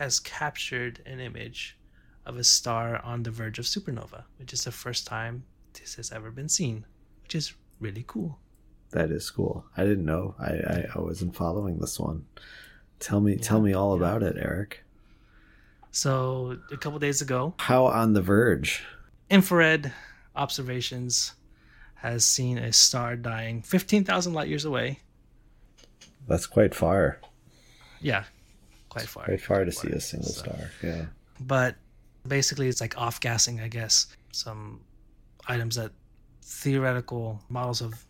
has 0.02 0.18
captured 0.18 1.00
an 1.06 1.20
image 1.20 1.78
of 2.26 2.36
a 2.36 2.42
star 2.42 3.00
on 3.04 3.22
the 3.22 3.30
verge 3.30 3.60
of 3.60 3.64
supernova, 3.66 4.24
which 4.36 4.52
is 4.52 4.64
the 4.64 4.72
first 4.72 5.06
time 5.06 5.44
this 5.74 5.94
has 5.94 6.10
ever 6.10 6.32
been 6.32 6.48
seen, 6.48 6.84
which 7.22 7.36
is 7.36 7.54
really 7.78 8.02
cool. 8.08 8.36
That 8.90 9.12
is 9.12 9.30
cool. 9.30 9.64
I 9.76 9.84
didn't 9.84 10.04
know. 10.04 10.34
I, 10.40 10.50
I, 10.50 10.86
I 10.96 10.98
wasn't 10.98 11.36
following 11.36 11.78
this 11.78 12.00
one. 12.00 12.26
Tell 12.98 13.20
me 13.20 13.36
tell 13.36 13.60
me 13.60 13.74
all 13.74 13.94
about 13.94 14.24
it, 14.24 14.36
Eric. 14.36 14.82
So, 15.92 16.58
a 16.72 16.76
couple 16.76 16.98
days 16.98 17.22
ago, 17.22 17.54
How 17.58 17.86
on 17.86 18.12
the 18.12 18.22
verge? 18.22 18.82
infrared 19.30 19.92
observations 20.34 21.34
has 21.94 22.26
seen 22.26 22.58
a 22.58 22.72
star 22.72 23.14
dying 23.14 23.62
15,000 23.62 24.32
light 24.34 24.48
years 24.48 24.64
away. 24.64 24.98
That's 26.26 26.46
quite 26.46 26.74
far. 26.74 27.20
Yeah, 28.00 28.24
quite 28.94 29.08
far. 29.14 29.24
Quite 29.24 29.40
far 29.50 29.64
to 29.64 29.72
see 29.80 29.88
a 29.88 30.00
single 30.00 30.30
So- 30.30 30.42
star. 30.42 30.60
Yeah. 30.82 31.04
But 31.40 31.72
basically, 32.36 32.68
it's 32.68 32.80
like 32.84 32.94
off 33.04 33.16
gassing, 33.26 33.56
I 33.60 33.68
guess. 33.68 33.94
Some 34.32 34.80
items 35.48 35.74
that 35.76 35.92
theoretical 36.42 37.40
models 37.48 37.80
have 37.80 38.04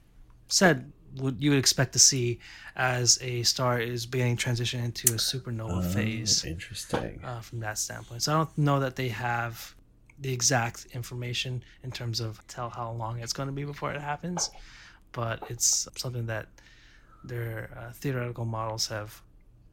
said 0.48 0.92
would 1.16 1.36
you 1.42 1.50
would 1.50 1.58
expect 1.58 1.92
to 1.92 1.98
see 1.98 2.38
as 2.74 3.18
a 3.20 3.42
star 3.42 3.78
is 3.78 4.06
beginning 4.06 4.36
transition 4.36 4.82
into 4.82 5.06
a 5.12 5.16
supernova 5.18 5.84
phase 5.94 6.42
Oh, 6.44 6.48
interesting. 6.48 7.20
uh, 7.22 7.40
from 7.42 7.60
that 7.60 7.76
standpoint. 7.78 8.22
So 8.22 8.32
I 8.32 8.36
don't 8.38 8.56
know 8.58 8.80
that 8.80 8.96
they 8.96 9.08
have 9.08 9.74
the 10.18 10.32
exact 10.32 10.86
information 10.92 11.62
in 11.82 11.90
terms 11.90 12.18
of 12.20 12.30
tell 12.48 12.70
how 12.70 12.90
long 12.92 13.20
it's 13.20 13.34
going 13.34 13.48
to 13.48 13.52
be 13.60 13.64
before 13.64 13.92
it 13.92 14.00
happens, 14.00 14.50
but 15.12 15.36
it's 15.50 15.86
something 15.96 16.26
that 16.26 16.46
their 17.24 17.70
uh, 17.78 17.92
theoretical 17.92 18.46
models 18.46 18.86
have 18.88 19.20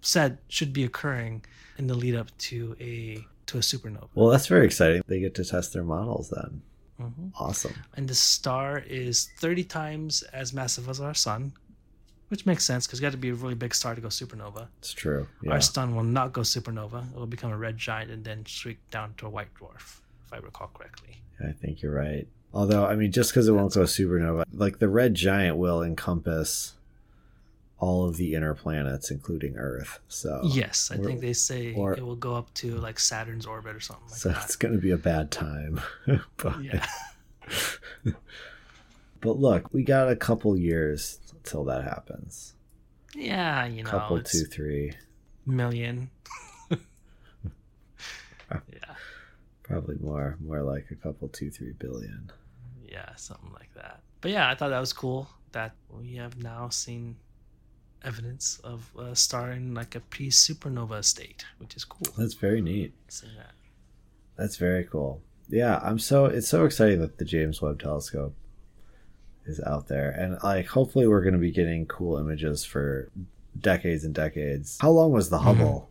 said 0.02 0.38
should 0.47 0.74
be 0.74 0.84
occurring 0.84 1.43
in 1.78 1.88
the 1.88 1.93
lead 1.95 2.16
up 2.16 2.36
to 2.38 2.76
a 2.80 3.26
to 3.47 3.58
a 3.58 3.62
supernova. 3.62 4.10
Well, 4.14 4.30
that's 4.30 4.47
very 4.47 4.66
exciting. 4.66 5.02
They 5.08 5.20
get 5.20 5.36
to 5.36 5.45
test 5.45 5.74
their 5.74 5.84
models 5.84 6.30
then. 6.30 6.62
hmm 6.97 7.28
Awesome. 7.39 7.74
And 7.95 8.08
the 8.08 8.16
star 8.16 8.84
is 8.88 9.30
30 9.38 9.64
times 9.64 10.22
as 10.34 10.54
massive 10.54 10.88
as 10.88 11.00
our 11.02 11.14
sun, 11.16 11.54
which 12.28 12.45
makes 12.45 12.64
sense 12.64 12.86
because 12.86 13.00
you 13.00 13.06
got 13.06 13.12
to 13.12 13.18
be 13.18 13.30
a 13.30 13.34
really 13.34 13.56
big 13.56 13.74
star 13.74 13.95
to 13.95 14.02
go 14.02 14.10
supernova. 14.10 14.68
It's 14.80 14.93
true. 14.93 15.28
Yeah. 15.41 15.54
Our 15.54 15.62
sun 15.62 15.95
will 15.95 16.04
not 16.04 16.34
go 16.34 16.41
supernova; 16.41 17.12
it 17.12 17.16
will 17.18 17.26
become 17.28 17.52
a 17.52 17.58
red 17.58 17.78
giant 17.78 18.12
and 18.12 18.24
then 18.24 18.45
streak 18.45 18.78
down 18.91 19.14
to 19.18 19.26
a 19.26 19.30
white 19.30 19.54
dwarf, 19.56 20.02
if 20.26 20.34
I 20.34 20.38
recall 20.38 20.70
correctly. 20.74 21.22
I 21.39 21.54
think 21.54 21.82
you're 21.82 21.93
right. 21.93 22.28
Although, 22.54 22.86
I 22.86 22.95
mean, 22.95 23.12
just 23.12 23.32
because 23.32 23.47
it 23.47 23.52
won't 23.54 23.74
go 23.74 23.82
supernova, 23.84 24.43
like 24.54 24.80
the 24.80 24.89
red 24.89 25.14
giant 25.14 25.58
will 25.58 25.82
encompass 25.84 26.74
all 27.80 28.08
of 28.08 28.18
the 28.18 28.36
inner 28.36 28.54
planets, 28.54 29.10
including 29.10 29.56
Earth. 29.58 30.00
So 30.10 30.42
Yes, 30.44 30.92
I 30.92 30.98
think 30.98 31.22
they 31.22 31.34
say 31.34 31.74
or- 31.74 31.94
it 31.94 32.06
will 32.06 32.16
go 32.18 32.36
up 32.36 32.54
to 32.56 32.76
like 32.76 33.00
Saturn's 33.00 33.46
orbit 33.46 33.76
or 33.76 33.80
something 33.80 34.06
like 34.06 34.14
that. 34.16 34.20
so 34.20 34.30
that. 34.30 34.44
it's 34.44 34.56
going 34.58 34.74
to 34.74 34.82
be 34.82 34.92
a 34.92 34.98
bad 34.98 35.32
time. 35.32 35.80
but, 36.38 36.62
Yeah, 36.64 36.86
but 39.22 39.40
look, 39.40 39.74
we 39.74 39.84
got 39.84 40.10
a 40.10 40.16
couple 40.16 40.58
years 40.58 41.20
till 41.44 41.64
that 41.66 41.84
happens. 41.84 42.54
yeah, 43.16 43.66
you 43.66 43.84
know, 43.84 43.90
couple, 43.90 44.22
two, 44.22 44.46
three, 44.46 44.94
million. 45.46 46.10
yeah, 46.72 46.78
probably 49.64 49.96
more. 50.02 50.38
More 50.44 50.62
like 50.62 50.88
a 50.92 50.96
couple, 50.96 51.28
two, 51.30 51.50
three 51.52 51.74
billion. 51.74 52.32
yeah, 52.88 53.16
something 53.16 53.52
like 53.54 53.74
that. 53.76 54.02
But 54.22 54.32
yeah, 54.32 54.50
I 54.50 54.56
thought 54.56 54.70
that 54.70 54.80
was 54.80 54.94
cool 54.94 55.30
that 55.52 55.74
we 55.90 56.16
have 56.16 56.42
now 56.44 56.70
seen 56.70 57.16
evidence 58.04 58.60
of 58.64 58.89
uh, 58.97 59.04
a 59.04 59.16
star 59.16 59.52
in 59.52 59.74
like 59.74 59.95
a 59.95 60.00
pre-supernova 60.00 61.04
state, 61.04 61.45
which 61.58 61.76
is 61.76 61.84
cool. 61.84 62.08
That's 62.18 62.34
very 62.34 62.62
neat. 62.62 62.93
Seeing 63.08 63.36
that. 63.36 63.52
That's 64.38 64.58
very 64.58 64.86
cool. 64.86 65.22
Yeah, 65.50 65.80
I'm 65.84 66.00
so 66.00 66.26
it's 66.26 66.47
so 66.47 66.66
exciting 66.66 67.02
that 67.02 67.18
the 67.18 67.26
James 67.26 67.62
Webb 67.62 67.80
Telescope 67.82 68.36
is 69.45 69.60
out 69.66 69.88
there, 69.88 70.12
and 70.12 70.38
like 70.43 70.68
hopefully 70.68 71.08
we're 71.08 71.24
going 71.24 71.34
to 71.34 71.39
be 71.39 71.52
getting 71.52 71.86
cool 71.88 72.18
images 72.18 72.64
for 72.64 73.10
decades 73.60 74.04
and 74.04 74.14
decades. 74.14 74.78
How 74.80 74.91
long 74.91 75.12
was 75.12 75.30
the 75.30 75.38
mm-hmm. 75.38 75.45
Hubble 75.45 75.89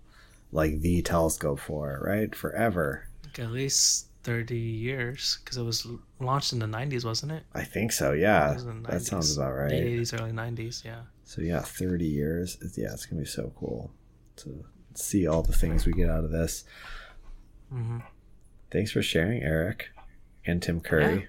like 0.52 0.80
the 0.80 1.02
telescope 1.02 1.58
for? 1.58 2.00
Right, 2.02 2.34
forever. 2.34 3.08
Like 3.24 3.38
at 3.40 3.50
least 3.50 4.06
thirty 4.22 4.58
years 4.58 5.38
because 5.42 5.56
it 5.56 5.64
was 5.64 5.86
launched 6.20 6.52
in 6.52 6.60
the 6.60 6.66
'90s, 6.66 7.04
wasn't 7.04 7.32
it? 7.32 7.42
I 7.54 7.64
think 7.64 7.92
so. 7.92 8.12
It 8.12 8.20
Yeah, 8.20 8.54
was 8.54 8.64
in 8.64 8.82
the 8.82 8.90
that 8.92 9.02
sounds 9.02 9.36
about 9.36 9.54
right. 9.56 9.72
'80s, 9.72 10.18
early 10.18 10.32
'90s. 10.32 10.84
Yeah. 10.84 11.00
So 11.28 11.42
yeah, 11.42 11.60
30 11.60 12.06
years. 12.06 12.56
Yeah, 12.74 12.94
it's 12.94 13.04
gonna 13.04 13.20
be 13.20 13.28
so 13.28 13.52
cool 13.54 13.90
to 14.36 14.64
see 14.94 15.26
all 15.26 15.42
the 15.42 15.52
things 15.52 15.84
we 15.84 15.92
get 15.92 16.08
out 16.08 16.24
of 16.24 16.30
this. 16.30 16.64
hmm 17.68 17.98
Thanks 18.70 18.92
for 18.92 19.02
sharing, 19.02 19.42
Eric 19.42 19.90
and 20.46 20.62
Tim 20.62 20.80
Curry, 20.80 21.20
Yeah. 21.20 21.26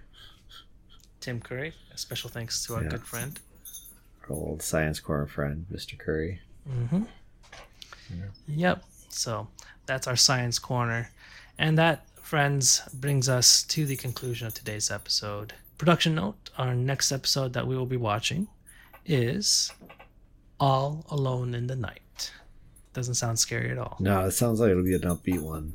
Tim 1.19 1.41
Curry. 1.41 1.73
A 1.93 1.97
special 1.97 2.29
thanks 2.29 2.65
to 2.65 2.75
our 2.75 2.83
Yeah. 2.83 2.89
good 2.91 3.03
friend. 3.03 3.39
our 4.29 4.35
old 4.35 4.61
science 4.61 4.99
corner 5.01 5.25
friend, 5.27 5.65
Mr. 5.69 5.97
Curry. 5.99 6.39
hmm 6.65 7.03
Yep. 8.47 8.83
So 9.09 9.49
that's 9.85 10.07
our 10.07 10.15
science 10.15 10.59
corner. 10.59 11.11
And 11.57 11.77
that, 11.77 12.05
friends, 12.21 12.81
brings 12.93 13.27
us 13.27 13.63
to 13.63 13.85
the 13.85 13.95
conclusion 13.97 14.47
of 14.47 14.53
today's 14.53 14.89
episode. 14.91 15.53
Production 15.77 16.15
note 16.15 16.51
our 16.57 16.73
next 16.73 17.11
episode 17.11 17.51
that 17.53 17.67
we 17.67 17.75
will 17.75 17.85
be 17.85 17.97
watching 17.97 18.47
is 19.05 19.71
All 20.59 21.05
Alone 21.09 21.53
in 21.55 21.67
the 21.67 21.75
Night. 21.75 22.31
Doesn't 22.93 23.15
sound 23.15 23.39
scary 23.39 23.71
at 23.71 23.77
all. 23.77 23.97
No, 23.99 24.25
it 24.25 24.31
sounds 24.31 24.59
like 24.59 24.71
it'll 24.71 24.83
be 24.83 24.95
an 24.95 25.01
upbeat 25.01 25.41
one. 25.41 25.73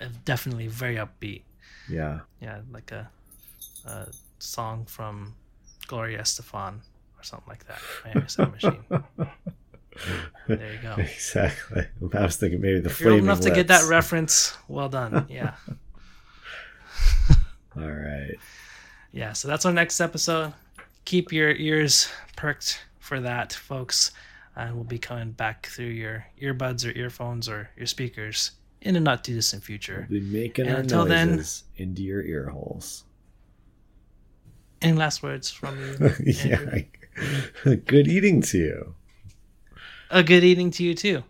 Uh, 0.00 0.06
Definitely 0.24 0.68
very 0.68 0.96
upbeat. 0.96 1.42
Yeah. 1.88 2.20
Yeah, 2.40 2.60
like 2.70 2.92
a, 2.92 3.08
a 3.86 4.06
song 4.38 4.84
from 4.86 5.34
Gloria 5.86 6.20
Estefan 6.20 6.78
or 7.18 7.22
something 7.22 7.48
like 7.48 7.66
that. 7.66 7.78
Miami 8.04 8.28
Sound 8.28 8.52
Machine. 8.52 8.84
There 10.46 10.74
you 10.74 10.78
go. 10.82 10.94
Exactly. 10.98 11.86
I 12.12 12.22
was 12.22 12.36
thinking 12.36 12.60
maybe 12.60 12.80
the 12.80 12.90
If 12.90 13.00
you're 13.00 13.12
old 13.12 13.22
enough 13.22 13.40
to 13.40 13.50
get 13.50 13.68
that 13.68 13.88
reference, 13.88 14.54
well 14.68 14.90
done. 14.90 15.24
Yeah. 15.30 15.54
All 17.76 17.90
right. 17.90 18.34
yeah, 19.12 19.32
so 19.32 19.48
that's 19.48 19.64
our 19.64 19.72
next 19.72 20.00
episode. 20.00 20.52
Keep 21.04 21.32
your 21.32 21.50
ears 21.52 22.08
perked 22.36 22.80
for 23.06 23.20
that, 23.20 23.52
folks. 23.52 24.10
And 24.54 24.74
we'll 24.74 24.84
be 24.84 24.98
coming 24.98 25.32
back 25.32 25.66
through 25.66 25.86
your 25.86 26.26
earbuds 26.40 26.86
or 26.86 26.96
earphones 26.96 27.48
or 27.48 27.70
your 27.76 27.86
speakers 27.86 28.52
in 28.80 28.96
a 28.96 29.00
not 29.00 29.22
too 29.24 29.34
distant 29.34 29.62
future. 29.64 30.06
We'll 30.10 30.20
be 30.20 30.26
making 30.26 30.66
And 30.66 30.74
our 30.74 30.80
until 30.82 31.04
then- 31.04 31.42
into 31.76 32.02
your 32.02 32.22
ear 32.22 32.48
holes. 32.48 33.04
Any 34.82 34.92
last 34.96 35.22
words 35.22 35.50
from 35.50 35.78
you? 35.78 36.10
Yeah. 36.44 36.80
Good 37.86 38.08
eating 38.08 38.42
to 38.42 38.58
you. 38.58 38.94
A 40.10 40.22
good 40.22 40.44
evening 40.44 40.70
to 40.72 40.84
you, 40.84 40.94
too. 40.94 41.24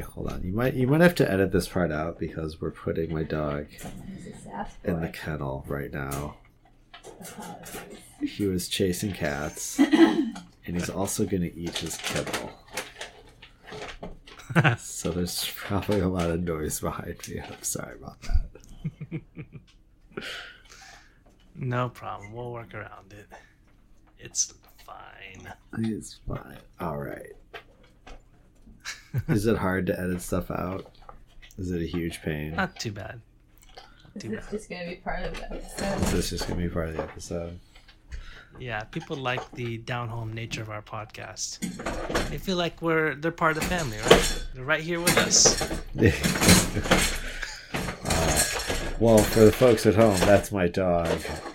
Hold 0.00 0.32
on. 0.32 0.42
You 0.42 0.52
might 0.52 0.74
you 0.74 0.86
might 0.86 1.00
have 1.00 1.14
to 1.16 1.30
edit 1.30 1.52
this 1.52 1.68
part 1.68 1.92
out 1.92 2.18
because 2.18 2.60
we're 2.60 2.70
putting 2.70 3.12
my 3.12 3.22
dog 3.22 3.66
He's 3.70 4.34
a 4.34 4.38
sass 4.38 4.76
in 4.84 5.00
the 5.00 5.08
kennel 5.08 5.64
right 5.66 5.92
now. 5.92 6.36
He 8.20 8.46
was 8.46 8.68
chasing 8.68 9.12
cats, 9.12 9.78
and 9.80 10.36
he's 10.66 10.88
also 10.90 11.24
going 11.26 11.42
to 11.42 11.54
eat 11.56 11.76
his 11.78 11.96
kibble. 11.98 12.50
So 14.78 15.10
there's 15.10 15.50
probably 15.56 16.00
a 16.00 16.08
lot 16.08 16.30
of 16.30 16.42
noise 16.42 16.78
behind 16.80 17.16
me. 17.26 17.40
I'm 17.40 17.62
sorry 17.62 17.96
about 17.96 18.18
that. 18.22 19.20
No 21.54 21.88
problem. 21.90 22.32
We'll 22.32 22.52
work 22.52 22.74
around 22.74 23.12
it. 23.12 23.26
It's 24.18 24.54
fine. 24.86 25.52
It's 25.78 26.18
fine. 26.26 26.58
All 26.80 26.98
right. 26.98 27.32
Is 29.28 29.46
it 29.46 29.58
hard 29.58 29.86
to 29.86 29.98
edit 30.00 30.22
stuff 30.22 30.50
out? 30.50 30.90
Is 31.58 31.70
it 31.70 31.82
a 31.82 31.86
huge 31.86 32.22
pain? 32.22 32.56
Not 32.56 32.78
too 32.80 32.92
bad. 32.92 33.20
This 34.14 34.22
Too 34.24 34.34
is 34.34 34.46
just 34.50 34.70
gonna 34.70 34.86
be 34.88 34.96
part 34.96 35.22
of 35.24 35.34
the 35.34 35.56
Is 35.56 35.64
episode. 35.80 36.16
this 36.16 36.30
just 36.30 36.46
going 36.48 36.60
to 36.60 36.66
be 36.68 36.72
part 36.72 36.88
of 36.90 36.96
the 36.96 37.02
episode? 37.02 37.58
Yeah, 38.60 38.84
people 38.84 39.16
like 39.16 39.50
the 39.52 39.78
down 39.78 40.08
home 40.08 40.34
nature 40.34 40.60
of 40.60 40.68
our 40.68 40.82
podcast. 40.82 41.60
They 42.28 42.36
feel 42.36 42.58
like 42.58 42.82
we're 42.82 43.14
they're 43.14 43.32
part 43.32 43.56
of 43.56 43.62
the 43.62 43.68
family, 43.68 43.96
right? 43.98 44.44
They're 44.54 44.64
right 44.64 44.82
here 44.82 45.00
with 45.00 45.16
us. 45.16 45.62
Uh, 45.62 45.76
well, 49.00 49.18
for 49.18 49.40
the 49.46 49.52
folks 49.52 49.86
at 49.86 49.94
home, 49.94 50.18
that's 50.20 50.52
my 50.52 50.68
dog. 50.68 51.08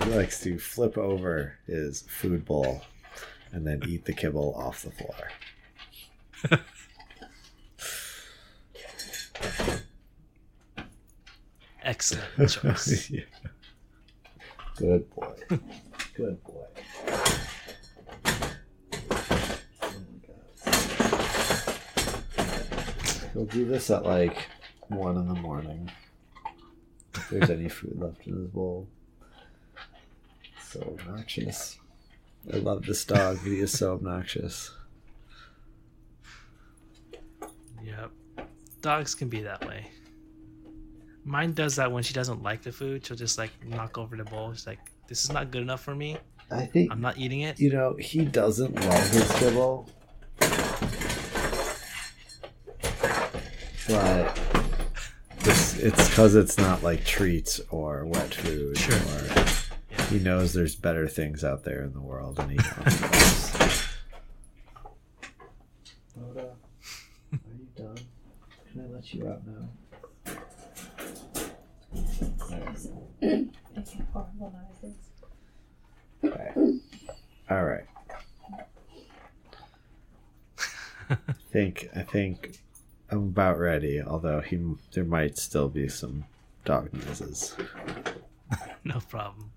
He 0.03 0.09
likes 0.09 0.39
to 0.41 0.57
flip 0.57 0.97
over 0.97 1.53
his 1.67 2.01
food 2.07 2.45
bowl 2.45 2.81
and 3.51 3.65
then 3.67 3.81
eat 3.87 4.05
the 4.05 4.13
kibble 4.13 4.55
off 4.55 4.81
the 4.83 4.91
floor. 4.91 6.59
Excellent 11.87 12.25
choice. 12.49 13.09
Yeah. 13.09 13.21
Good 14.75 15.09
boy. 15.09 15.33
Good 16.15 16.43
boy. 16.43 16.65
He'll 23.31 23.45
do 23.45 23.63
this 23.63 23.89
at 23.89 24.03
like 24.03 24.49
one 24.89 25.15
in 25.15 25.29
the 25.29 25.35
morning. 25.35 25.89
If 27.15 27.29
there's 27.29 27.49
any 27.49 27.69
food 27.69 27.97
left 27.97 28.27
in 28.27 28.35
his 28.35 28.47
bowl. 28.47 28.89
So 30.61 30.81
obnoxious. 30.81 31.79
I 32.53 32.57
love 32.57 32.85
this 32.85 33.05
dog, 33.05 33.37
but 33.41 33.49
he 33.49 33.59
is 33.59 33.71
so 33.71 33.93
obnoxious. 33.93 34.71
Yep. 37.81 38.11
Dogs 38.81 39.15
can 39.15 39.29
be 39.29 39.41
that 39.43 39.65
way. 39.65 39.89
Mine 41.27 41.51
does 41.51 41.75
that 41.75 41.91
when 41.91 42.03
she 42.03 42.13
doesn't 42.13 42.41
like 42.41 42.61
the 42.61 42.71
food. 42.71 43.05
She'll 43.05 43.17
just 43.17 43.37
like 43.37 43.51
knock 43.65 43.97
over 43.97 44.15
the 44.15 44.23
bowl. 44.23 44.53
She's 44.53 44.65
like, 44.65 44.79
"This 45.09 45.25
is 45.25 45.31
not 45.31 45.51
good 45.51 45.61
enough 45.61 45.83
for 45.83 45.93
me. 45.93 46.15
I 46.49 46.65
think 46.65 46.89
I'm 46.89 47.01
not 47.01 47.17
eating 47.17 47.41
it." 47.41 47.59
you 47.59 47.69
know 47.69 47.97
he 47.99 48.23
doesn't 48.23 48.73
love 48.73 49.09
his 49.09 49.29
kibble, 49.33 49.89
but 53.89 54.39
it's 55.39 55.77
it's 55.79 56.07
because 56.07 56.35
it's 56.35 56.57
not 56.57 56.81
like 56.81 57.03
treats 57.03 57.59
or 57.71 58.05
wet 58.05 58.33
food. 58.33 58.77
Sure. 58.77 58.95
Or 58.95 59.45
he 60.09 60.19
knows 60.19 60.53
there's 60.53 60.77
better 60.77 61.09
things 61.09 61.43
out 61.43 61.65
there 61.65 61.83
in 61.83 61.91
the 61.91 62.01
world, 62.01 62.39
and 62.39 62.51
he 62.51 62.57
wants 62.57 63.53
are 66.37 66.55
you 67.33 67.67
done? 67.75 67.97
Can 68.71 68.81
I 68.81 68.93
let 68.93 69.13
you 69.13 69.27
out 69.27 69.45
now? 69.45 69.67
Making 73.87 74.07
horrible 74.11 74.53
noises. 74.81 74.97
Okay. 76.23 76.79
All 77.49 77.63
right. 77.63 77.85
I 81.09 81.15
think 81.51 81.89
I 81.95 82.01
think 82.01 82.59
I'm 83.09 83.29
about 83.29 83.57
ready. 83.59 84.01
Although 84.01 84.41
he 84.41 84.59
there 84.93 85.05
might 85.05 85.37
still 85.37 85.69
be 85.69 85.87
some 85.87 86.25
dog 86.65 86.93
noises. 86.93 87.55
no 88.83 88.99
problem. 88.99 89.51